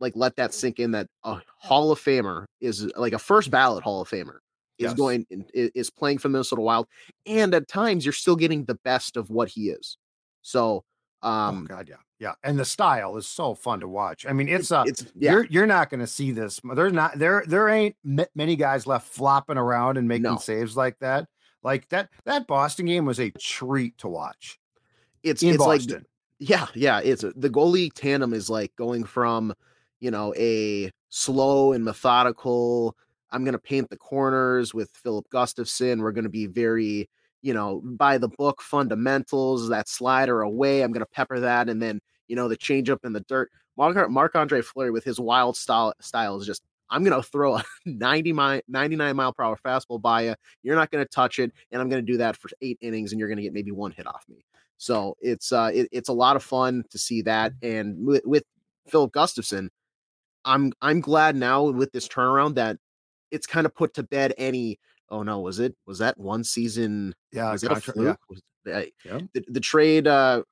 like 0.00 0.12
let 0.14 0.36
that 0.36 0.54
sink 0.54 0.78
in 0.78 0.92
that 0.92 1.08
a 1.24 1.40
Hall 1.58 1.90
of 1.90 2.00
Famer 2.00 2.44
is 2.60 2.90
like 2.96 3.12
a 3.12 3.18
first 3.18 3.50
ballot 3.50 3.82
Hall 3.82 4.02
of 4.02 4.08
Famer 4.08 4.38
is 4.78 4.84
yes. 4.84 4.94
going 4.94 5.26
is 5.54 5.90
playing 5.90 6.18
for 6.18 6.28
Minnesota 6.28 6.62
Wild, 6.62 6.86
and 7.26 7.54
at 7.54 7.68
times 7.68 8.04
you're 8.04 8.12
still 8.12 8.36
getting 8.36 8.64
the 8.64 8.76
best 8.84 9.16
of 9.16 9.30
what 9.30 9.48
he 9.48 9.70
is. 9.70 9.96
So, 10.42 10.84
oh, 11.22 11.30
um, 11.30 11.66
oh 11.70 11.74
God, 11.74 11.88
yeah, 11.88 11.96
yeah, 12.18 12.34
and 12.42 12.58
the 12.58 12.64
style 12.64 13.16
is 13.16 13.26
so 13.26 13.54
fun 13.54 13.80
to 13.80 13.88
watch. 13.88 14.26
I 14.26 14.32
mean, 14.32 14.48
it's 14.48 14.70
a 14.70 14.84
it's 14.86 15.06
yeah. 15.14 15.32
you're 15.32 15.46
you're 15.46 15.66
not 15.66 15.90
going 15.90 16.00
to 16.00 16.06
see 16.06 16.30
this. 16.30 16.60
There's 16.74 16.92
not 16.92 17.18
there 17.18 17.44
there 17.46 17.68
ain't 17.68 17.96
many 18.04 18.56
guys 18.56 18.86
left 18.86 19.08
flopping 19.08 19.58
around 19.58 19.98
and 19.98 20.08
making 20.08 20.22
no. 20.22 20.36
saves 20.36 20.76
like 20.76 20.98
that. 21.00 21.26
Like 21.62 21.88
that 21.88 22.10
that 22.24 22.46
Boston 22.46 22.86
game 22.86 23.04
was 23.04 23.18
a 23.18 23.30
treat 23.30 23.98
to 23.98 24.08
watch. 24.08 24.58
It's 25.22 25.42
it's 25.42 25.58
Boston. 25.58 25.94
like 25.94 26.06
yeah, 26.38 26.66
yeah, 26.74 27.00
it's 27.00 27.22
the 27.22 27.50
goalie 27.50 27.92
tandem 27.92 28.32
is 28.32 28.50
like 28.50 28.74
going 28.76 29.04
from, 29.04 29.54
you 30.00 30.10
know, 30.10 30.34
a 30.36 30.90
slow 31.08 31.72
and 31.72 31.84
methodical 31.84 32.96
I'm 33.30 33.44
going 33.44 33.52
to 33.52 33.58
paint 33.58 33.90
the 33.90 33.96
corners 33.96 34.72
with 34.72 34.90
Filip 34.90 35.26
Gustavsson. 35.32 36.00
We're 36.00 36.12
going 36.12 36.24
to 36.24 36.30
be 36.30 36.46
very, 36.46 37.08
you 37.42 37.52
know, 37.54 37.82
by 37.84 38.18
the 38.18 38.28
book 38.28 38.62
fundamentals, 38.62 39.68
that 39.68 39.88
slider 39.88 40.42
away. 40.42 40.82
I'm 40.82 40.92
going 40.92 41.00
to 41.00 41.06
pepper 41.06 41.40
that. 41.40 41.68
And 41.68 41.82
then, 41.82 42.00
you 42.28 42.36
know, 42.36 42.48
the 42.48 42.56
change 42.56 42.90
up 42.90 43.04
in 43.04 43.12
the 43.12 43.20
dirt. 43.20 43.50
Mark, 43.76 44.10
Marc 44.10 44.34
Andre 44.34 44.62
Fleury 44.62 44.90
with 44.90 45.04
his 45.04 45.20
wild 45.20 45.56
style, 45.56 45.92
style 46.00 46.40
is 46.40 46.46
just, 46.46 46.62
I'm 46.88 47.02
going 47.04 47.20
to 47.20 47.28
throw 47.28 47.56
a 47.56 47.64
90 47.86 48.32
mile, 48.32 48.60
99 48.68 49.16
mile 49.16 49.32
per 49.32 49.42
hour 49.42 49.58
fastball 49.64 50.00
by 50.00 50.22
you. 50.22 50.34
You're 50.62 50.76
not 50.76 50.90
going 50.90 51.04
to 51.04 51.10
touch 51.10 51.38
it. 51.38 51.52
And 51.72 51.82
I'm 51.82 51.88
going 51.88 52.04
to 52.04 52.12
do 52.12 52.18
that 52.18 52.36
for 52.36 52.48
eight 52.62 52.78
innings 52.80 53.12
and 53.12 53.18
you're 53.18 53.28
going 53.28 53.38
to 53.38 53.42
get 53.42 53.52
maybe 53.52 53.72
one 53.72 53.90
hit 53.90 54.06
off 54.06 54.24
me. 54.28 54.44
So 54.78 55.16
it's, 55.20 55.52
uh, 55.52 55.70
it, 55.74 55.88
it's 55.90 56.08
a 56.08 56.14
lot 56.14 56.36
of 56.36 56.42
fun 56.42 56.84
to 56.90 56.98
see 56.98 57.22
that. 57.22 57.52
And 57.62 58.06
with, 58.06 58.24
with 58.24 58.44
Filip 58.88 59.12
Gustavsson, 59.12 59.68
I'm, 60.44 60.72
I'm 60.80 61.00
glad 61.00 61.34
now 61.34 61.64
with 61.64 61.90
this 61.92 62.06
turnaround 62.06 62.54
that 62.54 62.76
it's 63.30 63.46
kind 63.46 63.66
of 63.66 63.74
put 63.74 63.94
to 63.94 64.02
bed 64.02 64.34
any 64.38 64.78
oh 65.10 65.22
no 65.22 65.40
was 65.40 65.58
it 65.58 65.74
was 65.86 65.98
that 65.98 66.18
one 66.18 66.44
season 66.44 67.14
yeah 67.32 67.52
was 67.52 67.62
it 67.62 67.70
a 67.70 67.76
fluke 67.76 68.18
yeah. 68.64 68.82
yeah. 69.04 69.18
The, 69.34 69.44
the 69.48 69.60
trade 69.60 70.06
uh 70.06 70.42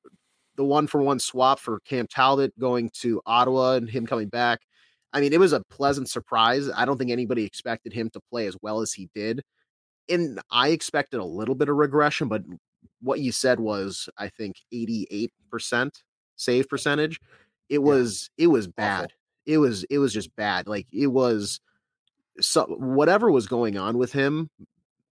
the 0.55 0.63
one 0.63 0.87
for 0.87 1.01
one 1.01 1.19
swap 1.19 1.59
for 1.59 1.81
Cam 1.81 2.07
Talbot 2.07 2.57
going 2.57 2.89
to 3.01 3.21
Ottawa 3.25 3.73
and 3.73 3.89
him 3.89 4.05
coming 4.05 4.29
back 4.29 4.61
I 5.13 5.21
mean 5.21 5.33
it 5.33 5.39
was 5.39 5.53
a 5.53 5.61
pleasant 5.69 6.09
surprise 6.09 6.69
I 6.73 6.85
don't 6.85 6.97
think 6.97 7.11
anybody 7.11 7.43
expected 7.43 7.93
him 7.93 8.09
to 8.11 8.19
play 8.31 8.47
as 8.47 8.55
well 8.61 8.81
as 8.81 8.93
he 8.93 9.09
did 9.13 9.41
and 10.09 10.39
I 10.51 10.69
expected 10.69 11.19
a 11.19 11.25
little 11.25 11.55
bit 11.55 11.69
of 11.69 11.75
regression 11.75 12.27
but 12.27 12.43
what 13.01 13.19
you 13.19 13.31
said 13.31 13.59
was 13.59 14.09
I 14.17 14.29
think 14.29 14.55
88% 14.73 15.29
save 16.37 16.69
percentage 16.69 17.19
it 17.69 17.79
was 17.79 18.29
yeah. 18.37 18.45
it 18.45 18.47
was 18.47 18.67
bad 18.67 19.05
Awful. 19.05 19.11
it 19.45 19.57
was 19.57 19.83
it 19.85 19.99
was 19.99 20.13
just 20.13 20.35
bad 20.35 20.67
like 20.67 20.87
it 20.93 21.07
was 21.07 21.59
so 22.39 22.65
whatever 22.77 23.31
was 23.31 23.47
going 23.47 23.77
on 23.77 23.97
with 23.97 24.11
him 24.11 24.49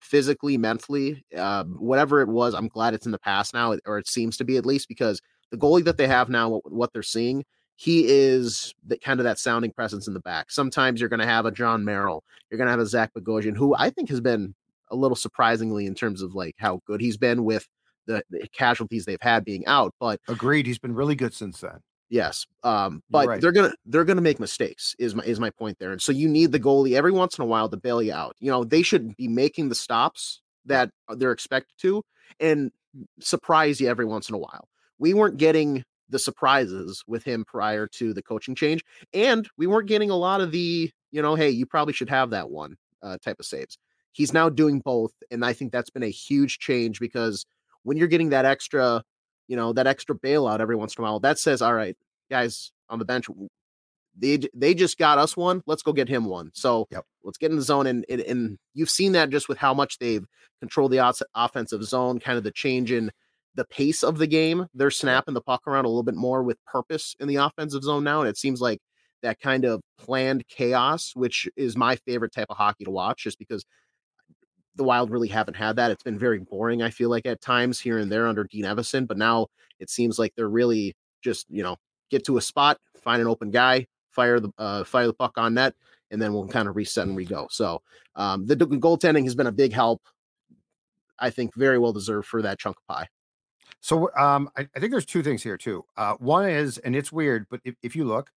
physically 0.01 0.57
mentally 0.57 1.23
uh, 1.37 1.63
whatever 1.63 2.21
it 2.21 2.27
was 2.27 2.53
i'm 2.53 2.67
glad 2.67 2.93
it's 2.93 3.05
in 3.05 3.11
the 3.11 3.19
past 3.19 3.53
now 3.53 3.75
or 3.85 3.97
it 3.97 4.07
seems 4.07 4.37
to 4.37 4.43
be 4.43 4.57
at 4.57 4.65
least 4.65 4.87
because 4.87 5.21
the 5.51 5.57
goalie 5.57 5.83
that 5.83 5.97
they 5.97 6.07
have 6.07 6.29
now 6.29 6.61
what, 6.65 6.91
they're 6.93 7.03
seeing 7.03 7.43
he 7.75 8.05
is 8.07 8.73
the, 8.85 8.97
kind 8.97 9.19
of 9.19 9.23
that 9.23 9.39
sounding 9.39 9.71
presence 9.71 10.07
in 10.07 10.13
the 10.13 10.19
back. 10.19 10.51
Sometimes 10.51 10.99
you're 10.99 11.09
going 11.09 11.19
to 11.19 11.25
have 11.25 11.47
a 11.47 11.51
Jon 11.51 11.83
Merrill 11.83 12.23
you're 12.53 12.57
going 12.59 12.67
to 12.67 12.71
have 12.71 12.79
a 12.79 12.85
zach 12.85 13.11
bogosian 13.17 13.57
who 13.57 13.75
i 13.79 13.89
think 13.89 14.09
has 14.09 14.21
been 14.21 14.53
a 14.91 14.95
little 14.95 15.15
surprisingly 15.15 15.87
in 15.87 15.95
terms 15.95 16.21
of 16.21 16.35
like 16.35 16.53
how 16.59 16.79
good 16.85 17.01
he's 17.01 17.17
been 17.17 17.43
with 17.43 17.67
the, 18.05 18.21
the 18.29 18.47
casualties 18.49 19.05
they've 19.05 19.21
had 19.21 19.43
being 19.43 19.65
out 19.65 19.91
but 19.99 20.19
agreed 20.27 20.67
he's 20.67 20.77
been 20.77 20.93
really 20.93 21.15
good 21.15 21.33
since 21.33 21.61
then 21.61 21.79
Yes. 22.13 22.45
Um, 22.61 23.01
but 23.09 23.27
right. 23.27 23.41
they're 23.41 23.51
gonna 23.51 23.73
they're 23.87 24.03
gonna 24.03 24.21
make 24.21 24.39
mistakes, 24.39 24.95
is 24.99 25.15
my 25.15 25.23
is 25.23 25.39
my 25.39 25.49
point 25.49 25.79
there. 25.79 25.91
And 25.91 25.99
so 25.99 26.11
you 26.11 26.29
need 26.29 26.51
the 26.51 26.59
goalie 26.59 26.95
every 26.95 27.11
once 27.11 27.39
in 27.39 27.41
a 27.41 27.47
while 27.47 27.67
to 27.69 27.75
bail 27.75 28.03
you 28.03 28.13
out. 28.13 28.35
You 28.39 28.51
know, 28.51 28.63
they 28.63 28.83
should 28.83 29.17
be 29.17 29.27
making 29.27 29.69
the 29.69 29.75
stops 29.75 30.39
that 30.65 30.91
they're 31.17 31.31
expected 31.31 31.73
to 31.79 32.03
and 32.39 32.71
surprise 33.19 33.81
you 33.81 33.89
every 33.89 34.05
once 34.05 34.29
in 34.29 34.35
a 34.35 34.37
while. 34.37 34.67
We 34.99 35.15
weren't 35.15 35.37
getting 35.37 35.83
the 36.07 36.19
surprises 36.19 37.03
with 37.07 37.23
him 37.23 37.45
prior 37.45 37.87
to 37.87 38.13
the 38.13 38.21
coaching 38.21 38.53
change, 38.53 38.83
and 39.11 39.49
we 39.57 39.65
weren't 39.65 39.87
getting 39.87 40.11
a 40.11 40.15
lot 40.15 40.39
of 40.39 40.51
the, 40.51 40.91
you 41.09 41.21
know, 41.23 41.33
hey, 41.33 41.49
you 41.49 41.65
probably 41.65 41.95
should 41.95 42.11
have 42.11 42.29
that 42.29 42.51
one 42.51 42.75
uh, 43.01 43.17
type 43.23 43.39
of 43.39 43.47
saves. 43.47 43.79
He's 44.11 44.33
now 44.33 44.49
doing 44.49 44.81
both, 44.81 45.13
and 45.31 45.43
I 45.43 45.53
think 45.53 45.71
that's 45.71 45.89
been 45.89 46.03
a 46.03 46.11
huge 46.11 46.59
change 46.59 46.99
because 46.99 47.43
when 47.81 47.97
you're 47.97 48.07
getting 48.07 48.29
that 48.29 48.45
extra 48.45 49.03
you 49.53 49.57
know, 49.57 49.71
that 49.71 49.85
extra 49.85 50.15
bailout 50.15 50.61
every 50.61 50.75
once 50.75 50.95
in 50.95 51.03
a 51.03 51.05
while, 51.05 51.19
that 51.19 51.37
says, 51.37 51.61
all 51.61 51.75
right, 51.75 51.95
guys 52.31 52.71
on 52.89 52.97
the 52.97 53.05
bench, 53.05 53.27
they 54.17 54.39
they 54.55 54.73
just 54.73 54.97
got 54.97 55.19
us 55.19 55.37
one. 55.37 55.61
Let's 55.67 55.83
go 55.83 55.93
get 55.93 56.09
him 56.09 56.25
one. 56.25 56.49
So 56.55 56.87
yep. 56.89 57.05
let's 57.23 57.37
get 57.37 57.51
in 57.51 57.57
the 57.57 57.61
zone. 57.61 57.85
And, 57.85 58.03
and, 58.09 58.21
and 58.21 58.57
you've 58.73 58.89
seen 58.89 59.11
that 59.11 59.29
just 59.29 59.47
with 59.47 59.59
how 59.59 59.71
much 59.75 59.99
they've 59.99 60.25
controlled 60.59 60.91
the 60.91 61.27
offensive 61.35 61.83
zone, 61.83 62.19
kind 62.19 62.35
of 62.35 62.43
the 62.43 62.49
change 62.49 62.91
in 62.91 63.11
the 63.53 63.65
pace 63.65 64.01
of 64.01 64.17
the 64.17 64.25
game. 64.25 64.65
They're 64.73 64.89
snapping 64.89 65.35
the 65.35 65.41
puck 65.41 65.67
around 65.67 65.85
a 65.85 65.87
little 65.89 66.01
bit 66.01 66.15
more 66.15 66.41
with 66.41 66.57
purpose 66.65 67.15
in 67.19 67.27
the 67.27 67.35
offensive 67.35 67.83
zone 67.83 68.03
now. 68.03 68.21
And 68.21 68.29
it 68.29 68.37
seems 68.37 68.59
like 68.59 68.79
that 69.21 69.39
kind 69.39 69.65
of 69.65 69.81
planned 69.99 70.47
chaos, 70.47 71.11
which 71.13 71.47
is 71.55 71.77
my 71.77 71.95
favorite 72.07 72.33
type 72.33 72.47
of 72.49 72.57
hockey 72.57 72.85
to 72.85 72.91
watch, 72.91 73.25
just 73.25 73.37
because 73.37 73.63
the 74.75 74.83
Wild 74.83 75.11
really 75.11 75.27
haven't 75.27 75.55
had 75.55 75.75
that. 75.75 75.91
It's 75.91 76.03
been 76.03 76.17
very 76.17 76.39
boring, 76.39 76.81
I 76.81 76.89
feel 76.89 77.09
like, 77.09 77.25
at 77.25 77.41
times 77.41 77.79
here 77.79 77.99
and 77.99 78.11
there 78.11 78.27
under 78.27 78.43
Dean 78.43 78.65
Evason. 78.65 79.07
But 79.07 79.17
now 79.17 79.47
it 79.79 79.89
seems 79.89 80.17
like 80.17 80.33
they're 80.35 80.49
really 80.49 80.95
just, 81.21 81.45
you 81.49 81.63
know, 81.63 81.77
get 82.09 82.25
to 82.25 82.37
a 82.37 82.41
spot, 82.41 82.79
find 83.01 83.21
an 83.21 83.27
open 83.27 83.51
guy, 83.51 83.87
fire 84.11 84.39
the 84.39 84.51
uh, 84.57 84.83
fire 84.83 85.07
the 85.07 85.13
puck 85.13 85.33
on 85.37 85.53
net, 85.55 85.73
and 86.11 86.21
then 86.21 86.33
we'll 86.33 86.47
kind 86.47 86.67
of 86.67 86.75
reset 86.75 87.07
and 87.07 87.15
we 87.15 87.25
go. 87.25 87.47
So 87.49 87.81
um, 88.15 88.45
the, 88.45 88.55
the 88.55 88.65
goaltending 88.65 89.23
has 89.23 89.35
been 89.35 89.47
a 89.47 89.51
big 89.51 89.73
help. 89.73 90.01
I 91.19 91.29
think 91.29 91.55
very 91.55 91.77
well 91.77 91.93
deserved 91.93 92.27
for 92.27 92.41
that 92.41 92.59
chunk 92.59 92.77
of 92.77 92.95
pie. 92.95 93.07
So 93.81 94.09
um, 94.15 94.49
I, 94.57 94.67
I, 94.75 94.79
think 94.79 94.91
there's 94.91 95.05
two 95.05 95.23
things 95.23 95.43
here 95.43 95.57
too. 95.57 95.83
Uh, 95.97 96.15
one 96.15 96.47
is, 96.47 96.77
and 96.79 96.95
it's 96.95 97.11
weird, 97.11 97.45
but 97.49 97.59
if, 97.65 97.75
if 97.83 97.95
you 97.95 98.05
look, 98.05 98.29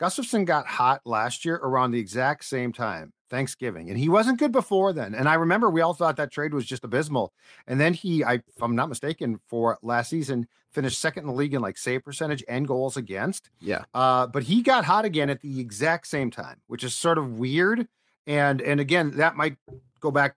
Gustavsson 0.00 0.44
got 0.44 0.66
hot 0.66 1.00
last 1.04 1.44
year 1.44 1.56
around 1.56 1.90
the 1.90 1.98
exact 1.98 2.44
same 2.44 2.72
time. 2.72 3.12
Thanksgiving. 3.30 3.88
And 3.88 3.98
he 3.98 4.08
wasn't 4.08 4.38
good 4.38 4.52
before 4.52 4.92
then. 4.92 5.14
And 5.14 5.28
I 5.28 5.34
remember 5.34 5.70
we 5.70 5.80
all 5.80 5.94
thought 5.94 6.16
that 6.16 6.32
trade 6.32 6.52
was 6.52 6.66
just 6.66 6.84
abysmal. 6.84 7.32
And 7.66 7.80
then 7.80 7.94
he, 7.94 8.24
I, 8.24 8.34
if 8.34 8.60
I'm 8.60 8.76
not 8.76 8.88
mistaken, 8.88 9.40
for 9.48 9.78
last 9.82 10.10
season, 10.10 10.48
finished 10.72 11.00
second 11.00 11.22
in 11.22 11.28
the 11.28 11.34
league 11.34 11.54
in 11.54 11.62
like 11.62 11.78
save 11.78 12.04
percentage 12.04 12.44
and 12.48 12.66
goals 12.66 12.96
against. 12.96 13.50
Yeah. 13.60 13.84
Uh, 13.94 14.26
but 14.26 14.42
he 14.42 14.62
got 14.62 14.84
hot 14.84 15.04
again 15.04 15.30
at 15.30 15.40
the 15.40 15.60
exact 15.60 16.06
same 16.06 16.30
time, 16.30 16.60
which 16.66 16.84
is 16.84 16.94
sort 16.94 17.18
of 17.18 17.38
weird. 17.38 17.88
And 18.26 18.60
and 18.60 18.80
again, 18.80 19.16
that 19.16 19.36
might 19.36 19.56
go 20.00 20.10
back 20.10 20.36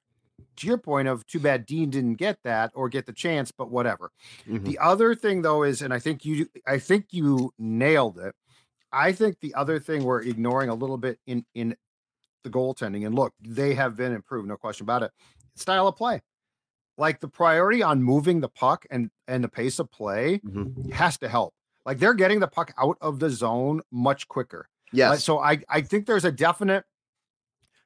to 0.57 0.67
your 0.67 0.77
point 0.77 1.07
of 1.07 1.25
too 1.25 1.39
bad 1.39 1.65
Dean 1.65 1.89
didn't 1.89 2.15
get 2.15 2.37
that 2.43 2.71
or 2.73 2.89
get 2.89 3.05
the 3.05 3.13
chance, 3.13 3.51
but 3.51 3.69
whatever. 3.69 4.11
Mm-hmm. 4.47 4.63
The 4.63 4.79
other 4.79 5.15
thing 5.15 5.41
though 5.41 5.63
is, 5.63 5.81
and 5.81 5.93
I 5.93 5.99
think 5.99 6.25
you 6.25 6.47
I 6.65 6.79
think 6.79 7.07
you 7.11 7.53
nailed 7.57 8.19
it. 8.19 8.35
I 8.91 9.11
think 9.11 9.39
the 9.39 9.55
other 9.55 9.79
thing 9.79 10.03
we're 10.03 10.21
ignoring 10.21 10.69
a 10.69 10.75
little 10.75 10.97
bit 10.97 11.19
in 11.25 11.45
in 11.55 11.75
the 12.43 12.49
goaltending. 12.49 13.05
And 13.05 13.15
look, 13.15 13.33
they 13.41 13.73
have 13.73 13.95
been 13.95 14.13
improved, 14.13 14.47
no 14.47 14.57
question 14.57 14.85
about 14.85 15.03
it. 15.03 15.11
Style 15.55 15.87
of 15.87 15.95
play. 15.95 16.21
Like 16.97 17.19
the 17.19 17.27
priority 17.27 17.81
on 17.81 18.03
moving 18.03 18.39
the 18.39 18.49
puck 18.49 18.85
and 18.91 19.09
and 19.27 19.43
the 19.43 19.49
pace 19.49 19.79
of 19.79 19.91
play 19.91 20.39
mm-hmm. 20.39 20.91
has 20.91 21.17
to 21.19 21.29
help. 21.29 21.53
Like 21.85 21.99
they're 21.99 22.13
getting 22.13 22.39
the 22.39 22.47
puck 22.47 22.73
out 22.77 22.97
of 23.01 23.19
the 23.19 23.29
zone 23.29 23.81
much 23.91 24.27
quicker. 24.27 24.69
Yes. 24.91 25.09
Like, 25.09 25.19
so 25.19 25.39
I 25.39 25.59
I 25.69 25.81
think 25.81 26.05
there's 26.05 26.25
a 26.25 26.31
definite 26.31 26.85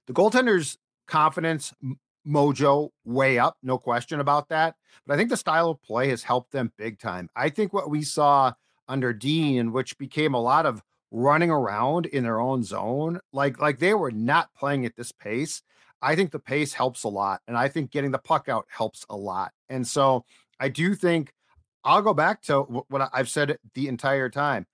the 0.07 0.13
goaltender's 0.13 0.77
confidence 1.07 1.73
mojo 2.27 2.89
way 3.05 3.39
up, 3.39 3.57
no 3.63 3.77
question 3.77 4.19
about 4.19 4.49
that. 4.49 4.75
But 5.05 5.13
I 5.13 5.17
think 5.17 5.29
the 5.29 5.37
style 5.37 5.69
of 5.69 5.81
play 5.81 6.09
has 6.09 6.23
helped 6.23 6.51
them 6.51 6.71
big 6.77 6.99
time. 6.99 7.29
I 7.35 7.49
think 7.49 7.73
what 7.73 7.89
we 7.89 8.03
saw 8.03 8.53
under 8.87 9.13
Dean, 9.13 9.71
which 9.71 9.97
became 9.97 10.33
a 10.33 10.41
lot 10.41 10.65
of 10.65 10.81
running 11.11 11.51
around 11.51 12.05
in 12.05 12.23
their 12.23 12.39
own 12.39 12.63
zone, 12.63 13.19
like 13.33 13.59
like 13.59 13.79
they 13.79 13.93
were 13.93 14.11
not 14.11 14.49
playing 14.57 14.85
at 14.85 14.95
this 14.95 15.11
pace. 15.11 15.61
I 16.01 16.15
think 16.15 16.31
the 16.31 16.39
pace 16.39 16.73
helps 16.73 17.03
a 17.03 17.09
lot, 17.09 17.41
and 17.47 17.57
I 17.57 17.69
think 17.69 17.91
getting 17.91 18.11
the 18.11 18.19
puck 18.19 18.49
out 18.49 18.65
helps 18.69 19.05
a 19.09 19.15
lot. 19.15 19.51
And 19.69 19.87
so 19.87 20.25
I 20.59 20.69
do 20.69 20.95
think 20.95 21.33
I'll 21.83 22.01
go 22.01 22.13
back 22.13 22.41
to 22.43 22.61
what 22.61 23.09
I've 23.13 23.29
said 23.29 23.57
the 23.73 23.87
entire 23.87 24.29
time. 24.29 24.65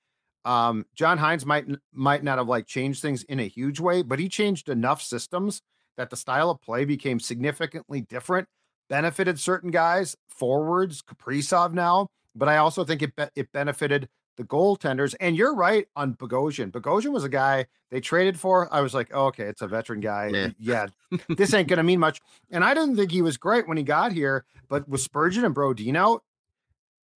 Um, 0.45 0.85
John 0.95 1.17
Hynes 1.17 1.45
might 1.45 1.65
might 1.93 2.23
not 2.23 2.37
have 2.37 2.47
like 2.47 2.67
changed 2.67 3.01
things 3.01 3.23
in 3.23 3.39
a 3.39 3.47
huge 3.47 3.79
way, 3.79 4.01
but 4.01 4.19
he 4.19 4.27
changed 4.27 4.69
enough 4.69 5.01
systems 5.01 5.61
that 5.95 6.09
the 6.09 6.17
style 6.17 6.49
of 6.49 6.61
play 6.61 6.85
became 6.85 7.19
significantly 7.19 8.01
different, 8.01 8.47
benefited 8.89 9.39
certain 9.39 9.71
guys, 9.71 10.15
forwards, 10.27 11.01
Kaprizov 11.01 11.73
now, 11.73 12.07
but 12.35 12.49
I 12.49 12.57
also 12.57 12.83
think 12.83 13.01
it 13.01 13.15
be- 13.15 13.29
it 13.35 13.51
benefited 13.53 14.09
the 14.37 14.43
goaltenders. 14.43 15.15
And 15.19 15.35
you're 15.35 15.55
right 15.55 15.87
on 15.95 16.15
Bogosian. 16.15 16.71
Bogosian 16.71 17.11
was 17.11 17.23
a 17.23 17.29
guy 17.29 17.65
they 17.91 17.99
traded 17.99 18.39
for. 18.39 18.73
I 18.73 18.81
was 18.81 18.93
like, 18.93 19.09
oh, 19.13 19.27
okay, 19.27 19.43
it's 19.45 19.61
a 19.61 19.67
veteran 19.67 19.99
guy. 19.99 20.27
Yeah, 20.33 20.49
yeah 20.59 21.17
this 21.29 21.53
ain't 21.53 21.67
gonna 21.67 21.83
mean 21.83 21.99
much. 21.99 22.21
And 22.51 22.63
I 22.63 22.73
didn't 22.73 22.95
think 22.95 23.11
he 23.11 23.21
was 23.21 23.37
great 23.37 23.67
when 23.67 23.77
he 23.77 23.83
got 23.83 24.11
here, 24.11 24.45
but 24.69 24.87
with 24.87 25.01
Spurgeon 25.01 25.45
and 25.45 25.55
Brodin 25.55 25.95
out, 25.95 26.23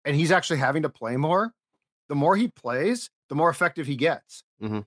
and 0.05 0.15
he's 0.15 0.32
actually 0.32 0.59
having 0.59 0.84
to 0.84 0.89
play 0.89 1.18
more. 1.18 1.53
The 2.09 2.15
more 2.15 2.38
he 2.38 2.47
plays, 2.47 3.09
the 3.28 3.36
more 3.36 3.49
effective 3.49 3.88
he 3.88 3.97
gets. 3.97 4.43
Mm-hmm. 4.61 4.80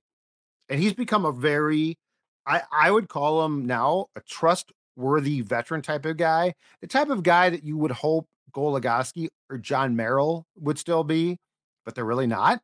And 0.70 0.80
he's 0.80 0.94
become 0.94 1.26
a 1.26 1.32
very 1.32 1.98
I, 2.46 2.62
I 2.72 2.90
would 2.90 3.08
call 3.08 3.44
him 3.44 3.66
now 3.66 4.06
a 4.16 4.20
trustworthy 4.20 5.40
veteran 5.40 5.82
type 5.82 6.04
of 6.06 6.16
guy, 6.16 6.54
the 6.80 6.86
type 6.86 7.08
of 7.08 7.22
guy 7.22 7.50
that 7.50 7.64
you 7.64 7.76
would 7.76 7.92
hope 7.92 8.26
Goligoski 8.52 9.28
or 9.48 9.58
Jon 9.58 9.94
Merrill 9.94 10.46
would 10.56 10.78
still 10.78 11.04
be, 11.04 11.38
but 11.84 11.94
they're 11.94 12.04
really 12.04 12.26
not. 12.26 12.60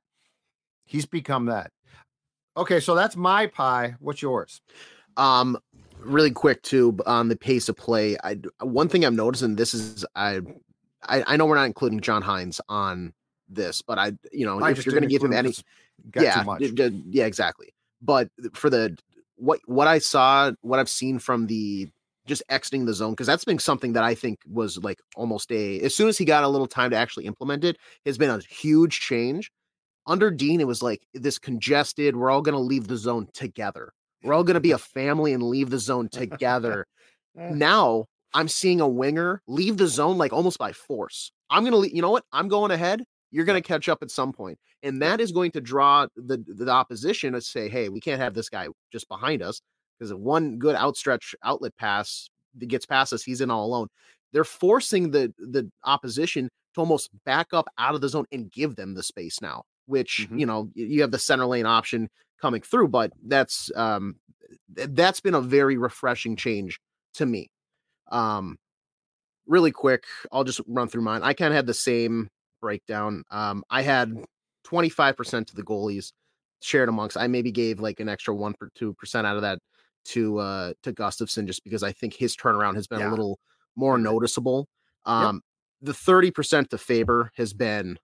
He's 0.85 1.07
become 1.07 1.47
that. 1.47 1.71
Okay, 2.57 2.81
so 2.81 2.95
that's 2.95 3.17
my 3.17 3.47
pie. 3.47 3.97
What's 4.01 4.23
yours? 4.23 4.61
Um, 5.17 5.59
really 6.01 6.31
quick 6.31 6.63
too 6.63 6.97
on 7.07 7.29
the 7.29 7.37
pace 7.37 7.69
of 7.69 7.77
play. 7.77 8.17
I 8.23 8.39
one 8.61 8.89
thing 8.89 9.05
I'm 9.05 9.17
noticing 9.17 9.57
this 9.57 9.75
is 9.75 10.05
I 10.15 10.41
I, 11.03 11.25
I 11.27 11.37
know 11.37 11.47
we're 11.47 11.57
not 11.57 11.67
including 11.67 12.01
John 12.01 12.23
Hynes 12.23 12.61
on 12.69 13.13
this, 13.49 13.83
but 13.83 13.99
I 13.99 14.13
you 14.33 14.47
know 14.47 14.61
I 14.61 14.71
if 14.71 14.87
you're 14.87 14.93
going 14.93 15.03
to 15.03 15.09
give 15.09 15.23
him 15.23 15.33
any, 15.33 15.55
yeah, 16.15 16.45
yeah, 17.09 17.27
exactly. 17.27 17.75
But 18.01 18.31
for 18.55 18.71
the 18.71 18.97
what 19.37 19.61
what 19.67 19.89
I 19.89 19.99
saw, 19.99 20.53
what 20.63 20.79
I've 20.79 20.89
seen 20.89 21.19
from 21.19 21.47
the 21.47 21.89
just 22.27 22.43
exiting 22.49 22.85
the 22.85 22.95
zone 22.95 23.13
because 23.13 23.27
that's 23.27 23.45
been 23.45 23.59
something 23.59 23.93
that 23.95 24.05
I 24.05 24.15
think 24.15 24.41
was 24.47 24.79
like 24.79 24.99
almost 25.15 25.51
a 25.53 25.81
as 25.81 25.95
soon 25.95 26.09
as 26.09 26.19
he 26.19 26.25
got 26.25 26.45
a 26.45 26.49
little 26.49 26.67
time 26.67 26.91
to 26.91 26.97
actually 26.97 27.27
implement 27.27 27.65
it, 27.65 27.77
has 28.05 28.19
been 28.19 28.31
a 28.31 28.41
huge 28.41 29.01
change. 29.01 29.51
Under 30.07 30.31
Dean, 30.31 30.61
it 30.61 30.67
was 30.67 30.83
like 30.83 31.03
this 31.15 31.39
congested. 31.39 32.15
We're 32.15 32.31
all 32.31 32.43
going 32.43 32.55
to 32.55 32.61
leave 32.61 32.87
the 32.87 32.97
zone 32.97 33.29
together. 33.35 33.93
We're 34.23 34.35
all 34.35 34.45
going 34.45 34.55
to 34.55 34.61
be 34.61 34.71
a 34.71 34.79
family 34.79 35.33
and 35.33 35.43
leave 35.43 35.71
the 35.71 35.79
zone 35.79 36.09
together. 36.09 36.87
Eh. 37.39 37.51
now 37.53 38.07
I'm 38.33 38.49
seeing 38.49 38.81
a 38.81 38.89
winger 38.89 39.43
leave 39.47 39.77
the 39.77 39.89
zone 39.89 40.17
like 40.17 40.33
almost 40.33 40.57
by 40.57 40.73
force. 40.73 41.33
I'm 41.51 41.65
going 41.65 41.73
to, 41.73 41.77
leave. 41.77 41.95
you 41.95 42.01
know 42.01 42.11
what? 42.11 42.25
I'm 42.33 42.49
going 42.49 42.71
ahead 42.71 43.05
you're 43.31 43.45
going 43.45 43.61
to 43.61 43.67
catch 43.67 43.89
up 43.89 44.03
at 44.03 44.11
some 44.11 44.33
point 44.33 44.59
and 44.83 45.03
that 45.03 45.21
is 45.21 45.33
going 45.33 45.51
to 45.53 45.61
draw 45.61 46.07
the 46.17 46.43
the 46.47 46.71
opposition 46.71 47.33
to 47.33 47.41
say 47.41 47.69
hey 47.69 47.89
we 47.89 48.01
can't 48.01 48.21
have 48.21 48.35
this 48.35 48.49
guy 48.49 48.67
just 48.93 49.09
behind 49.09 49.43
us 49.43 49.61
because 49.99 50.13
one 50.15 50.59
good 50.59 50.77
outstretch 50.77 51.35
outlet 51.45 51.77
pass 51.77 52.29
that 52.57 52.67
gets 52.67 52.87
past 52.87 53.13
us 53.13 53.23
he's 53.23 53.41
in 53.41 53.51
all 53.51 53.67
alone 53.67 53.89
they're 54.33 54.45
forcing 54.45 55.11
the 55.11 55.33
the 55.39 55.71
opposition 55.85 56.49
to 56.75 56.81
almost 56.81 57.11
back 57.25 57.49
up 57.53 57.67
out 57.79 57.95
of 57.95 58.01
the 58.01 58.09
zone 58.09 58.27
and 58.33 58.51
give 58.51 58.77
them 58.77 58.95
the 58.95 59.03
space 59.03 59.41
now 59.41 59.63
which 59.87 60.27
mm-hmm. 60.27 60.39
you 60.39 60.47
know 60.47 60.69
you 60.75 61.01
have 61.01 61.11
the 61.11 61.19
center 61.19 61.47
lane 61.47 61.67
option 61.67 62.09
coming 62.41 62.61
through 62.61 62.89
but 62.89 63.13
that's 63.27 63.71
um 63.77 64.17
that's 64.69 65.21
been 65.21 65.35
a 65.35 65.41
very 65.41 65.77
refreshing 65.77 66.37
change 66.37 66.79
to 67.15 67.25
me 67.27 67.49
um 68.11 68.57
really 69.47 69.73
quick 69.73 70.05
i'll 70.33 70.45
just 70.45 70.61
run 70.67 70.89
through 70.89 71.03
mine 71.03 71.23
i 71.23 71.33
kind 71.33 71.53
of 71.53 71.57
had 71.57 71.67
the 71.67 71.75
same 71.75 72.29
breakdown. 72.61 73.23
Um, 73.31 73.65
I 73.71 73.83
had 73.83 74.13
25% 74.67 75.47
to 75.47 75.55
the 75.55 75.63
goalies 75.63 76.13
shared 76.61 76.89
amongst. 76.89 77.17
I 77.17 77.27
maybe 77.27 77.53
gave 77.53 77.81
like 77.81 78.01
an 78.01 78.09
extra 78.09 78.35
one 78.35 78.55
or 78.61 78.71
two 78.75 78.95
percent 78.95 79.27
out 79.27 79.37
of 79.37 79.43
that 79.43 79.59
to 80.09 80.39
uh 80.39 80.73
to 80.83 80.93
Gustavsson 80.93 81.47
just 81.47 81.65
because 81.65 81.83
I 81.83 81.93
think 81.93 82.15
his 82.15 82.37
turnaround 82.37 82.75
has 82.77 82.87
been 82.87 83.01
yeah. 83.01 83.09
a 83.09 83.11
little 83.11 83.39
more 83.77 83.99
noticeable. 83.99 84.69
Um, 85.05 85.43
yep. 85.83 85.95
the 85.97 86.13
30% 86.13 86.69
to 86.71 86.79
Faber 86.79 87.31
has 87.37 87.53
been 87.53 87.99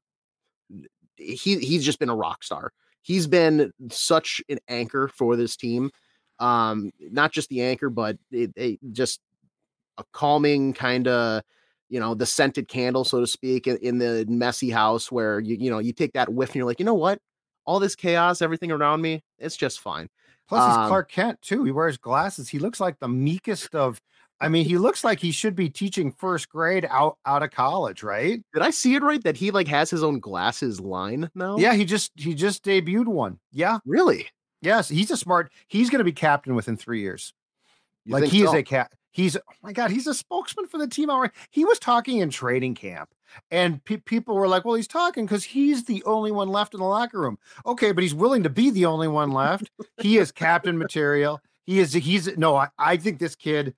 he 1.17 1.59
he's 1.59 1.85
just 1.85 1.99
been 1.99 2.11
a 2.11 2.17
rock 2.17 2.45
star. 2.45 2.73
He's 3.03 3.27
been 3.27 3.73
such 3.91 4.41
an 4.49 4.59
anchor 4.69 5.09
for 5.09 5.37
this 5.37 5.57
team. 5.57 5.91
Um, 6.39 6.93
not 7.01 7.33
just 7.33 7.49
the 7.49 7.63
anchor, 7.63 7.91
but 7.91 8.17
it, 8.31 8.53
it 8.57 8.79
just 8.93 9.21
a 9.99 10.05
calming 10.13 10.73
kind 10.73 11.09
of 11.09 11.43
you 11.89 12.01
know 12.01 12.15
the 12.15 12.27
scented 12.27 12.69
candle 12.69 13.05
so 13.05 13.21
to 13.21 13.27
speak 13.27 13.67
in, 13.67 13.99
the 13.99 14.25
messy 14.29 14.71
house 14.71 15.13
where 15.13 15.39
you 15.41 15.57
you 15.61 15.71
know 15.71 15.79
you 15.79 15.93
take 15.93 16.15
that 16.15 16.33
whiff 16.33 16.51
and 16.51 16.57
you're 16.57 16.65
like 16.65 16.79
you 16.79 16.87
know 16.87 16.95
what 16.95 17.19
all 17.67 17.79
this 17.79 17.95
chaos 17.95 18.41
everything 18.41 18.73
around 18.73 19.03
me 19.03 19.23
it's 19.39 19.57
just 19.57 19.79
fine 19.81 20.09
plus 20.49 20.66
he's 20.66 20.76
um, 20.76 20.88
clark 20.88 21.11
kent 21.11 21.40
too 21.43 21.64
he 21.64 21.70
wears 21.70 21.97
glasses 21.97 22.49
he 22.49 22.59
looks 22.59 22.80
like 22.80 22.99
the 22.99 23.09
meekest 23.09 23.74
of 23.74 24.01
I 24.43 24.49
mean, 24.49 24.64
he 24.64 24.76
looks 24.76 25.05
like 25.05 25.20
he 25.20 25.30
should 25.30 25.55
be 25.55 25.70
teaching 25.70 26.11
first 26.11 26.49
grade 26.49 26.84
out 26.90 27.16
out 27.24 27.45
of 27.45 27.53
college, 27.53 28.03
right? 28.03 28.43
Did 28.53 28.62
I 28.62 28.70
see 28.70 28.97
it 28.97 29.03
right 29.05 29.22
that 29.22 29.36
he 29.36 29.53
like 29.53 29.68
has 29.68 29.88
his 29.88 30.03
own 30.03 30.18
glasses 30.18 30.80
line 30.80 31.30
now? 31.36 31.59
Yeah, 31.59 31.74
he 31.74 31.84
just 31.84 32.11
he 32.16 32.34
just 32.34 32.64
debuted 32.64 33.07
one. 33.07 33.38
Yeah, 33.53 33.78
really? 33.86 34.26
Yes, 34.61 34.88
he's 34.88 35.12
a 35.12 35.16
smart. 35.16 35.53
He's 35.68 35.90
going 35.90 35.99
to 35.99 36.05
be 36.05 36.12
captain 36.12 36.57
within 36.57 36.76
three 36.76 37.03
years. 37.03 37.34
You 38.05 38.14
like 38.14 38.24
he 38.24 38.40
so? 38.40 38.47
is 38.47 38.55
a 38.55 38.62
cat. 38.64 38.90
He's 39.13 39.37
oh 39.37 39.41
my 39.63 39.73
god, 39.73 39.91
he's 39.91 40.07
a 40.07 40.15
spokesman 40.15 40.67
for 40.67 40.79
the 40.79 40.89
team 40.89 41.11
already. 41.11 41.35
He 41.51 41.65
was 41.65 41.79
talking 41.79 42.19
in 42.19 42.31
training 42.31 42.75
camp, 42.75 43.11
and 43.51 43.85
pe- 43.85 43.99
people 43.99 44.35
were 44.35 44.49
like, 44.49 44.65
"Well, 44.65 44.75
he's 44.75 44.89
talking 44.89 45.27
because 45.27 45.45
he's 45.45 45.85
the 45.85 46.03
only 46.05 46.33
one 46.33 46.49
left 46.49 46.73
in 46.73 46.81
the 46.81 46.87
locker 46.87 47.21
room." 47.21 47.39
Okay, 47.67 47.93
but 47.93 48.03
he's 48.03 48.15
willing 48.15 48.43
to 48.43 48.51
be 48.51 48.71
the 48.71 48.87
only 48.87 49.09
one 49.09 49.31
left. 49.31 49.71
he 49.99 50.17
is 50.17 50.33
captain 50.33 50.79
material. 50.79 51.41
He 51.65 51.79
is. 51.79 51.93
He's 51.93 52.37
no. 52.39 52.57
I, 52.57 52.69
I 52.79 52.97
think 52.97 53.19
this 53.19 53.37
kid. 53.37 53.75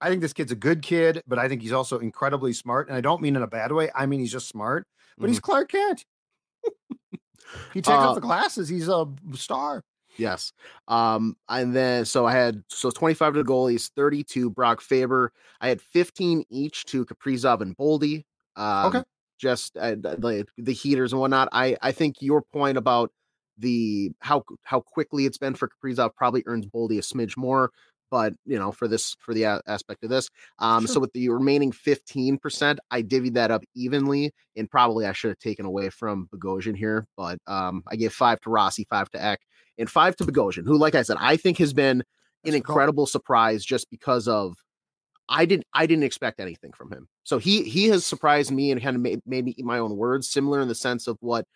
I 0.00 0.08
think 0.10 0.22
this 0.22 0.32
kid's 0.32 0.52
a 0.52 0.56
good 0.56 0.82
kid, 0.82 1.22
but 1.26 1.40
I 1.40 1.48
think 1.48 1.60
he's 1.60 1.72
also 1.72 1.98
incredibly 1.98 2.52
smart. 2.52 2.86
And 2.86 2.96
I 2.96 3.00
don't 3.00 3.20
mean 3.20 3.34
in 3.34 3.42
a 3.42 3.48
bad 3.48 3.72
way. 3.72 3.90
I 3.96 4.06
mean 4.06 4.20
he's 4.20 4.30
just 4.30 4.46
smart. 4.46 4.86
But 5.16 5.24
mm-hmm. 5.24 5.32
he's 5.32 5.40
Clark 5.40 5.72
Kent. 5.72 6.04
he 7.74 7.82
takes 7.82 7.88
uh, 7.88 8.10
off 8.10 8.14
the 8.14 8.20
glasses. 8.20 8.68
He's 8.68 8.88
a 8.88 9.08
star. 9.34 9.82
Yes. 10.18 10.52
Um, 10.88 11.36
and 11.48 11.74
then 11.74 12.04
so 12.04 12.26
I 12.26 12.32
had 12.32 12.62
so 12.68 12.90
25 12.90 13.34
to 13.34 13.42
the 13.42 13.48
goalies, 13.48 13.90
32 13.90 14.50
Brock 14.50 14.80
Faber. 14.80 15.32
I 15.60 15.68
had 15.68 15.80
15 15.80 16.44
each 16.50 16.84
to 16.86 17.06
Kaprizov 17.06 17.60
and 17.60 17.76
Boldy. 17.76 18.24
Um, 18.56 18.86
okay. 18.86 19.02
Just 19.38 19.76
uh, 19.76 19.94
the 19.94 20.44
the 20.56 20.72
heaters 20.72 21.12
and 21.12 21.20
whatnot. 21.20 21.48
I 21.52 21.76
I 21.80 21.92
think 21.92 22.16
your 22.20 22.42
point 22.42 22.76
about 22.76 23.12
the 23.56 24.10
how 24.18 24.42
how 24.64 24.80
quickly 24.80 25.26
it's 25.26 25.38
been 25.38 25.54
for 25.54 25.68
Kaprizov 25.68 26.14
probably 26.16 26.42
earns 26.46 26.66
Boldy 26.66 26.98
a 26.98 27.02
smidge 27.02 27.36
more 27.36 27.70
but 28.10 28.32
you 28.44 28.58
know 28.58 28.72
for 28.72 28.88
this 28.88 29.16
for 29.20 29.34
the 29.34 29.44
a- 29.44 29.62
aspect 29.66 30.02
of 30.04 30.10
this 30.10 30.28
um 30.58 30.86
sure. 30.86 30.94
so 30.94 31.00
with 31.00 31.12
the 31.12 31.28
remaining 31.28 31.72
15% 31.72 32.78
i 32.90 33.02
divvied 33.02 33.34
that 33.34 33.50
up 33.50 33.62
evenly 33.74 34.32
and 34.56 34.70
probably 34.70 35.06
i 35.06 35.12
should 35.12 35.28
have 35.28 35.38
taken 35.38 35.66
away 35.66 35.90
from 35.90 36.28
Bogosian 36.34 36.76
here 36.76 37.06
but 37.16 37.38
um 37.46 37.82
i 37.88 37.96
gave 37.96 38.12
five 38.12 38.40
to 38.40 38.50
rossi 38.50 38.86
five 38.88 39.10
to 39.10 39.22
Ek, 39.22 39.40
and 39.78 39.90
five 39.90 40.16
to 40.16 40.24
Bogosian 40.24 40.64
who 40.64 40.76
like 40.76 40.94
i 40.94 41.02
said 41.02 41.16
i 41.20 41.36
think 41.36 41.58
has 41.58 41.72
been 41.72 42.02
an 42.44 42.54
incredible 42.54 43.06
surprise 43.06 43.64
just 43.64 43.90
because 43.90 44.28
of 44.28 44.56
I 45.28 45.44
didn't 45.44 45.66
I 45.74 45.86
didn't 45.86 46.04
expect 46.04 46.40
anything 46.40 46.72
from 46.72 46.90
him. 46.90 47.08
So 47.24 47.38
he 47.38 47.62
he 47.64 47.88
has 47.88 48.04
surprised 48.04 48.50
me 48.50 48.70
and 48.70 48.82
kind 48.82 48.96
of 48.96 49.02
made, 49.02 49.20
made 49.26 49.44
me 49.44 49.54
eat 49.56 49.64
my 49.64 49.78
own 49.78 49.96
words, 49.96 50.28
similar 50.28 50.60
in 50.60 50.68
the 50.68 50.74
sense 50.74 51.06
of 51.06 51.18
what 51.20 51.46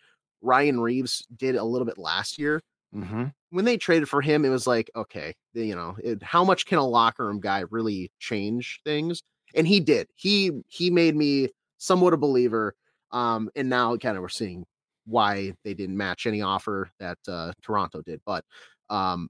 Ryan 0.41 0.79
Reaves 0.79 1.25
did 1.35 1.55
a 1.55 1.63
little 1.63 1.85
bit 1.85 1.97
last 1.97 2.37
year. 2.37 2.61
Mm-hmm. 2.95 3.25
When 3.49 3.65
they 3.65 3.77
traded 3.77 4.07
for 4.07 4.21
him, 4.21 4.45
it 4.45 4.49
was 4.49 4.67
like, 4.67 4.91
okay, 4.95 5.33
you 5.53 5.75
know, 5.75 5.95
it, 6.03 6.21
how 6.21 6.43
much 6.43 6.65
can 6.65 6.77
a 6.77 6.87
locker 6.87 7.25
room 7.25 7.39
guy 7.39 7.63
really 7.71 8.11
change 8.19 8.79
things? 8.85 9.23
And 9.55 9.67
he 9.67 9.79
did. 9.79 10.07
He 10.15 10.51
he 10.67 10.91
made 10.91 11.15
me 11.15 11.49
somewhat 11.79 12.13
a 12.13 12.17
believer. 12.17 12.75
Um, 13.11 13.49
and 13.55 13.69
now 13.69 13.95
kind 13.97 14.17
of 14.17 14.21
we're 14.21 14.29
seeing 14.29 14.65
why 15.05 15.53
they 15.63 15.73
didn't 15.73 15.97
match 15.97 16.25
any 16.25 16.41
offer 16.41 16.89
that 16.99 17.17
uh, 17.27 17.51
Toronto 17.61 18.01
did. 18.01 18.21
But 18.25 18.45
um, 18.89 19.29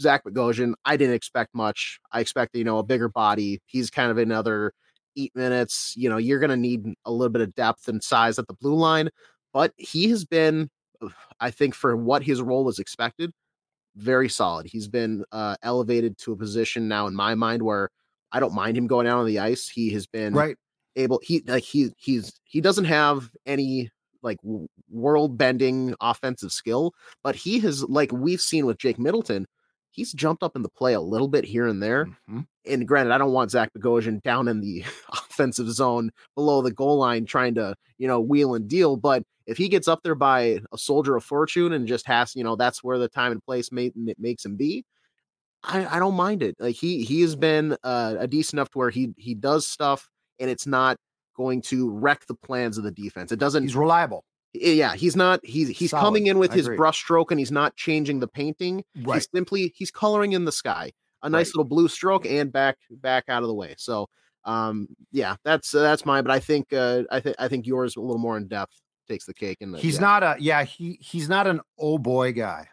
Zach 0.00 0.24
Bogosian, 0.24 0.74
I 0.84 0.96
didn't 0.96 1.14
expect 1.14 1.54
much. 1.54 2.00
I 2.12 2.20
expected, 2.20 2.58
you 2.58 2.64
know, 2.64 2.78
a 2.78 2.82
bigger 2.82 3.08
body. 3.08 3.60
He's 3.66 3.90
kind 3.90 4.10
of 4.10 4.18
another 4.18 4.72
eight 5.16 5.34
minutes. 5.34 5.94
You 5.96 6.08
know, 6.08 6.16
you're 6.16 6.38
going 6.38 6.50
to 6.50 6.56
need 6.56 6.86
a 7.04 7.12
little 7.12 7.32
bit 7.32 7.42
of 7.42 7.54
depth 7.54 7.88
and 7.88 8.02
size 8.02 8.38
at 8.38 8.46
the 8.46 8.54
blue 8.54 8.74
line. 8.74 9.10
but 9.52 9.72
he 9.76 10.08
has 10.10 10.24
been, 10.24 10.70
I 11.40 11.50
think, 11.50 11.74
for 11.74 11.96
what 11.96 12.22
his 12.22 12.40
role 12.40 12.64
was 12.64 12.78
expected, 12.78 13.32
very 13.96 14.28
solid. 14.28 14.66
He's 14.66 14.88
been 14.88 15.24
uh, 15.32 15.56
elevated 15.62 16.16
to 16.18 16.32
a 16.32 16.36
position 16.36 16.88
now 16.88 17.06
in 17.06 17.14
my 17.14 17.34
mind 17.34 17.62
where 17.62 17.90
I 18.32 18.40
don't 18.40 18.54
mind 18.54 18.76
him 18.76 18.86
going 18.86 19.06
out 19.06 19.18
on 19.18 19.26
the 19.26 19.38
ice. 19.38 19.68
He 19.68 19.90
has 19.90 20.06
been 20.06 20.32
right 20.32 20.56
able. 20.96 21.20
He 21.22 21.42
like 21.46 21.64
he 21.64 21.90
he's 21.98 22.32
he 22.44 22.60
doesn't 22.60 22.86
have 22.86 23.30
any 23.46 23.90
like 24.22 24.38
world 24.90 25.36
bending 25.36 25.94
offensive 26.00 26.52
skill, 26.52 26.94
but 27.22 27.34
he 27.34 27.58
has 27.60 27.82
like 27.84 28.12
we've 28.12 28.40
seen 28.40 28.66
with 28.66 28.78
Jake 28.78 28.98
Middleton 28.98 29.46
he's 29.92 30.12
jumped 30.12 30.42
up 30.42 30.56
in 30.56 30.62
the 30.62 30.68
play 30.68 30.94
a 30.94 31.00
little 31.00 31.28
bit 31.28 31.44
here 31.44 31.66
and 31.66 31.82
there. 31.82 32.06
Mm-hmm. 32.06 32.40
And 32.66 32.88
granted, 32.88 33.12
I 33.12 33.18
don't 33.18 33.32
want 33.32 33.50
Zach 33.50 33.70
Bogosian 33.76 34.22
down 34.22 34.48
in 34.48 34.60
the 34.60 34.84
offensive 35.12 35.70
zone 35.70 36.10
below 36.34 36.62
the 36.62 36.72
goal 36.72 36.98
line 36.98 37.26
trying 37.26 37.54
to, 37.54 37.76
you 37.98 38.08
know, 38.08 38.20
wheel 38.20 38.54
and 38.54 38.66
deal. 38.66 38.96
But 38.96 39.22
if 39.46 39.56
he 39.56 39.68
gets 39.68 39.88
up 39.88 40.00
there 40.02 40.14
by 40.14 40.60
a 40.72 40.78
soldier 40.78 41.16
of 41.16 41.24
fortune 41.24 41.72
and 41.72 41.86
just 41.86 42.06
has, 42.06 42.34
you 42.34 42.42
know, 42.42 42.56
that's 42.56 42.82
where 42.82 42.98
the 42.98 43.08
time 43.08 43.32
and 43.32 43.44
place 43.44 43.70
makes 43.70 44.44
him 44.44 44.56
be. 44.56 44.84
I, 45.64 45.96
I 45.96 45.98
don't 46.00 46.14
mind 46.14 46.42
it. 46.42 46.56
Like 46.58 46.74
he 46.74 47.04
he 47.04 47.20
has 47.20 47.36
been 47.36 47.76
uh, 47.84 48.16
a 48.18 48.26
decent 48.26 48.54
enough 48.54 48.70
to 48.70 48.78
where 48.78 48.90
he 48.90 49.12
he 49.16 49.34
does 49.34 49.66
stuff 49.66 50.08
and 50.40 50.50
it's 50.50 50.66
not 50.66 50.96
going 51.36 51.62
to 51.62 51.90
wreck 51.90 52.26
the 52.26 52.34
plans 52.34 52.78
of 52.78 52.84
the 52.84 52.90
defense. 52.90 53.32
It 53.32 53.38
doesn't. 53.38 53.62
He's 53.62 53.76
reliable. 53.76 54.24
Eh, 54.60 54.72
yeah, 54.72 54.94
he's 54.94 55.16
not 55.16 55.40
he's 55.44 55.68
he's 55.68 55.90
Solid. 55.90 56.02
coming 56.02 56.26
in 56.26 56.38
with 56.38 56.52
I 56.52 56.56
his 56.56 56.66
agree. 56.66 56.78
brushstroke 56.78 57.30
and 57.30 57.38
he's 57.38 57.52
not 57.52 57.76
changing 57.76 58.20
the 58.20 58.28
painting. 58.28 58.84
Right. 59.02 59.16
He's 59.16 59.28
simply 59.34 59.72
he's 59.74 59.90
coloring 59.90 60.32
in 60.32 60.44
the 60.44 60.52
sky. 60.52 60.92
A 61.22 61.30
nice 61.30 61.48
right. 61.48 61.56
little 61.56 61.64
blue 61.64 61.88
stroke 61.88 62.26
and 62.26 62.52
back 62.52 62.76
back 62.90 63.24
out 63.28 63.42
of 63.42 63.48
the 63.48 63.54
way. 63.54 63.74
So 63.78 64.08
um 64.44 64.88
yeah, 65.12 65.36
that's 65.44 65.74
uh, 65.74 65.82
that's 65.82 66.04
mine, 66.04 66.24
but 66.24 66.32
I 66.32 66.40
think 66.40 66.72
uh 66.72 67.04
I 67.10 67.20
think 67.20 67.36
I 67.38 67.48
think 67.48 67.66
yours 67.66 67.96
a 67.96 68.00
little 68.00 68.18
more 68.18 68.36
in 68.36 68.48
depth 68.48 68.80
takes 69.08 69.26
the 69.26 69.34
cake 69.34 69.58
and 69.60 69.76
he's 69.76 69.94
yeah. 69.94 70.00
not 70.00 70.22
a 70.22 70.36
yeah, 70.38 70.64
he 70.64 70.98
he's 71.00 71.28
not 71.28 71.46
an 71.46 71.60
oh 71.78 71.98
boy 71.98 72.32
guy. 72.32 72.68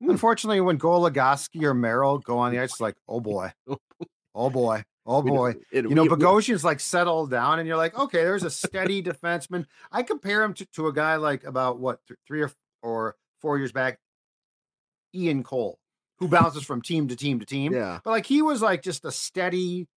Hmm. 0.00 0.10
Unfortunately, 0.10 0.60
when 0.60 0.78
Goligoski 0.78 1.62
or 1.64 1.74
Merrill 1.74 2.18
go 2.18 2.38
on 2.38 2.52
the 2.52 2.60
ice, 2.60 2.72
it's 2.72 2.80
like, 2.80 2.96
oh 3.08 3.20
boy, 3.20 3.52
oh 4.34 4.50
boy. 4.50 4.82
Oh 5.06 5.20
boy, 5.20 5.54
it, 5.70 5.84
you 5.84 5.94
know 5.94 6.06
Bogosian's 6.06 6.64
like 6.64 6.80
settled 6.80 7.30
down, 7.30 7.58
and 7.58 7.68
you're 7.68 7.76
like, 7.76 7.98
okay, 7.98 8.22
there's 8.24 8.42
a 8.42 8.50
steady 8.50 9.02
defenseman. 9.02 9.66
I 9.92 10.02
compare 10.02 10.42
him 10.42 10.54
to, 10.54 10.66
to 10.74 10.86
a 10.86 10.92
guy 10.92 11.16
like 11.16 11.44
about 11.44 11.78
what 11.78 12.00
th- 12.08 12.18
three 12.26 12.42
or 12.42 12.50
or 12.82 13.16
four 13.40 13.58
years 13.58 13.72
back, 13.72 13.98
Ian 15.14 15.42
Cole, 15.42 15.78
who 16.18 16.28
bounces 16.28 16.64
from 16.64 16.80
team 16.80 17.08
to 17.08 17.16
team 17.16 17.38
to 17.40 17.46
team. 17.46 17.74
Yeah, 17.74 18.00
but 18.02 18.10
like 18.10 18.26
he 18.26 18.40
was 18.40 18.62
like 18.62 18.82
just 18.82 19.04
a 19.04 19.12
steady 19.12 19.88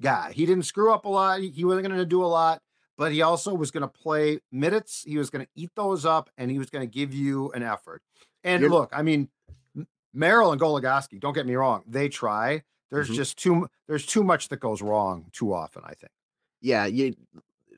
guy. 0.00 0.32
He 0.32 0.46
didn't 0.46 0.64
screw 0.64 0.92
up 0.92 1.06
a 1.06 1.08
lot. 1.08 1.40
He 1.40 1.64
wasn't 1.64 1.88
going 1.88 1.98
to 1.98 2.06
do 2.06 2.24
a 2.24 2.26
lot, 2.26 2.62
but 2.96 3.10
he 3.10 3.22
also 3.22 3.54
was 3.54 3.72
going 3.72 3.82
to 3.82 3.88
play 3.88 4.38
minutes. 4.52 5.02
He 5.04 5.18
was 5.18 5.28
going 5.28 5.44
to 5.44 5.50
eat 5.56 5.70
those 5.74 6.06
up, 6.06 6.30
and 6.38 6.50
he 6.52 6.58
was 6.60 6.70
going 6.70 6.88
to 6.88 6.92
give 6.92 7.12
you 7.12 7.50
an 7.52 7.64
effort. 7.64 8.00
And 8.44 8.60
you're, 8.60 8.70
look, 8.70 8.90
I 8.92 9.02
mean, 9.02 9.28
Merrill 10.14 10.52
and 10.52 10.60
Goligoski, 10.60 11.18
don't 11.18 11.32
get 11.32 11.46
me 11.46 11.54
wrong, 11.54 11.82
they 11.86 12.08
try 12.08 12.62
there's 12.92 13.08
mm-hmm. 13.08 13.16
just 13.16 13.38
too 13.38 13.66
there's 13.88 14.06
too 14.06 14.22
much 14.22 14.48
that 14.48 14.60
goes 14.60 14.82
wrong 14.82 15.24
too 15.32 15.52
often. 15.52 15.82
I 15.84 15.94
think. 15.94 16.12
Yeah, 16.60 16.86
you 16.86 17.14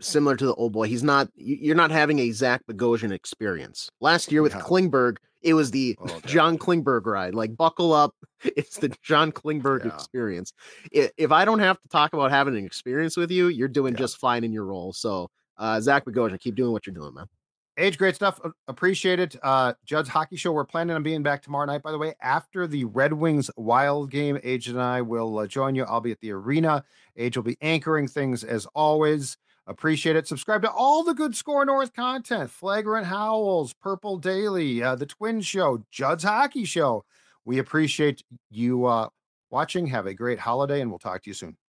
similar 0.00 0.36
to 0.36 0.46
the 0.46 0.54
old 0.54 0.72
boy. 0.72 0.88
He's 0.88 1.02
not. 1.02 1.28
You're 1.36 1.76
not 1.76 1.90
having 1.90 2.18
a 2.18 2.30
Zach 2.32 2.62
Bogosian 2.70 3.12
experience. 3.12 3.88
Last 4.00 4.30
year 4.30 4.42
with. 4.42 4.52
Klingberg, 4.54 5.16
it 5.40 5.54
was 5.54 5.70
the 5.70 5.96
oh, 6.00 6.20
John 6.26 6.58
Klingberg 6.58 7.06
ride. 7.06 7.34
Like 7.34 7.56
buckle 7.56 7.92
up, 7.92 8.14
it's 8.44 8.78
the 8.78 8.94
John 9.02 9.30
Klingberg 9.30 9.84
yeah. 9.84 9.94
experience. 9.94 10.52
If 10.92 11.30
I 11.30 11.44
don't 11.44 11.60
have 11.60 11.80
to 11.80 11.88
talk 11.88 12.12
about 12.12 12.30
having 12.30 12.56
an 12.56 12.66
experience 12.66 13.16
with 13.16 13.30
you, 13.30 13.48
you're 13.48 13.68
doing 13.68 13.94
yeah. 13.94 14.00
just 14.00 14.18
fine 14.18 14.42
in 14.42 14.52
your 14.52 14.64
role. 14.64 14.92
So, 14.92 15.30
uh, 15.58 15.80
Zach 15.80 16.04
Bogosian, 16.04 16.40
keep 16.40 16.56
doing 16.56 16.72
what 16.72 16.86
you're 16.86 16.94
doing, 16.94 17.14
man. 17.14 17.26
AJ, 17.78 17.98
great 17.98 18.14
stuff. 18.14 18.40
Appreciate 18.68 19.18
it. 19.18 19.36
Uh, 19.42 19.74
Judd's 19.84 20.08
Hockey 20.08 20.36
Show. 20.36 20.52
We're 20.52 20.64
planning 20.64 20.94
on 20.94 21.02
being 21.02 21.24
back 21.24 21.42
tomorrow 21.42 21.66
night, 21.66 21.82
by 21.82 21.90
the 21.90 21.98
way, 21.98 22.14
after 22.22 22.68
the 22.68 22.84
Red 22.84 23.12
Wings 23.12 23.50
Wild 23.56 24.10
game. 24.10 24.36
AJ 24.44 24.68
and 24.68 24.80
I 24.80 25.02
will 25.02 25.38
uh, 25.40 25.46
join 25.46 25.74
you. 25.74 25.84
I'll 25.84 26.00
be 26.00 26.12
at 26.12 26.20
the 26.20 26.30
arena. 26.30 26.84
AJ 27.18 27.36
will 27.36 27.42
be 27.42 27.58
anchoring 27.60 28.06
things 28.06 28.44
as 28.44 28.66
always. 28.74 29.36
Appreciate 29.66 30.14
it. 30.14 30.28
Subscribe 30.28 30.62
to 30.62 30.70
all 30.70 31.02
the 31.02 31.14
good 31.14 31.34
SKOR 31.34 31.64
North 31.64 31.92
content 31.94 32.50
Flagrant 32.50 33.06
Howls, 33.06 33.72
Purple 33.72 34.18
Daily, 34.18 34.82
uh, 34.82 34.94
The 34.94 35.06
Twin 35.06 35.40
Show, 35.40 35.84
Judd's 35.90 36.22
Hockey 36.22 36.64
Show. 36.64 37.04
We 37.44 37.58
appreciate 37.58 38.22
you 38.50 38.84
uh, 38.84 39.08
watching. 39.50 39.86
Have 39.88 40.06
a 40.06 40.14
great 40.14 40.38
holiday, 40.38 40.80
and 40.80 40.90
we'll 40.90 40.98
talk 40.98 41.22
to 41.24 41.30
you 41.30 41.34
soon. 41.34 41.56